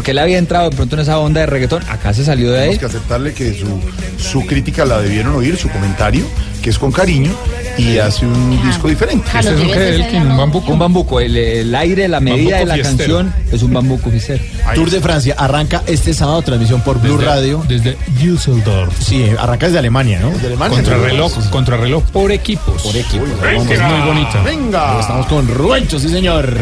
[0.00, 1.82] Porque él había entrado de pronto en esa onda de reggaetón.
[1.86, 2.78] Acá se salió de Tenemos ahí.
[2.78, 3.78] que aceptarle que su,
[4.16, 6.24] su crítica la debieron oír, su comentario,
[6.62, 7.36] que es con cariño
[7.80, 9.26] y hace un disco diferente.
[9.26, 10.72] Este es un Vives que es Elkin, el un bambuco.
[10.72, 11.20] Un bambuco.
[11.20, 13.16] El, el aire, la medida de la fiestero.
[13.16, 14.42] canción es un bambuco fiestero.
[14.74, 17.64] Tour de Francia arranca este sábado, transmisión por Blue Desde- Radio.
[17.68, 18.94] Desde Düsseldorf.
[19.02, 20.30] Sí, arranca desde Alemania, ¿no?
[20.38, 20.76] De Alemania.
[20.76, 22.82] Contrarreloj, contrarreloj por equipos.
[22.82, 23.24] Por equipo.
[23.66, 24.42] Que es muy bonita.
[24.44, 25.00] Venga.
[25.00, 26.56] Estamos con Ruencho, sí señor.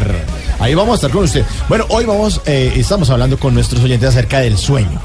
[0.60, 1.44] Ahí vamos a estar con usted.
[1.68, 5.00] Bueno, hoy vamos, eh, estamos hablando con nuestros oyentes acerca del sueño.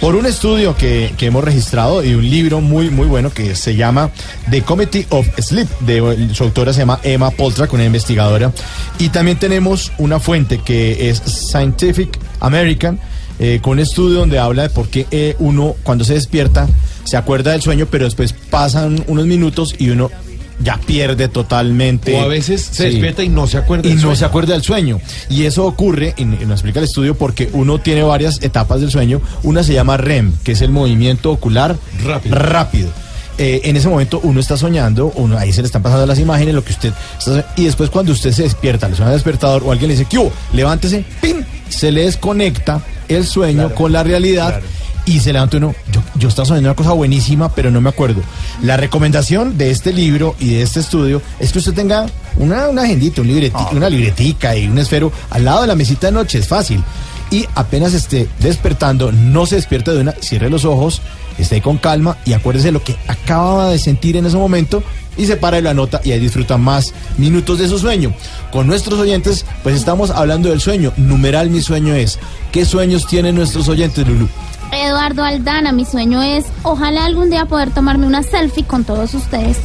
[0.00, 3.76] Por un estudio que, que hemos registrado y un libro muy, muy bueno que se
[3.76, 4.10] llama
[4.50, 5.68] The Committee of Sleep.
[5.80, 8.52] De, su autora se llama Emma Poltrak, una investigadora.
[8.98, 13.00] Y también tenemos una fuente que es Scientific American,
[13.38, 16.68] eh, con un estudio donde habla de por qué eh, uno cuando se despierta
[17.04, 20.10] se acuerda del sueño, pero después pasan unos minutos y uno
[20.60, 22.14] ya pierde totalmente.
[22.14, 22.90] O a veces se Sí.
[22.90, 23.86] despierta y no se acuerda.
[23.86, 24.16] Y del no sueño.
[24.16, 25.00] se acuerda del sueño.
[25.28, 29.20] Y eso ocurre, y nos explica el estudio, porque uno tiene varias etapas del sueño.
[29.42, 32.36] Una se llama REM, que es el movimiento ocular Rápido.
[32.36, 32.90] rápido.
[33.38, 36.54] Eh, en ese momento uno está soñando, uno, ahí se le están pasando las imágenes,
[36.54, 39.72] lo que usted está y después cuando usted se despierta, le suena el despertador o
[39.72, 40.32] alguien le dice, ¿qué hubo?
[40.54, 41.44] Levántese, ¡pim!
[41.68, 44.62] Se le desconecta el sueño con la realidad
[45.06, 48.20] y se levanta uno, yo, yo estaba soñando una cosa buenísima, pero no me acuerdo.
[48.62, 52.06] La recomendación de este libro y de este estudio es que usted tenga
[52.36, 56.08] una, una agendita, un libreti- una libretica y un esfero al lado de la mesita
[56.08, 56.82] de noche, es fácil.
[57.30, 61.00] Y apenas esté despertando, no se despierte de una, cierre los ojos,
[61.38, 64.82] esté con calma y acuérdese lo que acababa de sentir en ese momento
[65.18, 68.12] y se para y lo anota y ahí disfruta más minutos de su sueño.
[68.52, 70.92] Con nuestros oyentes, pues estamos hablando del sueño.
[70.96, 72.18] Numeral mi sueño es.
[72.52, 74.28] ¿Qué sueños tienen nuestros oyentes, Lulu?
[74.72, 79.56] Eduardo Aldana, mi sueño es ojalá algún día poder tomarme una selfie con todos ustedes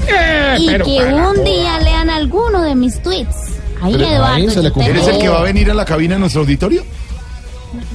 [0.60, 3.36] y pero que un día lean alguno de mis tweets.
[3.82, 4.36] Ahí, Pero Eduardo.
[4.36, 4.86] ahí se le te.
[4.86, 6.84] ¿Eres el que va a venir a la cabina de nuestro auditorio?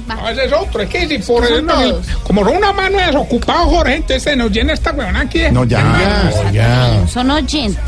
[0.07, 1.73] No, ese es otro, es que si por eso no-
[2.23, 5.39] como son una mano desocupado, Jorge, entonces se nos llena esta weona aquí.
[5.39, 6.51] de- No, ya, hermano.
[6.51, 7.07] ya.
[7.07, 7.79] Son oyentes.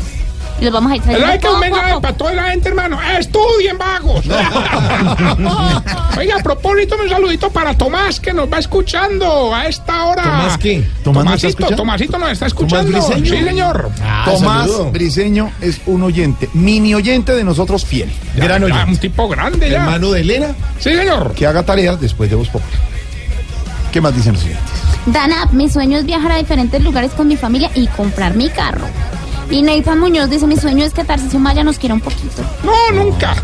[0.60, 2.00] Y los vamos a trayendo hay que un mensaje poco.
[2.02, 2.98] para toda la gente, hermano.
[3.18, 4.24] ¡Estudien, vagos!
[6.18, 10.22] Oiga, a propósito, un saludito para Tomás, que nos va escuchando a esta hora.
[10.22, 10.84] ¿Tomás qué?
[11.02, 11.76] ¿Tomás nos está Tomasito, escuchando?
[11.76, 12.90] Tomasito nos está escuchando.
[12.92, 13.24] Briseño?
[13.38, 13.90] Sí, señor.
[14.26, 18.10] Tomás Briseño es un oyente, mini oyente de nosotros fiel.
[18.36, 18.90] Ya, Gran ya, oyente.
[18.92, 19.78] un tipo grande ya.
[19.78, 20.48] Hermano de Elena.
[20.78, 21.32] Sí, señor.
[21.34, 22.62] Que haga tareas después de Populi.
[23.92, 24.68] ¿Qué más dicen los siguientes?
[25.06, 28.86] Dana, mi sueño es viajar a diferentes lugares con mi familia y comprar mi carro.
[29.50, 32.42] Y Nathan Muñoz dice, mi sueño es que Tarcisio Maya nos quiera un poquito.
[32.62, 33.34] No, nunca.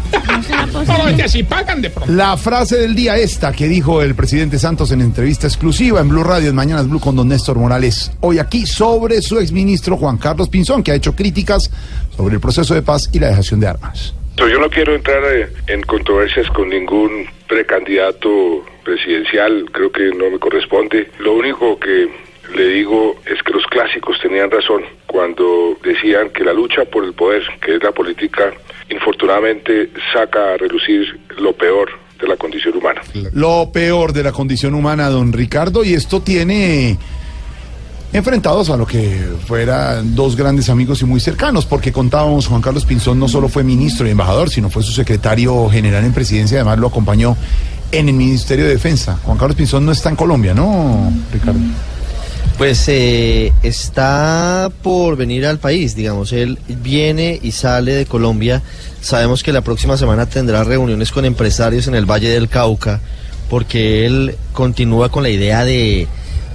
[0.73, 2.13] No Pero que si pagan de pronto.
[2.13, 6.23] La frase del día esta que dijo el presidente Santos en entrevista exclusiva en Blue
[6.23, 10.49] Radio en Mañanas Blue con don Néstor Morales hoy aquí sobre su exministro Juan Carlos
[10.49, 11.71] Pinzón que ha hecho críticas
[12.17, 14.15] sobre el proceso de paz y la dejación de armas.
[14.37, 20.39] Yo no quiero entrar eh, en controversias con ningún precandidato presidencial, creo que no me
[20.39, 21.11] corresponde.
[21.19, 22.09] Lo único que
[22.55, 27.13] le digo es que los clásicos tenían razón cuando decían que la lucha por el
[27.13, 28.53] poder, que es la política,
[28.91, 31.89] infortunadamente saca a relucir lo peor
[32.21, 33.03] de la condición humana.
[33.33, 36.97] Lo peor de la condición humana, don Ricardo, y esto tiene
[38.13, 42.85] enfrentados a lo que fueran dos grandes amigos y muy cercanos, porque contábamos, Juan Carlos
[42.85, 46.79] Pinzón no solo fue ministro y embajador, sino fue su secretario general en presidencia, además
[46.79, 47.37] lo acompañó
[47.93, 49.19] en el Ministerio de Defensa.
[49.23, 51.61] Juan Carlos Pinzón no está en Colombia, ¿no, Ricardo?
[52.59, 58.63] Pues eh, está por venir al país, digamos, él viene y sale de Colombia.
[59.03, 63.01] Sabemos que la próxima semana tendrá reuniones con empresarios en el Valle del Cauca,
[63.51, 66.09] porque él continúa con la idea de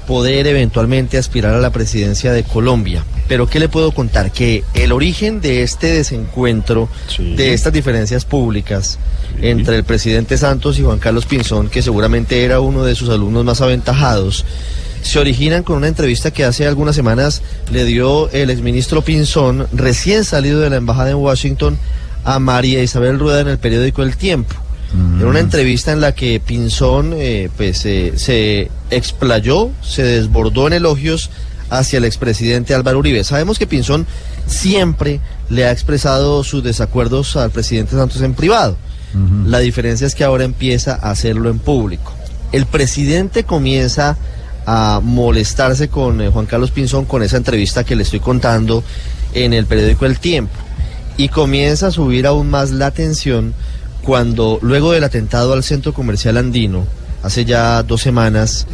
[0.07, 3.06] poder eventualmente aspirar a la presidencia de Colombia.
[3.28, 4.32] Pero ¿qué le puedo contar?
[4.32, 8.98] Que el origen de este desencuentro, de estas diferencias públicas
[9.41, 13.45] entre el presidente Santos y Juan Carlos Pinzón, que seguramente era uno de sus alumnos
[13.45, 14.45] más aventajados,
[15.02, 17.41] se originan con una entrevista que hace algunas semanas
[17.72, 21.78] le dio el exministro Pinzón, recién salido de la embajada en Washington,
[22.23, 24.56] a María Isabel Rueda en el periódico El Tiempo.
[25.18, 30.73] Era una entrevista en la que Pinzón eh, pues, eh, se explayó, se desbordó en
[30.73, 31.30] elogios
[31.69, 33.23] hacia el expresidente Álvaro Uribe.
[33.23, 34.06] Sabemos que Pinzón
[34.48, 38.76] siempre le ha expresado sus desacuerdos al presidente Santos en privado.
[39.45, 42.14] La diferencia es que ahora empieza a hacerlo en público.
[42.53, 44.18] El presidente comienza
[44.66, 48.84] a molestarse con eh, Juan Carlos Pinzón con esa entrevista que le estoy contando
[49.34, 50.54] en el periódico El Tiempo.
[51.18, 53.54] Y comienza a subir aún más la tensión
[54.04, 56.86] cuando luego del atentado al centro comercial andino
[57.24, 58.66] hace ya dos semanas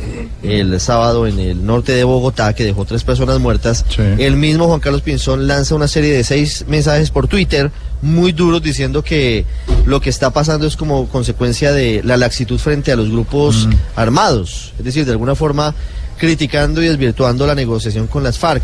[0.42, 4.80] el sábado en el norte de Bogotá que dejó tres personas muertas el mismo Juan
[4.80, 9.46] Carlos Pinzón lanza una serie de seis mensajes por Twitter muy duros diciendo que
[9.88, 14.74] lo que está pasando es como consecuencia de la laxitud frente a los grupos armados,
[14.78, 15.74] es decir, de alguna forma
[16.18, 18.64] criticando y desvirtuando la negociación con las FARC.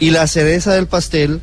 [0.00, 1.40] Y la cereza del pastel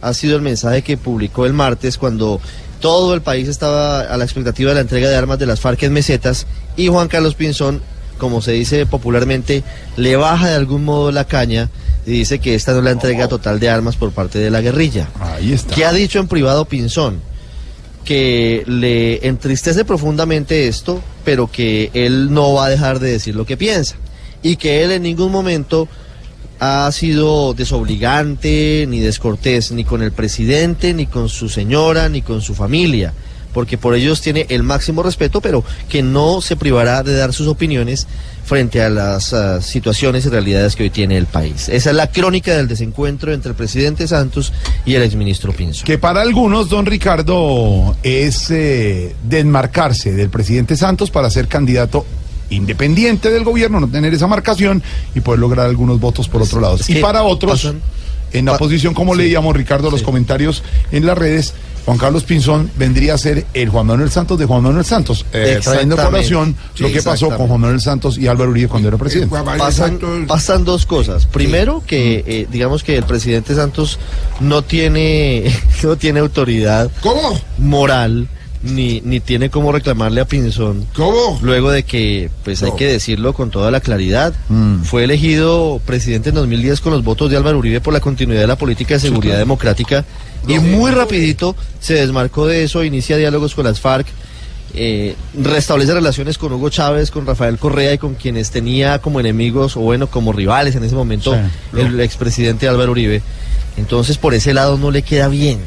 [0.00, 2.40] ha sido el mensaje que publicó el martes cuando
[2.78, 5.82] todo el país estaba a la expectativa de la entrega de armas de las FARC
[5.82, 7.82] en mesetas y Juan Carlos Pinzón,
[8.18, 9.64] como se dice popularmente,
[9.96, 11.70] le baja de algún modo la caña
[12.06, 14.60] y dice que esta no es la entrega total de armas por parte de la
[14.60, 15.08] guerrilla.
[15.18, 15.74] Ahí está.
[15.74, 17.29] ¿Qué ha dicho en privado Pinzón?
[18.10, 23.46] Que le entristece profundamente esto, pero que él no va a dejar de decir lo
[23.46, 23.94] que piensa.
[24.42, 25.86] Y que él en ningún momento
[26.58, 32.42] ha sido desobligante, ni descortés, ni con el presidente, ni con su señora, ni con
[32.42, 33.14] su familia,
[33.52, 37.46] porque por ellos tiene el máximo respeto, pero que no se privará de dar sus
[37.46, 38.06] opiniones
[38.44, 41.68] frente a las ah, situaciones y realidades que hoy tiene el país.
[41.68, 44.52] Esa es la crónica del desencuentro entre el presidente Santos
[44.84, 45.84] y el exministro Pinzo.
[45.84, 52.04] Que para algunos, don Ricardo, es eh, desmarcarse del presidente Santos para ser candidato
[52.50, 54.82] independiente del gobierno, no tener esa marcación
[55.14, 56.76] y poder lograr algunos votos por otro lado.
[56.76, 57.80] es Y para otros, pasan-
[58.32, 60.62] en la pa- posición, como leíamos, Ricardo, los comentarios
[60.92, 61.54] en las redes,
[61.86, 65.58] Juan Carlos Pinzón vendría a ser el Juan Manuel Santos de Juan Manuel Santos, eh,
[65.64, 67.48] trayendo a colación lo Sí, que pasó con.
[67.48, 69.34] Juan Manuel Santos y Álvaro Uribe cuando era presidente.
[69.58, 69.98] Pasan,
[70.28, 71.24] pasan dos cosas.
[71.26, 73.98] Primero, que eh, digamos que el presidente Santos
[74.40, 75.50] no tiene,
[75.82, 76.90] no tiene autoridad
[77.58, 78.28] moral.
[78.62, 80.86] Ni, ni tiene cómo reclamarle a Pinzón.
[81.40, 84.34] Luego de que, pues hay que decirlo con toda la claridad,
[84.84, 88.46] fue elegido presidente en 2010 con los votos de Álvaro Uribe por la continuidad de
[88.46, 90.04] la política de seguridad democrática
[90.46, 94.06] y muy rapidito se desmarcó de eso, inicia diálogos con las FARC,
[94.74, 99.76] eh, restablece relaciones con Hugo Chávez, con Rafael Correa y con quienes tenía como enemigos
[99.76, 101.36] o bueno, como rivales en ese momento
[101.76, 103.22] el expresidente Álvaro Uribe.
[103.76, 105.60] Entonces por ese lado no le queda bien.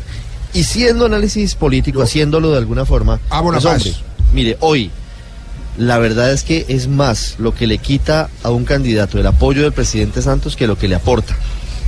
[0.54, 3.86] Y siendo análisis político, haciéndolo de alguna forma, Abona pues, paz.
[3.86, 4.04] hombre,
[4.34, 4.92] mire, hoy
[5.78, 9.64] La verdad es que es más lo que le quita a un candidato el apoyo
[9.64, 11.36] del presidente Santos que lo que le aporta.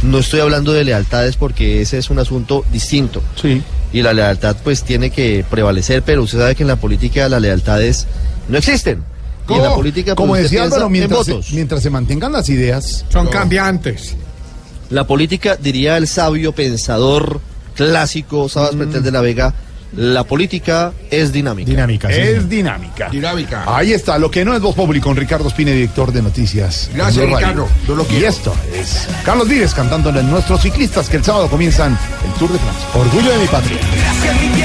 [0.01, 3.21] No estoy hablando de lealtades porque ese es un asunto distinto.
[3.39, 3.61] Sí.
[3.93, 7.39] Y la lealtad pues tiene que prevalecer, pero usted sabe que en la política las
[7.41, 8.07] lealtades
[8.49, 9.03] no existen.
[9.47, 12.31] Y en la Como- política pues, como decía Álvaro, en mientras, se- mientras se mantengan
[12.31, 13.05] las ideas.
[13.09, 14.15] Son cambiantes.
[14.89, 17.39] La política, diría el sabio pensador
[17.75, 19.53] clásico Sabas Pretel de la Vega,
[19.95, 21.69] la política es dinámica.
[21.69, 23.09] Dinámica, Es dinámica.
[23.09, 23.63] Dinámica.
[23.65, 26.89] Ahí está, lo que no es Voz Populi con Ricardo Espine, director de noticias.
[26.93, 27.25] Gracias.
[27.25, 27.67] Ricardo.
[27.87, 31.97] Yo lo Y esto es Carlos Vives cantándole a nuestros ciclistas que el sábado comienzan
[32.25, 32.87] el Tour de Francia.
[32.93, 33.77] Orgullo de mi patria.
[33.77, 34.64] Gracias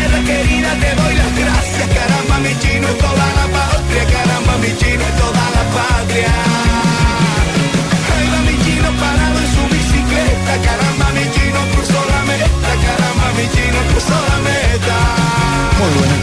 [15.80, 16.14] Muy buena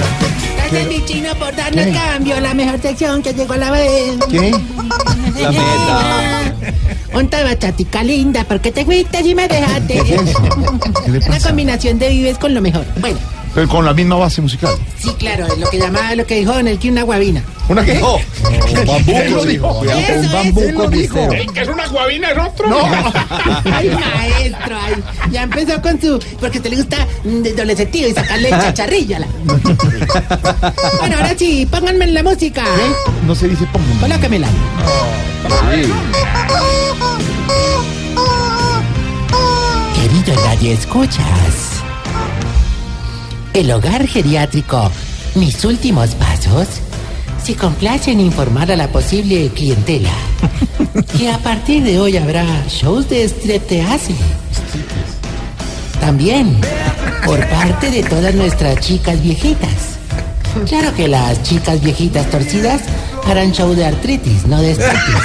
[0.55, 2.39] Gracias, mi chino, por darnos cambio.
[2.39, 4.17] La mejor sección que llegó a la vez.
[4.29, 4.51] ¿Qué?
[5.41, 6.53] La meta.
[7.13, 10.03] Onta bachatica linda, ¿por qué te fuiste y me dejaste?
[10.03, 10.19] ¿Qué?
[11.05, 12.85] ¿Qué Una combinación de vives con lo mejor.
[12.99, 13.17] Bueno,
[13.57, 14.75] Pero con la misma base musical.
[14.99, 17.41] sí, claro, lo que llamaba, lo que dijo Don Elqui, una guabina.
[17.67, 17.99] ¿Una qué?
[18.03, 18.19] Oh.
[19.07, 19.79] Él lo dijo.
[19.79, 21.27] Un bambuco dijo.
[21.29, 22.29] ¿Qué es una guabina?
[22.29, 22.67] ¿Es otro?
[22.69, 22.77] No.
[23.73, 26.19] Ay, maestro, ay, ya empezó con su.
[26.39, 29.17] Porque te le gusta mm, de doble sentido y sacarle chacharrilla.
[29.21, 29.27] la-
[30.99, 32.63] Bueno, ahora sí, pónganme en la música.
[33.25, 33.87] No se dice pongo.
[33.99, 34.49] Colóquemela.
[39.95, 41.66] Querido Radio Escuchas.
[43.57, 44.91] El hogar geriátrico,
[45.33, 46.67] mis últimos pasos,
[47.43, 50.11] se complace en informar a la posible clientela
[51.17, 54.13] que a partir de hoy habrá shows de streptease.
[55.99, 56.55] También
[57.25, 59.97] por parte de todas nuestras chicas viejitas.
[60.67, 62.83] Claro que las chicas viejitas torcidas
[63.25, 65.15] harán show de artritis, no de artritis.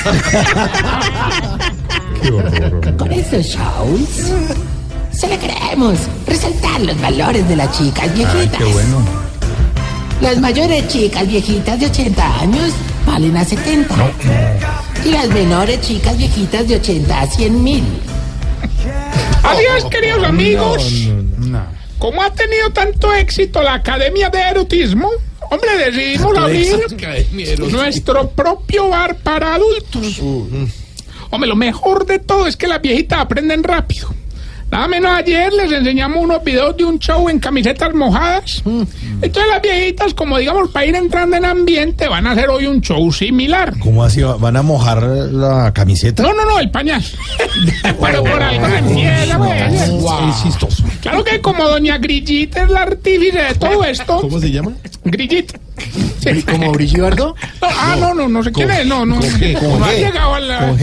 [2.97, 4.33] Con estos shows,
[5.23, 8.59] solo queremos resaltar los valores de las chicas viejitas.
[8.59, 9.07] qué bueno.
[10.21, 12.73] Las mayores chicas viejitas de 80 años
[13.07, 13.95] valen a 70.
[15.05, 17.85] Y las menores chicas viejitas de 80 a 100 mil.
[19.45, 20.93] Adiós, queridos amigos.
[22.01, 25.09] ¿Cómo ha tenido tanto éxito la Academia de Erotismo?
[25.53, 26.81] Hombre, decidimos abrir
[27.71, 30.21] nuestro propio bar para adultos.
[31.31, 34.13] Hombre, lo mejor de todo es que las viejitas aprenden rápido.
[34.73, 38.63] Nada menos ayer les enseñamos unos videos de un show en camisetas mojadas.
[38.65, 42.81] Entonces las viejitas, como digamos, para ir entrando en ambiente, van a hacer hoy un
[42.81, 43.79] show similar.
[43.81, 44.23] ¿Cómo así?
[44.23, 46.23] ¿Van a mojar la camiseta?
[46.23, 47.05] No, no, no, el pañal.
[47.83, 48.67] Pero por algo.
[48.67, 50.85] Es chistoso.
[51.03, 54.23] Claro que como doña Grillita es la artífice de todo esto.
[54.23, 54.73] ¿Cómo se llama?
[55.05, 55.61] Grillita.
[56.51, 57.35] ¿Como Brillardo?
[57.61, 58.87] No, ah, no, no, no sé quién es.
[58.87, 59.17] No, no.
[59.17, 60.77] No ha llegado a la.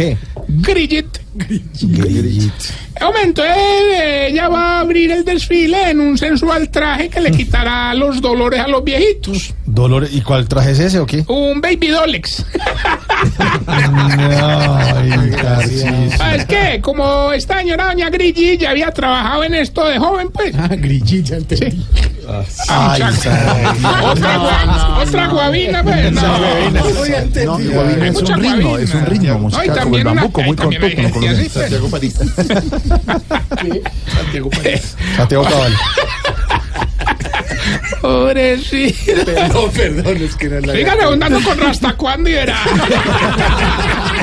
[0.49, 0.63] G.
[0.63, 1.19] Grillita.
[3.01, 7.93] Momento, eh, ella va a abrir el desfile en un sensual traje que le quitará
[7.93, 9.53] los dolores a los viejitos.
[9.71, 10.09] Dolores.
[10.13, 11.23] ¿Y cuál traje es ese o qué?
[11.27, 12.43] Un baby Dolex.
[13.67, 15.91] Ay, Tarcisio.
[16.17, 16.79] ¿Sabes qué?
[16.81, 20.53] Como esta señora doña Grillita ya había trabajado en esto de joven, pues.
[20.57, 21.85] Ah, grillita, entendí.
[22.27, 23.01] Ah, Ay.
[24.03, 26.11] Otra, gua- otra guabina, pues.
[26.11, 26.21] No.
[26.21, 28.79] No, guabina Hay es un ritmo, guabina.
[28.83, 31.89] es un ritmo No, musical como el bambuco, muy también hay autóctono gente así, colombiano.
[34.63, 34.95] pues.
[35.15, 35.73] Santiago Cabal.
[38.01, 39.25] Pobrecito.
[39.25, 40.73] Perdón, perdón, es que era la.
[40.73, 41.95] Siga redundando con Rasta
[42.25, 42.57] y verá.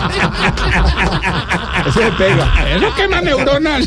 [1.86, 2.52] Eso le pega.
[2.74, 3.86] Eso quema neuronas.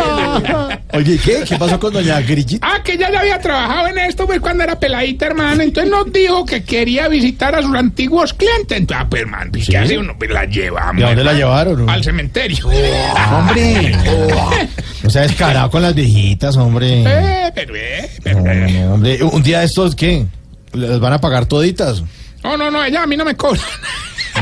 [0.92, 1.44] Oye, ¿qué?
[1.46, 2.66] ¿Qué pasó con doña Grillita?
[2.66, 5.62] Ah, que ya había trabajado en esto pues cuando era peladita, hermano.
[5.62, 8.78] Entonces nos dijo que quería visitar a sus antiguos clientes.
[8.78, 10.14] Entonces, ah, pues, hermano, ¿qué hace uno?
[10.18, 11.00] Pues la llevamos.
[11.00, 11.90] ¿Y a dónde la hermano, llevaron?
[11.90, 12.68] Al cementerio.
[12.68, 13.96] Hombre.
[15.02, 17.02] O sea, descarado con las viejitas, hombre.
[17.06, 18.84] Eh, pero, eh, pero, eh.
[18.84, 19.22] no, hombre.
[19.22, 20.26] Un día de estos, ¿qué?
[20.72, 22.02] ¿Les van a pagar toditas?
[22.44, 23.60] No, no, no, ella a mí no me cobra.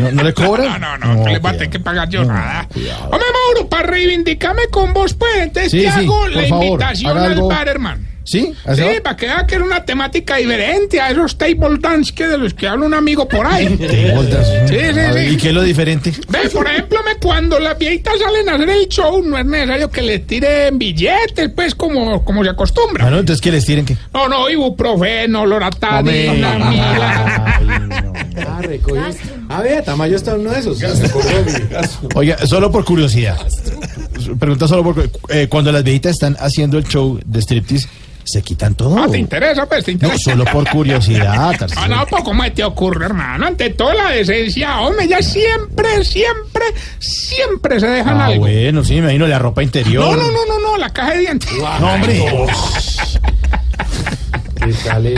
[0.00, 0.68] ¿No, no le cobran?
[0.80, 2.68] No, no, no, no, le va a tener que pagar yo nada.
[2.70, 7.18] Hombre, Mauro, para reivindicarme con vos, pues, entonces Sí, te sí, hago la favor, invitación
[7.18, 8.08] al bar, hermano.
[8.28, 8.52] ¿Sí?
[8.66, 12.26] ¿A Sí, para que vea que era una temática diferente a esos table dance que
[12.28, 13.66] de los que habla un amigo por ahí.
[14.14, 14.46] Voltas.
[14.68, 15.20] Sí, sí, ver, sí.
[15.32, 16.12] ¿Y qué es lo diferente?
[16.28, 19.90] Ve, por ejemplo, me, cuando las viejitas salen a hacer el show, no es necesario
[19.90, 23.04] que les tiren billetes, pues, como, como se acostumbra.
[23.04, 23.96] Bueno, entonces que les tiren que.
[24.12, 28.02] No, no, ibuprofeno, loratadina, mila.
[28.46, 29.02] Ah, recogió.
[29.48, 30.78] Ah, vea, Tamayo está en uno de esos.
[32.14, 33.38] Oiga, solo por curiosidad.
[34.38, 35.10] Pregunta solo por.
[35.30, 37.88] eh, cuando las viejitas están haciendo el show de striptease,
[38.24, 38.98] Se quitan todo.
[39.02, 39.84] Ah, ¿te interesa, pues?
[39.86, 40.32] ¿Te No, interesa?
[40.32, 41.54] solo por curiosidad.
[41.76, 43.46] Ah, no, pues ¿cómo te ocurre, hermano?
[43.46, 46.64] Ante todo la decencia, hombre, ya siempre, siempre,
[46.98, 48.40] siempre se dejan Ah, algo.
[48.40, 50.04] bueno, sí, me imagino la ropa interior.
[50.04, 51.50] No, no, no, no, no, la caja de dientes.
[51.80, 52.22] No, hombre.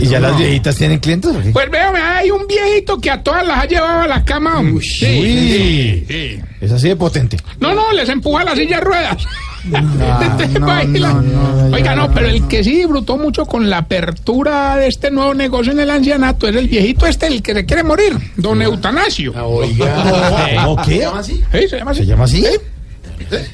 [0.01, 1.51] ¿Y ya las viejitas tienen clientes o qué?
[1.51, 4.61] Pues véame, hay un viejito que a todas las ha llevado a la cama.
[4.61, 4.83] Uy.
[4.83, 6.41] sí, sí.
[6.61, 7.39] Es así de potente.
[7.59, 9.27] No, no, les empuja la silla de ruedas.
[10.39, 11.13] Te no, baila.
[11.15, 11.23] no,
[11.69, 15.35] no, Oiga, no, pero el que sí disfrutó mucho con la apertura de este nuevo
[15.35, 19.33] negocio en el ancianato es el viejito este, el que se quiere morir, don Eutanasio.
[19.47, 20.65] Oiga.
[20.67, 20.93] ¿O qué?
[20.93, 21.43] ¿Se llama así?
[21.53, 22.01] Sí, se llama así.
[22.01, 22.47] ¿Se llama así?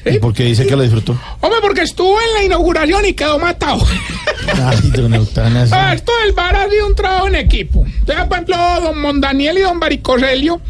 [0.05, 1.19] ¿Y por qué dice que lo disfrutó?
[1.41, 3.83] Hombre, porque estuvo en la inauguración y quedó matado.
[4.63, 5.13] Ay, don.
[5.71, 7.85] Ah, esto del bar ha sido un trabajo en equipo.
[7.85, 10.61] Entonces, por ejemplo, don Mondaniel y don Baricoselio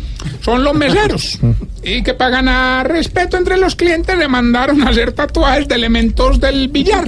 [0.41, 1.39] son los meseros.
[1.84, 6.39] y que para ganar respeto entre los clientes le mandaron a hacer tatuajes de elementos
[6.39, 7.07] del billar.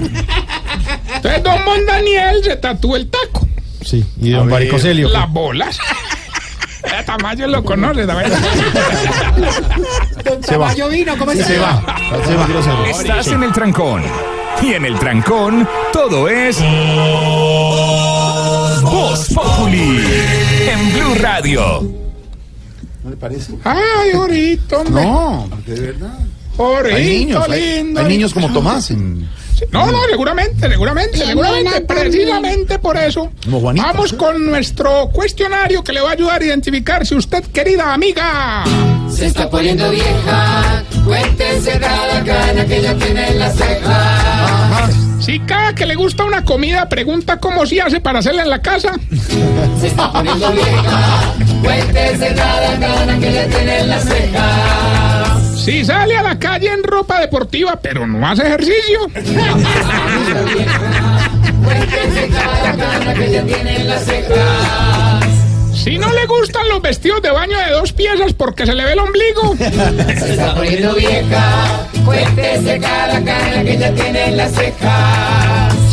[1.16, 3.48] Entonces, don Mondaniel se tatuó el taco.
[3.84, 5.10] Sí, y don Baricoselio.
[5.10, 5.78] Las bolas.
[6.98, 8.36] Eh, Tamayo lo conoce, Tamayo.
[10.42, 10.74] Se va.
[10.90, 11.82] vino, ¿cómo Se va.
[12.26, 12.90] Se va.
[12.90, 14.04] Estás en el trancón.
[14.62, 16.60] Y en el trancón, todo es.
[18.82, 20.02] Voz Populi.
[20.70, 21.82] En Blue Radio.
[23.04, 23.54] ¿No le parece?
[23.64, 24.84] Ay, Jorito.
[24.86, 26.20] No, de verdad.
[26.58, 28.00] Jorito, Hay niños, hay, lindo.
[28.02, 29.30] hay niños como Tomás en...
[29.72, 33.32] No, no, seguramente, seguramente, seguramente, precisamente por eso.
[33.46, 38.64] Vamos con nuestro cuestionario que le va a ayudar a identificar si usted, querida amiga.
[39.12, 44.90] Se está poniendo vieja, cuéntese cada cana que ya tiene en la ceja.
[45.20, 48.62] Si cada que le gusta una comida pregunta cómo se hace para hacerla en la
[48.62, 48.94] casa.
[49.80, 54.99] Se está poniendo vieja, cuéntese cada cana que ya tiene en la ceja.
[55.60, 59.00] Si sale a la calle en ropa deportiva pero no hace ejercicio.
[65.74, 68.94] Si no le gustan los vestidos de baño de dos piezas porque se le ve
[68.94, 69.56] el ombligo.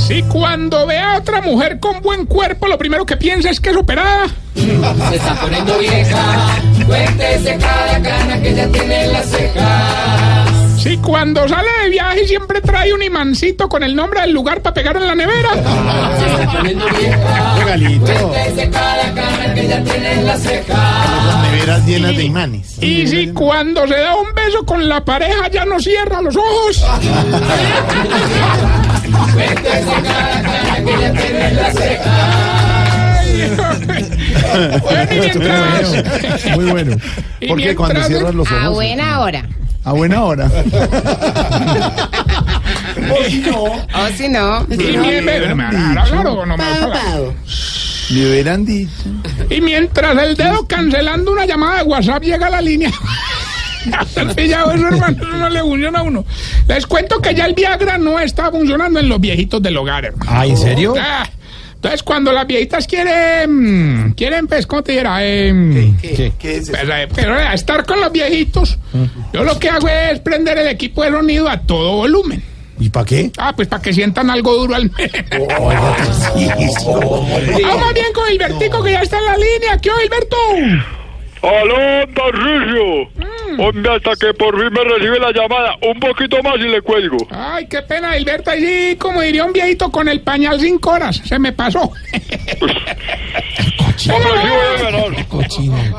[0.07, 3.71] Si cuando ve a otra mujer con buen cuerpo lo primero que piensa es que
[3.71, 4.29] es operada.
[4.55, 6.57] Se está poniendo vieja,
[6.87, 10.45] cuéntese cada cana que ya tiene en la ceja.
[10.79, 14.75] Si cuando sale de viaje siempre trae un imancito con el nombre del lugar para
[14.75, 15.51] pegar en la nevera.
[15.55, 21.43] Se está poniendo vieja, cuéntese cada cana que ya tiene en la ceja.
[21.51, 22.79] Neveras llenas de imanes.
[22.81, 26.85] Y si cuando se da un beso con la pareja ya no cierra los ojos.
[29.33, 32.13] Cuéntese cada cana que ya tiene en la ceja.
[34.81, 36.97] Bueno, y mientras, Muy bueno.
[37.41, 38.65] Y Porque cuando cierras los ojos...
[38.65, 39.45] A buena hora.
[39.85, 40.51] A buena hora.
[43.95, 44.67] O si no.
[44.71, 47.17] y, mi- me- me- claro, no me gusta la-
[48.11, 48.91] Me hubieran dicho.
[49.51, 52.91] y mientras el dedo cancelando una llamada de WhatsApp llega a la línea.
[54.17, 55.17] ¿Han pillado eso, hermano?
[55.23, 56.25] Eso no le funciona a uno.
[56.69, 60.31] Les cuento que ya el Viagra no está funcionando en los viejitos del hogar, hermano.
[60.33, 60.95] Ah, ¿en serio?
[60.99, 61.29] Ah,
[61.75, 65.25] Entonces, cuando las viejitas quieren, quieren, pues, ¿cómo te dirá?
[65.25, 66.33] Em, ¿Qué?
[66.39, 66.73] ¿Qué es eso?
[66.73, 68.79] pues, eh, pero a estar con los viejitos,
[69.33, 72.43] yo lo que hago es prender el equipo de sonido a todo volumen.
[72.79, 73.31] ¿Y para qué?
[73.39, 75.49] Ah, pues para que sientan algo duro al menos.
[77.63, 79.79] Vamos bien con Hilbertico que ya está en la línea.
[79.81, 80.37] ¿Qué, Hilberto?
[81.43, 83.05] ¡Aló, Tarcisio!
[83.17, 83.61] Mm.
[83.61, 85.77] Hombre, hasta que por fin me recibe la llamada.
[85.83, 87.19] Un poquito más y le cuelgo.
[87.31, 88.51] Ay, qué pena, Hilberto.
[88.51, 91.21] Ahí sí, como diría un viejito con el pañal cinco horas.
[91.25, 91.83] Se me pasó.
[91.83, 92.73] Hombre,
[93.97, 95.11] sí voy a ganar.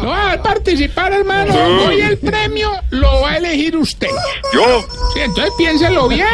[0.01, 1.53] No va a participar, hermano.
[1.85, 4.09] Hoy el premio lo va a elegir usted.
[4.53, 4.85] ¿Yo?
[5.13, 6.27] Sí, entonces piénselo bien.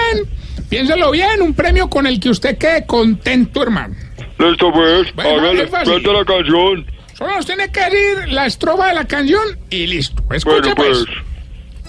[0.70, 1.42] Piénselo bien.
[1.42, 3.96] Un premio con el que usted quede contento, hermano.
[4.40, 5.14] Listo, pues.
[5.16, 5.42] Bueno,
[5.84, 6.86] cuente la canción.
[7.24, 10.22] Solo nos tiene que decir la estrofa de la canción y listo.
[10.30, 11.06] Escuche, Bueno, pues.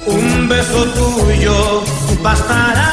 [0.06, 1.82] Un beso tuyo
[2.22, 2.92] bastará.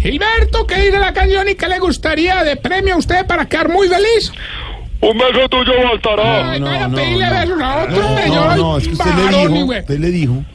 [0.00, 3.68] Gilberto, ¿qué dice la canción y qué le gustaría de premio a usted para quedar
[3.68, 4.32] muy feliz?
[5.00, 6.50] Un beso tuyo bastará.
[6.50, 8.26] Ay, vaya a pedirle besos a otro, No, hombre.
[8.26, 9.10] no, yo no, es que usted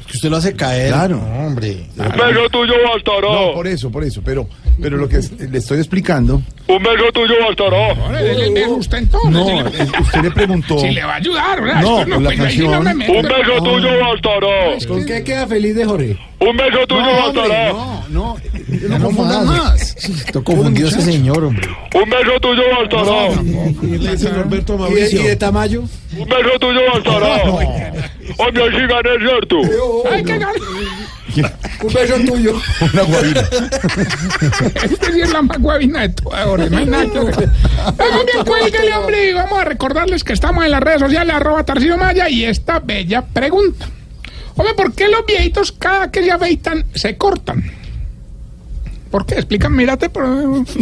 [0.06, 0.90] Es que usted lo hace caer.
[0.90, 1.18] Claro.
[1.18, 1.88] No, hombre.
[1.98, 3.27] Un beso tuyo bastará.
[3.34, 4.22] No, por eso, por eso.
[4.23, 4.48] Pero,
[4.82, 6.41] pero lo que es- le estoy explicando.
[6.68, 9.32] Un beso tuyo beso a usted entonces.
[9.32, 10.80] No, si, le, eh, usted le preguntó.
[10.80, 11.82] si le va a ayudar, ¿verdad?
[11.82, 12.84] No, con la no canción.
[12.84, 14.88] me meto, Un beso tuyo bastará.
[14.88, 16.19] ¿Con qué queda feliz de Jorge?
[16.40, 17.69] Un beso tuyo No, bastará.
[17.73, 18.38] no, no,
[18.68, 19.64] no, No confunda más.
[19.64, 19.95] más.
[20.06, 21.68] Esto confundió ese señor, hombre.
[21.94, 23.41] Un beso tuyo bastará.
[23.84, 25.22] Y le dice Norberto Mauricio.
[25.22, 25.82] ¿Y de, Tamayo?
[26.18, 27.44] Un beso tuyo bastará.
[28.38, 29.62] Hombre, sí gané, ¿cierto?
[30.12, 30.40] Ay, qué
[31.84, 32.62] Un beso tuyo.
[32.94, 33.42] Una guabina.
[34.84, 37.50] Este sí es la más guabina de toda ahora, no hay nada que ver.
[38.98, 42.46] Hombre, y vamos a recordarles que estamos en las redes sociales, arroba Tarcillo Maya, y
[42.46, 43.88] esta bella pregunta.
[44.56, 47.64] Hombre, ¿por qué los viejitos cada que se afeitan se cortan?
[49.16, 49.36] ¿Por qué?
[49.36, 50.26] Explícame, mírate, por,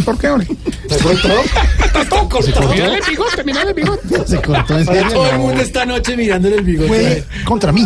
[0.03, 0.47] ¿por qué, hombre?
[0.89, 1.29] ¿Se cortó?
[1.85, 2.41] Está todo cortado.
[2.41, 2.73] ¿Se cortó?
[2.73, 4.27] Mírale el bigote, mírale el bigote.
[4.27, 5.07] Se cortó en serio.
[5.13, 5.37] todo el no.
[5.37, 6.87] mundo esta noche mirándole el bigote.
[6.87, 7.85] Fue contra mí.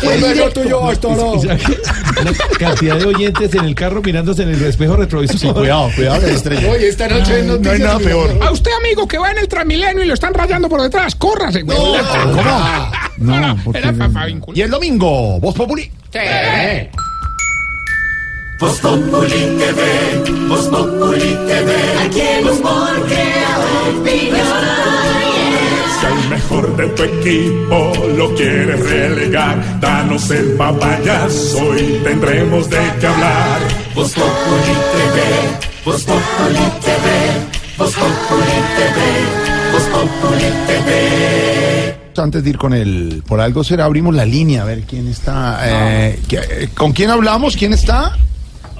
[0.00, 0.80] Beso tuyo.
[0.80, 5.40] Una cantidad de oyentes en el carro mirándose en el espejo retrovisor.
[5.40, 6.70] Sí, cuidado, cuidado, que estrella.
[6.70, 8.38] Oye, esta noche hay no hay nada peor.
[8.40, 11.62] A usted, amigo, que va en el Transmilenio y lo están rayando por detrás, córrase,
[11.62, 11.76] güey.
[11.76, 11.96] ¿Cómo?
[13.18, 13.80] No, porque...
[13.80, 14.56] Era para vincular.
[14.56, 15.90] Y el domingo, Voz Populi.
[18.60, 21.70] Voz Populi TV, Voz Populi TV.
[22.04, 23.58] Aquí el humor crea
[23.88, 24.46] opinión.
[25.98, 32.78] Si al mejor de tu equipo lo quieres relegar, danos el papayazo y tendremos de
[33.00, 33.60] qué hablar.
[33.94, 35.20] Voz Populi TV,
[35.84, 37.06] Voz Populi TV,
[37.78, 41.96] Voz Populi TV, Voz Populi TV.
[42.16, 45.58] Antes de ir con el por algo será, abrimos la línea a ver quién está.
[45.64, 47.56] eh, ¿qué- eh, ¿Con quién hablamos?
[47.56, 48.14] ¿Quién está?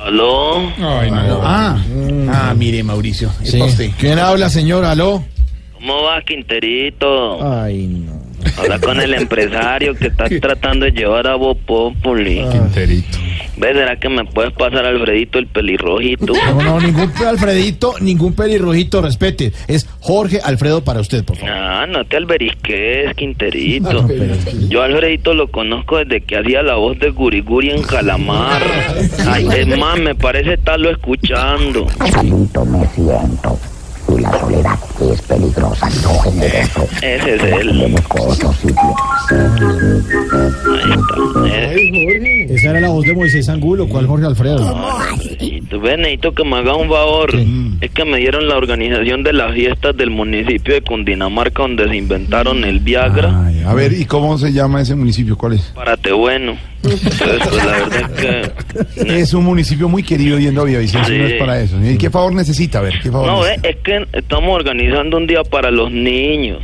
[0.05, 0.59] ¿Aló?
[0.79, 1.41] Ay, no.
[1.43, 1.79] Ah,
[2.33, 3.31] ah, mire, Mauricio.
[3.43, 3.61] Sí.
[3.99, 4.85] ¿Quién habla, señor?
[4.85, 5.23] ¿Aló?
[5.75, 7.47] ¿Cómo vas, Quinterito?
[7.63, 8.20] Ay, no.
[8.57, 12.43] Habla con el empresario que está tratando de llevar a Voz Populi.
[12.51, 13.19] Quinterito.
[13.57, 13.77] ¿Ves?
[13.77, 16.33] ¿Será que me puedes pasar Alfredito el pelirrojito?
[16.33, 19.53] No, no, ningún Alfredito, ningún pelirrojito, respete.
[19.69, 21.55] Es Jorge Alfredo para usted, por favor.
[21.55, 23.93] Ah, no te alberisques, Quinterito.
[23.93, 24.35] No, pero-
[24.69, 28.63] Yo a Alfredito lo conozco desde que hacía la voz de Guriguri en Calamar.
[29.29, 31.87] Ay, es más, me parece estarlo escuchando.
[32.13, 33.59] Solito me siento
[34.19, 34.79] y la soledad
[35.13, 35.89] es peligrosa.
[36.03, 36.87] No genere esto.
[37.03, 37.93] Ese es él.
[37.93, 38.95] Busco otro sitio.
[41.53, 42.55] Ahí está.
[42.55, 44.77] Esa era la voz de Moisés Angulo, ¿cuál Jorge Alfredo?
[45.39, 47.31] y tú ves, necesito que me haga un favor.
[47.81, 51.97] Es que me dieron la organización de las fiestas del municipio de Cundinamarca donde se
[51.97, 53.47] inventaron el Viagra.
[53.47, 55.37] Ay, a ver, ¿y cómo se llama ese municipio?
[55.37, 55.63] ¿Cuál es?
[55.75, 56.57] Párate bueno.
[56.83, 57.11] Entonces,
[57.51, 58.21] pues la verdad es
[59.05, 59.11] que...
[59.21, 61.21] Es un municipio muy querido yendo a Villavicencio, Sí.
[61.21, 61.77] no es para eso.
[61.85, 62.79] ¿Y qué favor necesita?
[62.79, 63.63] A ver, ¿qué favor No, necesita?
[63.63, 63.77] ve, es
[64.11, 66.61] que estamos organizando un día para los niños.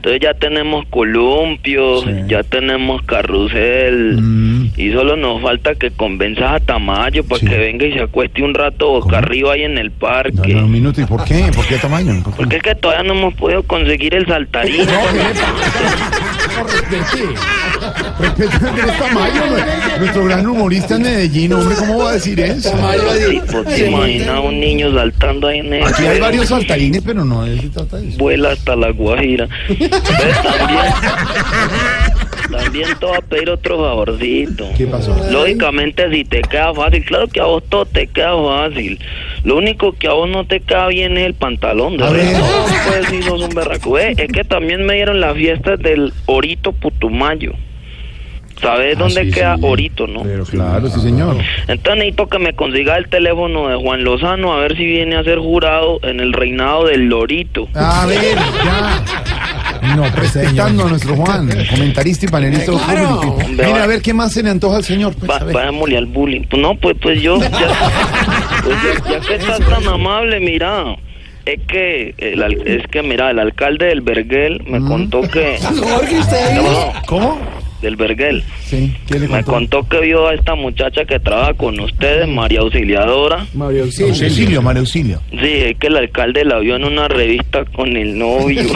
[0.00, 4.70] Entonces ya tenemos columpios, ya tenemos carrusel Mm.
[4.78, 8.54] y solo nos falta que convenzas a Tamayo para que venga y se acueste un
[8.54, 10.54] rato boca arriba ahí en el parque.
[10.54, 11.50] No, un minuto, ¿y por qué?
[11.54, 12.14] ¿Por qué tamaño?
[12.22, 12.36] ¿Por qué?
[12.38, 14.86] Porque es que todavía no hemos podido conseguir el saltarín.
[18.18, 22.38] Respeta a Andrés Tamayo, nue- nuestro gran humorista en Medellín, hombre, ¿cómo va a decir
[22.40, 22.70] eso?
[22.70, 27.24] Sí, pues, te imaginas un niño saltando ahí en el Aquí hay varios saltarines, pero
[27.24, 28.18] no trata de eso.
[28.18, 29.48] vuela hasta la Guajira.
[29.68, 30.92] Entonces, también,
[32.50, 34.68] también te voy a pedir otro favorcito.
[34.76, 35.16] ¿Qué pasó?
[35.30, 38.98] Lógicamente, si te queda fácil, claro que a vos todo te queda fácil.
[39.44, 41.96] Lo único que a vos no te queda bien es el pantalón.
[41.96, 42.26] De A ver.
[42.26, 42.44] resto,
[42.88, 43.98] pues sí sos un berraco.
[43.98, 47.52] Es que también me dieron las fiestas del Orito Putumayo.
[48.60, 49.62] ¿Sabes dónde Ah, sí, queda sí.
[49.64, 50.22] Orito, no?
[50.22, 51.36] Pero claro, sí, señor.
[51.66, 55.24] Entonces necesito que me consiga el teléfono de Juan Lozano a ver si viene a
[55.24, 57.68] ser jurado en el reinado del Lorito.
[57.74, 59.02] A ver, ya.
[59.96, 62.72] No, respetando a nuestro Juan, comentarista y panelista.
[62.72, 63.20] Claro.
[63.22, 63.38] público.
[63.48, 65.14] Mire, a ver, ¿qué más se le antoja al señor?
[65.14, 66.42] Pues, Va, al bullying.
[66.50, 67.48] Pues no, pues, pues yo, ya,
[68.62, 70.96] pues ya, ya que estás tan amable, mira,
[71.46, 75.58] es que, el al- es que mira, el alcalde del Berguel me contó que...
[77.06, 77.40] ¿Cómo?
[77.80, 78.44] Del Berguel.
[78.70, 79.80] Sí, ¿qué le Me contó?
[79.80, 83.44] contó que vio a esta muchacha que trabaja con ustedes, María Auxiliadora.
[83.52, 84.12] María Auxilio.
[84.12, 85.20] Auxilio, María Auxilio.
[85.32, 88.62] Sí, es que el alcalde la vio en una revista con el novio.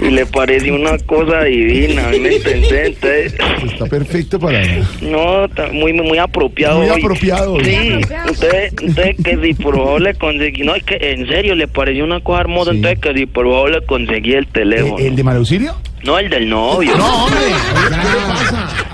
[0.00, 2.72] y le pareció una cosa divina, ¿me entendés?
[2.72, 3.34] Entonces,
[3.70, 4.62] Está perfecto para...
[5.02, 6.78] no, está muy, muy apropiado.
[6.80, 7.00] Muy hoy.
[7.00, 7.64] apropiado hoy.
[7.64, 11.68] Sí, entonces, entonces que si por favor le conseguí, no, es que en serio le
[11.68, 14.98] pareció una cosa hermosa, entonces que si por favor le conseguí el teléfono.
[14.98, 15.74] ¿El de María Auxilio?
[16.04, 16.96] No, el del novio.
[16.96, 17.40] No, hombre.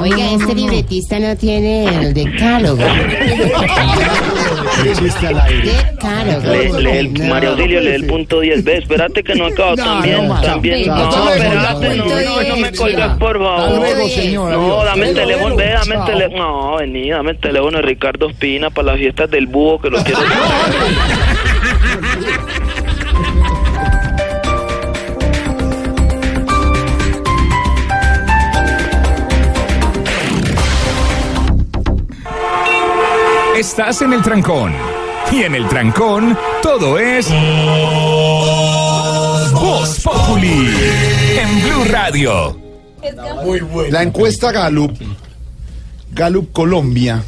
[0.00, 2.82] Oiga, este libretista no tiene el decálogo.
[4.84, 6.52] Decálogo.
[6.52, 8.64] Le, lee el, María Auxilio, lee el punto 10.
[8.64, 10.28] Ve, espérate que no No, también.
[10.28, 10.86] no, también.
[10.86, 13.70] No, espérate, no, no, no me 10, colgas, por favor.
[14.34, 16.70] No, dame el teléfono, ve, dame el teléfono.
[16.70, 19.98] No, vení, dame el teléfono de Ricardo Espina para las fiestas del búho que lo
[20.04, 20.20] quiero.
[33.68, 34.72] Estás en el trancón.
[35.30, 37.28] Y en el trancón, todo es.
[39.52, 40.70] Voz Populi.
[41.38, 42.58] En Blue Radio.
[43.44, 43.92] Muy bueno.
[43.92, 44.96] La encuesta Gallup,
[46.12, 47.22] Gallup Colombia,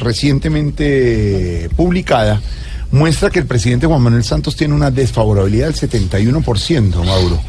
[0.00, 2.42] recientemente publicada,
[2.90, 7.40] muestra que el presidente Juan Manuel Santos tiene una desfavorabilidad del 71%, Mauro.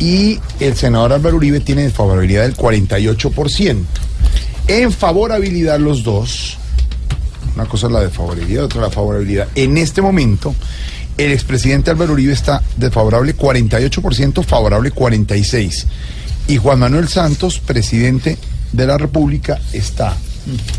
[0.00, 3.84] Y el senador Álvaro Uribe tiene desfavorabilidad del 48%.
[4.66, 6.58] En favorabilidad los dos,
[7.56, 9.48] una cosa es la desfavorabilidad, otra la favorabilidad.
[9.54, 10.54] En este momento,
[11.16, 15.86] el expresidente Álvaro Uribe está desfavorable 48%, favorable 46%.
[16.48, 18.38] Y Juan Manuel Santos, presidente
[18.70, 20.16] de la República, está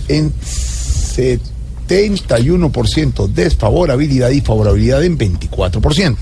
[0.07, 6.15] en 71% desfavorabilidad y favorabilidad en 24%.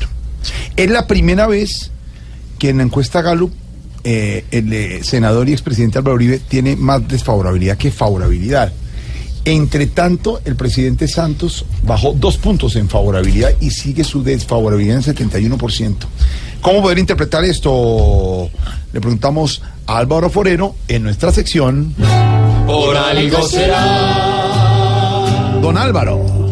[0.76, 1.92] Es la primera vez
[2.58, 3.52] que en la encuesta Gallup
[4.04, 8.72] eh, el eh, senador y expresidente Álvaro Uribe tiene más desfavorabilidad que favorabilidad.
[9.46, 15.16] Entre tanto, el presidente Santos bajó dos puntos en favorabilidad y sigue su desfavorabilidad en
[15.16, 15.96] 71%.
[16.62, 18.50] ¿Cómo poder interpretar esto?
[18.92, 21.94] Le preguntamos a Álvaro Forero en nuestra sección.
[22.66, 24.40] Por algo será.
[25.62, 26.45] Don Álvaro.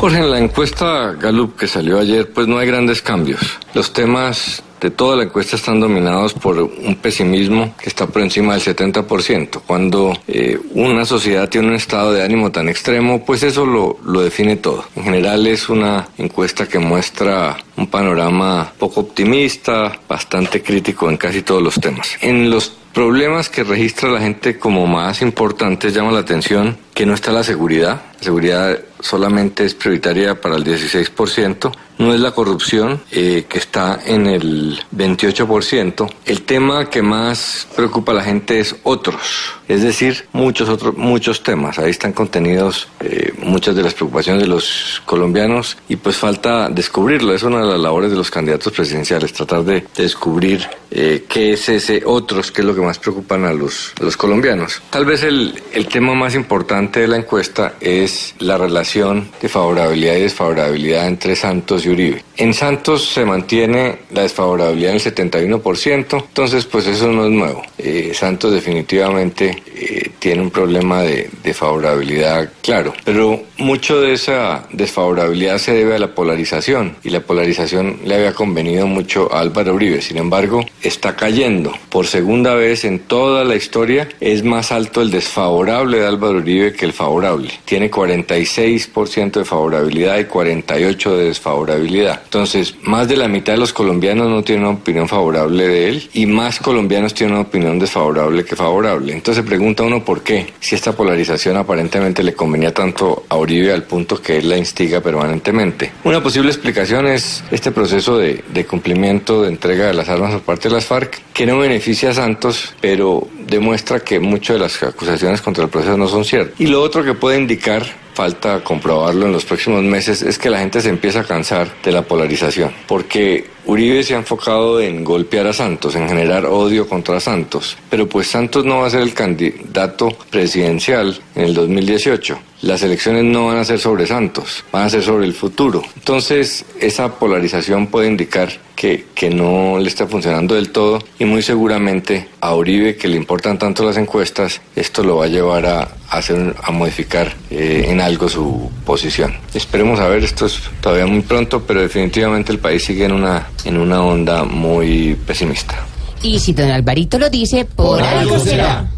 [0.00, 3.38] Jorge, en la encuesta Gallup que salió ayer, pues no hay grandes cambios.
[3.74, 8.54] Los temas de toda la encuesta están dominados por un pesimismo que está por encima
[8.54, 9.60] del 70%.
[9.66, 14.22] Cuando eh, una sociedad tiene un estado de ánimo tan extremo, pues eso lo, lo
[14.22, 14.86] define todo.
[14.96, 21.42] En general es una encuesta que muestra un panorama poco optimista, bastante crítico en casi
[21.42, 22.16] todos los temas.
[22.22, 27.12] En los problemas que registra la gente como más importantes llama la atención que no
[27.12, 28.00] está la seguridad.
[28.16, 31.72] La seguridad solamente es prioritaria para el 16%.
[32.00, 36.10] No es la corrupción, eh, que está en el 28%.
[36.24, 41.42] El tema que más preocupa a la gente es otros, es decir, muchos otros, muchos
[41.42, 41.78] temas.
[41.78, 47.34] Ahí están contenidos eh, muchas de las preocupaciones de los colombianos y pues falta descubrirlo.
[47.34, 51.52] Es una de las labores de los candidatos presidenciales, tratar de, de descubrir eh, qué
[51.52, 54.80] es ese otros, qué es lo que más preocupan a los, los colombianos.
[54.88, 60.16] Tal vez el, el tema más importante de la encuesta es la relación de favorabilidad
[60.16, 61.89] y desfavorabilidad entre Santos y
[62.36, 67.62] En Santos se mantiene la desfavorabilidad en el 71%, entonces pues eso no es nuevo.
[67.78, 74.66] Eh, Santos definitivamente eh, tiene un problema de, de favorabilidad claro, pero mucho de esa
[74.72, 79.74] desfavorabilidad se debe a la polarización y la polarización le había convenido mucho a Álvaro
[79.74, 80.00] Uribe.
[80.00, 84.08] Sin embargo, está cayendo por segunda vez en toda la historia.
[84.20, 87.50] Es más alto el desfavorable de Álvaro Uribe que el favorable.
[87.64, 92.20] Tiene 46% de favorabilidad y 48% de desfavorabilidad.
[92.24, 96.10] Entonces, más de la mitad de los colombianos no tienen una opinión favorable de él
[96.14, 99.12] y más colombianos tienen una opinión desfavorable que favorable.
[99.12, 103.49] Entonces, se pregunta uno por qué, si esta polarización aparentemente le convenía tanto a Uribe
[103.50, 105.92] al punto que él la instiga permanentemente.
[106.04, 110.42] Una posible explicación es este proceso de, de cumplimiento de entrega de las armas por
[110.42, 114.82] parte de las FARC, que no beneficia a Santos, pero demuestra que muchas de las
[114.82, 116.60] acusaciones contra el proceso no son ciertas.
[116.60, 120.58] Y lo otro que puede indicar falta comprobarlo en los próximos meses es que la
[120.58, 125.46] gente se empieza a cansar de la polarización, porque Uribe se ha enfocado en golpear
[125.46, 129.14] a Santos, en generar odio contra Santos, pero pues Santos no va a ser el
[129.14, 132.36] candidato presidencial en el 2018.
[132.62, 135.84] Las elecciones no van a ser sobre Santos, van a ser sobre el futuro.
[135.94, 138.50] Entonces, esa polarización puede indicar
[138.80, 143.16] que, que no le está funcionando del todo y muy seguramente a Uribe, que le
[143.18, 147.84] importan tanto las encuestas, esto lo va a llevar a, a hacer, a modificar eh,
[147.88, 149.34] en algo su posición.
[149.52, 153.50] Esperemos a ver, esto es todavía muy pronto, pero definitivamente el país sigue en una,
[153.66, 155.84] en una onda muy pesimista.
[156.22, 158.88] Y si don Alvarito lo dice, por, algo será.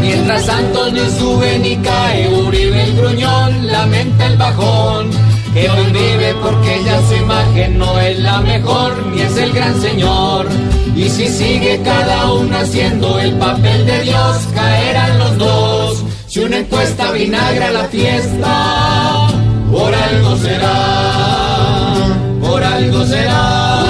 [0.00, 5.29] Mientras Santos ni sube ni cae, Uribe el gruñón lamenta el bajón.
[5.52, 9.80] Que hoy vive porque ya su imagen no es la mejor, ni es el gran
[9.80, 10.46] señor.
[10.94, 16.04] Y si sigue cada uno haciendo el papel de Dios, caerán los dos.
[16.28, 19.26] Si una encuesta vinagra la fiesta,
[19.72, 22.06] por algo será,
[22.40, 23.82] por algo será,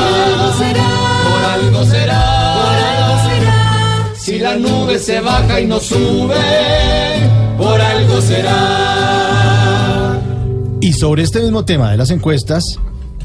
[1.24, 2.22] por algo será,
[2.56, 4.14] por algo será.
[4.16, 6.36] Si la nube se baja y no sube,
[7.58, 9.59] por algo será.
[10.82, 12.78] Y sobre este mismo tema de las encuestas,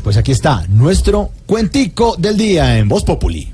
[0.03, 3.49] pues aquí está nuestro cuentico del día en Voz Populi.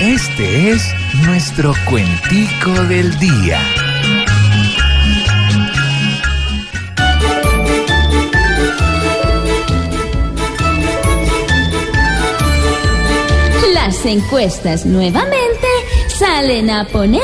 [0.00, 0.82] Este es
[1.26, 3.60] nuestro cuentico del día.
[13.74, 15.66] Las encuestas nuevamente
[16.08, 17.20] salen a ponerle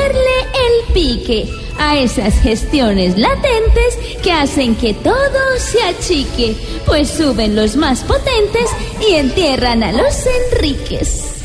[0.53, 6.55] el pique a esas gestiones latentes que hacen que todo se achique,
[6.85, 8.69] pues suben los más potentes
[9.07, 11.43] y entierran a los Enríquez.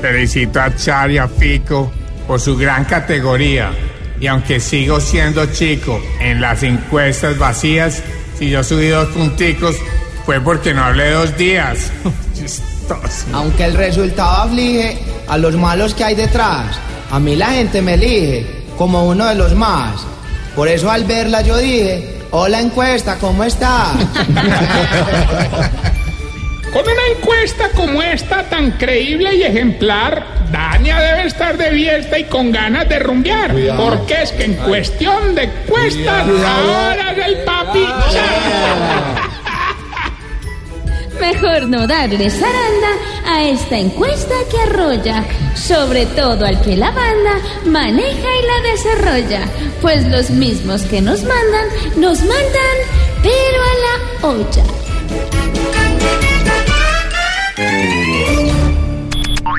[0.00, 1.90] Felicito a Char y a Fico
[2.26, 3.72] por su gran categoría.
[4.20, 8.02] Y aunque sigo siendo chico en las encuestas vacías,
[8.38, 9.76] si yo subí dos punticos
[10.24, 11.92] fue porque no hablé dos días.
[13.32, 16.78] Aunque el resultado aflige a los malos que hay detrás,
[17.10, 20.06] a mí la gente me elige como uno de los más.
[20.54, 23.92] Por eso al verla yo dije, hola encuesta, ¿cómo está?
[26.72, 32.24] Con una encuesta como esta tan creíble y ejemplar, Dania debe estar de fiesta y
[32.24, 33.52] con ganas de rumbear.
[33.52, 33.82] Cuidado.
[33.82, 36.74] Porque es que en cuestión de cuestas, Cuidado.
[36.74, 37.86] ahora es el papi.
[41.20, 42.88] Mejor no darle zaranda
[43.26, 45.24] a esta encuesta que arrolla,
[45.54, 49.40] sobre todo al que la banda maneja y la desarrolla,
[49.80, 52.76] pues los mismos que nos mandan, nos mandan,
[53.22, 54.64] pero a la olla.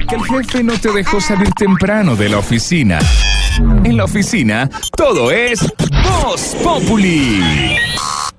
[0.07, 2.99] Que el jefe no te dejó salir temprano de la oficina.
[3.84, 5.59] En la oficina, todo es
[6.23, 7.41] Voz Populi.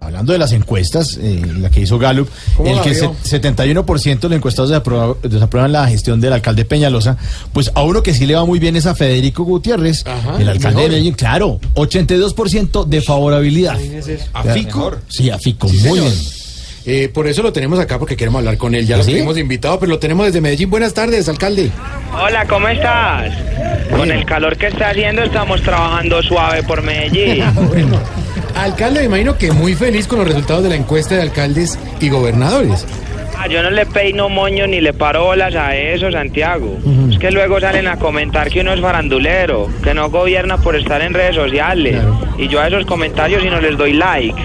[0.08, 3.14] Hablando de las encuestas, eh, la que hizo Gallup, ¿Cómo el que vio?
[3.22, 7.18] se- 71% de los encuestados desaprueba- desaprueban la gestión del alcalde Peñalosa,
[7.52, 10.04] pues a uno que sí le va muy bien es a Federico Gutiérrez,
[10.38, 10.82] el alcalde mejor.
[10.82, 13.76] de Medellín, claro, 82% de favorabilidad.
[14.32, 14.96] ¿A Fico?
[15.08, 16.04] Sí, a Fico, Sí, muy señor.
[16.04, 16.14] bien.
[16.86, 18.86] Eh, por eso lo tenemos acá, porque queremos hablar con él.
[18.86, 19.10] Ya ¿Ah, lo sí?
[19.12, 20.70] tuvimos invitado, pero lo tenemos desde Medellín.
[20.70, 21.70] Buenas tardes, alcalde.
[22.18, 23.30] Hola, ¿cómo estás?
[23.90, 27.44] Con el calor que está haciendo estamos trabajando suave por Medellín.
[27.68, 28.00] Bueno,
[28.62, 32.08] alcalde, me imagino que muy feliz con los resultados de la encuesta de alcaldes y
[32.08, 32.86] gobernadores.
[33.40, 36.76] Ah, yo no le peino moño ni le paro bolas a eso, Santiago.
[37.08, 41.00] Es que luego salen a comentar que uno es farandulero, que no gobierna por estar
[41.02, 42.02] en redes sociales.
[42.36, 44.42] Y yo a esos comentarios y no les doy like.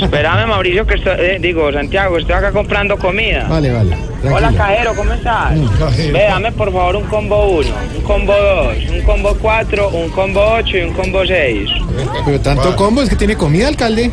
[0.00, 3.46] Espérame, Mauricio, que estoy, eh, digo, Santiago, estoy acá comprando comida.
[3.48, 3.96] Vale, vale.
[4.32, 5.56] Hola, cajero, ¿cómo estás?
[5.56, 6.12] Mm, cajero.
[6.12, 10.40] Ve, dame por favor un combo 1, un combo 2, un combo 4, un combo
[10.40, 11.70] 8 y un combo 6.
[12.24, 14.10] Pero tanto combo es que tiene comida, alcalde.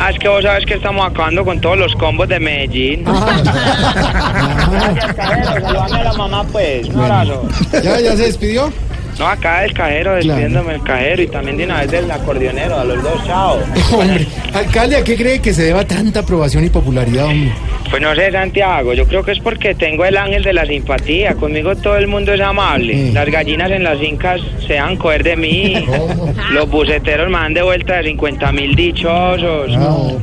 [0.00, 3.04] Ah, es que vos sabes que estamos acabando con todos los combos de Medellín.
[4.70, 5.60] Gracias, cajero.
[5.60, 6.88] Saludame a la mamá, pues.
[6.88, 7.48] Un abrazo.
[7.82, 8.72] ¿Ya, ya se despidió?
[9.18, 12.84] No, acá el cajero, despidiéndome el cajero y también de una vez del acordeonero, a
[12.84, 13.58] los dos, chao.
[13.92, 17.52] Hombre, alcalde, ¿a qué cree que se deba tanta aprobación y popularidad, hombre?
[17.90, 21.34] Pues no sé, Santiago, yo creo que es porque tengo el ángel de la simpatía.
[21.34, 23.12] Conmigo todo el mundo es amable.
[23.12, 25.86] Las gallinas en las fincas se dan coger de mí.
[26.52, 29.70] Los buceteros me dan de vuelta de 50 mil dichosos.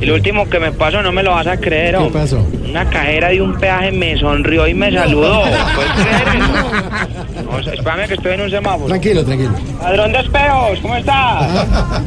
[0.00, 2.20] Y lo último que me pasó no me lo vas a creer, ¿Qué hombre.
[2.20, 2.46] pasó?
[2.70, 5.42] Una cajera de un peaje me sonrió y me saludó.
[5.74, 6.42] ¿Puedes creer?
[7.46, 8.85] No, espérame que estoy en un semáforo.
[8.86, 9.52] Tranquilo, tranquilo.
[9.82, 11.46] Ladrón de espejos, ¿cómo estás?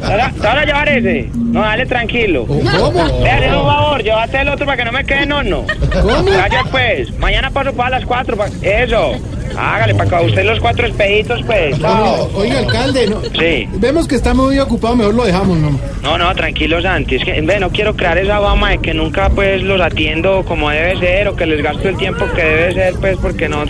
[0.00, 1.30] ¿Te vas a- llevar ese?
[1.34, 2.46] No, dale tranquilo.
[2.46, 3.02] ¿Cómo?
[3.02, 5.64] Hazle un favor, llévate el otro para que no me quede nono.
[5.92, 6.24] ¿Cómo?
[6.24, 8.36] Vaya pues, mañana paso para las cuatro.
[8.36, 9.12] pa- Eso.
[9.56, 11.78] Hágale, para que usted los cuatro espejitos, pues.
[11.78, 12.30] Chao.
[12.34, 13.68] Oiga, alcalde, no, Sí.
[13.74, 15.78] vemos que está muy ocupado, mejor lo dejamos, ¿no?
[16.02, 17.16] No, no, tranquilo, Santi.
[17.16, 20.96] Es que, no quiero crear esa fama de que nunca, pues, los atiendo como debe
[20.98, 23.64] ser o que les gasto el tiempo que debe ser, pues, porque no...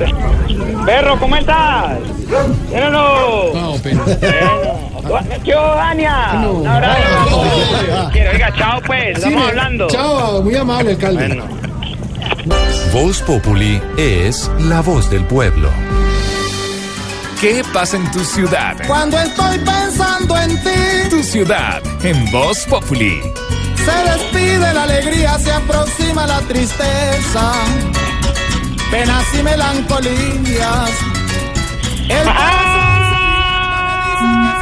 [0.86, 1.98] Perro, ¿cómo estás?
[2.70, 3.54] ¿Bien o no?
[3.54, 4.04] No, pero...
[4.04, 5.26] Bueno.
[5.44, 6.40] ¿Qué hubo, Dania?
[6.48, 8.10] Un abrazo.
[8.12, 9.18] Quiero, oiga, chao, pues.
[9.18, 9.88] Estamos hablando.
[9.88, 11.26] Chao, muy amable, alcalde.
[11.26, 11.69] Bueno.
[12.92, 15.70] Voz Populi es la voz del pueblo.
[17.40, 18.76] ¿Qué pasa en tu ciudad?
[18.86, 23.20] Cuando estoy pensando en ti, Tu ciudad en Voz Populi.
[23.76, 27.52] se despide la alegría, se aproxima la tristeza,
[28.90, 30.90] penas y melancolías.
[32.08, 32.28] El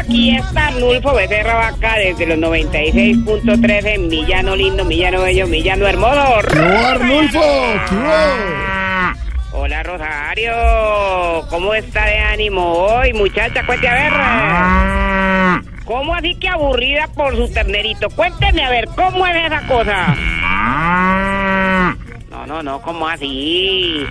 [0.09, 6.39] Aquí está Arnulfo Becerra Vaca desde los 96.3 en Millano Lindo, Millano Bello, Millano Hermoso.
[6.51, 7.43] ¿Qué hubo, Arnulfo?
[7.91, 9.13] ¿Qué?
[9.53, 13.67] Hola Rosario, ¿cómo está de ánimo hoy, muchacha?
[13.67, 15.65] Cuente a ver.
[15.85, 18.09] ¿Cómo así que aburrida por su ternerito?
[18.09, 20.17] Cuénteme a ver, ¿cómo es esa cosa?
[22.31, 24.07] No, no, no, ¿cómo así?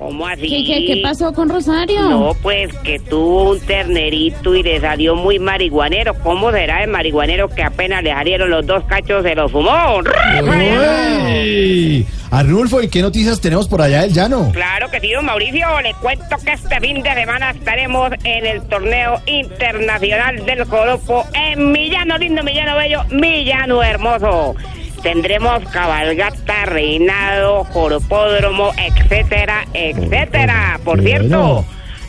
[0.00, 0.48] ¿Cómo así?
[0.48, 2.00] ¿Qué, qué, qué pasó con Rosario?
[2.08, 6.14] No, pues que tuvo un ternerito y le salió muy marihuanero.
[6.14, 9.98] ¿Cómo será el marihuanero que apenas le salieron los dos cachos se los fumó?
[10.42, 12.06] Uy.
[12.30, 14.50] Arnulfo, ¿y qué noticias tenemos por allá del llano?
[14.52, 15.66] Claro que sí, don Mauricio.
[15.82, 21.72] Le cuento que este fin de semana estaremos en el torneo internacional del Joropo en
[21.72, 24.54] Millano Lindo, Millano Bello, Millano Hermoso.
[25.02, 30.78] Tendremos cabalgata, reinado, joropódromo, etcétera, etcétera.
[30.84, 31.64] Por cierto,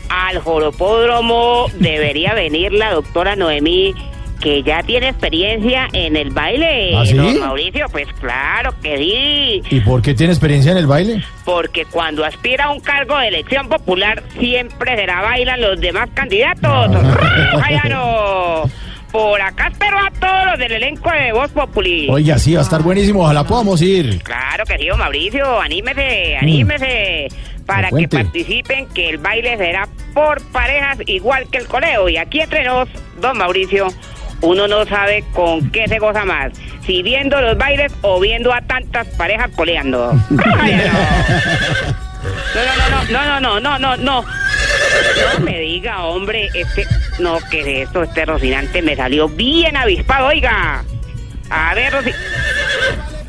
[0.08, 3.94] al joropódromo debería venir la doctora Noemí
[4.42, 6.96] que ya tiene experiencia en el baile.
[6.96, 7.16] ¿Ah, sí?
[7.16, 9.62] Don Mauricio, pues claro que sí.
[9.74, 11.24] ¿Y por qué tiene experiencia en el baile?
[11.44, 16.90] Porque cuando aspira a un cargo de elección popular, siempre será bailan los demás candidatos.
[17.62, 18.68] ¡Jayaro!
[19.12, 22.08] Por acá espero a todos los del elenco de Voz Populi.
[22.10, 23.22] Oiga, sí, va a estar buenísimo.
[23.24, 24.22] Ojalá podamos ir.
[24.22, 27.28] Claro que sí, don Mauricio, anímese, anímese.
[27.66, 32.08] Para que participen, que el baile será por parejas igual que el coleo.
[32.08, 32.88] Y aquí entre nos,
[33.20, 33.88] don Mauricio,
[34.40, 36.52] uno no sabe con qué se goza más.
[36.86, 40.12] Si viendo los bailes o viendo a tantas parejas coleando.
[42.22, 42.54] No.
[42.54, 44.24] No, no, no, no, no, no, no, no.
[45.38, 46.86] No me diga, hombre, este...
[47.18, 48.02] No, que es esto?
[48.02, 50.84] Este Rocinante me salió bien avispado, oiga.
[51.50, 52.10] A ver, Roci...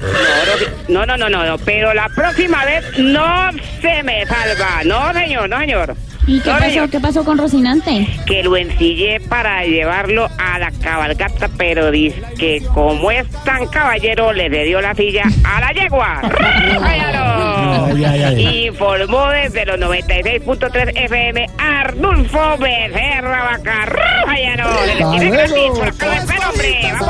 [0.01, 0.07] No,
[0.53, 3.51] Roci- No, no, no, no, no, pero la próxima vez no
[3.81, 4.81] se me salva.
[4.85, 5.95] No, señor, no, señor.
[6.25, 6.89] ¿Y qué pasó?
[6.89, 8.07] ¿Qué pasó con Rocinante?
[8.25, 14.31] Que lo ensillé para llevarlo a la cabalgata, pero dice que como es tan caballero,
[14.31, 16.21] le dio la silla a la yegua.
[18.37, 23.85] Informó desde los 96.3 FM Arnulfo Becerra Vaca.
[24.25, 24.85] ¡Ráyalo!
[24.85, 25.29] ¡Le hombre!
[25.33, 25.87] ¡Vamos a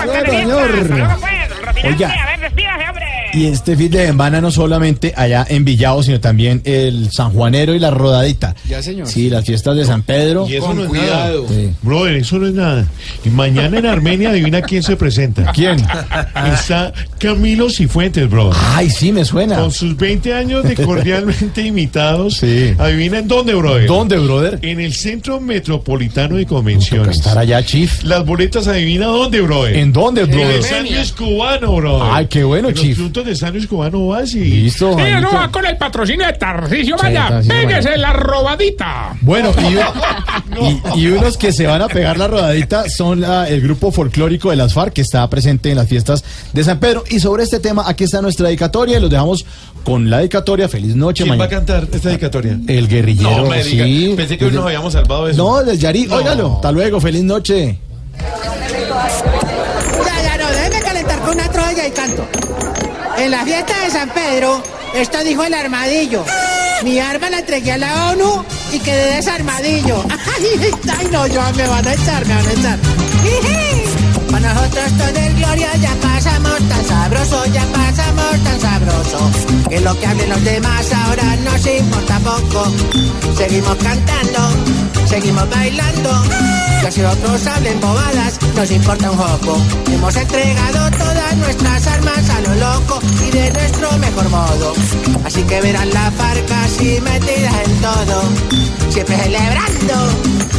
[0.03, 0.41] estar bien!
[0.41, 0.72] señor.
[0.72, 1.49] ¡Hasta luego, pues!
[1.61, 2.10] Rocinante, Oiga.
[2.10, 3.06] a ver, despídase, hombre.
[3.35, 7.73] Y este fin de semana no solamente allá en Villavo, sino también el San Juanero
[7.73, 8.55] y la Rodadita.
[8.69, 9.07] Ya, señor.
[9.07, 10.45] Sí, las fiestas de San Pedro.
[10.47, 11.43] Y eso Con no es cuidado.
[11.49, 11.55] nada.
[11.61, 11.72] Sí.
[11.81, 12.85] Brother, eso no es nada.
[13.26, 15.51] Y mañana en Armenia, adivina quién se presenta.
[15.51, 15.84] ¿Quién?
[16.53, 18.55] Está Camilo Cifuentes, brother.
[18.76, 19.55] Ay, sí, me suena.
[19.57, 22.35] Con sus 20 años de cordialmente imitados.
[22.38, 22.76] Sí.
[22.77, 23.88] Adivina en dónde, brother.
[23.88, 24.60] ¿Dónde, brother?
[24.61, 27.18] En el Centro Metropolitano de Toca Convenciones.
[27.18, 28.03] estar allá, Chief.
[28.03, 29.76] Las boletas, adivina dónde, brother.
[29.77, 30.61] ¿En dónde, En el brother?
[30.64, 32.10] sándwich cubano, brother.
[32.11, 32.97] Ay, qué bueno, en Chief.
[32.99, 34.44] los sándwich cubano vas y...
[34.44, 35.36] Listo, Sí, no Juanito.
[35.36, 37.41] va con el patrocinio de Tarcisio Maya.
[37.48, 39.16] Péguese la robadita.
[39.22, 43.62] Bueno, y, y- y unos que se van a pegar la rodadita son la- el
[43.62, 46.24] grupo folclórico de las FARC que está presente en las fiestas
[46.54, 47.04] de San Pedro.
[47.10, 49.45] Y sobre este tema, aquí está nuestra dedicatoria y los dejamos
[49.84, 50.70] con la dedicatoria.
[50.70, 52.58] Feliz noche, ¿Quién va a cantar esta dedicatoria?
[52.68, 53.38] El guerrillero.
[53.44, 53.86] No me diga.
[53.86, 54.14] sí.
[54.16, 55.44] Pensé que hoy nos habíamos salvado de eso.
[55.44, 56.06] No, del Yari.
[56.08, 56.16] No.
[56.16, 56.54] Óigalo.
[56.56, 57.00] Hasta luego.
[57.02, 57.78] Feliz noche.
[60.06, 62.26] Ya, ya, no, déjeme calentar con una troya y canto.
[63.18, 64.61] En la fiesta de San Pedro,
[64.95, 66.26] esto dijo el armadillo.
[66.84, 70.03] Mi arma la entregué a la ONU y quedé desarmadillo.
[70.98, 72.80] Ay, no, yo me van a echar, me van a echar.
[74.31, 79.31] Para nosotros todo el gloria ya pasamos tan sabroso, ya pasamos tan sabroso.
[79.69, 82.72] Que lo que hablen los demás ahora nos importa poco.
[83.38, 86.62] Seguimos cantando, seguimos bailando.
[86.84, 89.57] Que si otros hablen bobadas, nos importa un poco.
[89.89, 94.73] Hemos entregado todas nuestras armas a lo loco y de nuestro mejor modo.
[95.23, 98.23] Así que verán la farca así metidas en todo.
[98.89, 99.95] Siempre celebrando,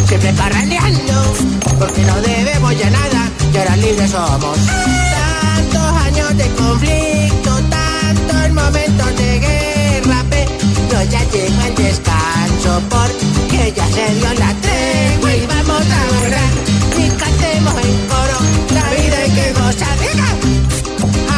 [0.09, 1.35] siempre parrandeando.
[1.79, 4.59] Porque no debemos ya nada y ahora libres somos.
[4.65, 13.87] Tantos años de conflicto, tantos momentos de guerra, pero ya llegó el descanso porque ya
[13.89, 14.94] se dio la tregua
[15.37, 16.53] y vamos a borrar
[16.97, 18.39] y cantemos en coro
[18.73, 19.99] la vida hay que gozar.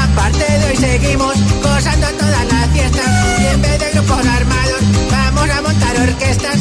[0.05, 3.09] Aparte de hoy seguimos gozando todas las fiestas
[3.41, 6.59] y en vez de grupos armados vamos a montar orquestas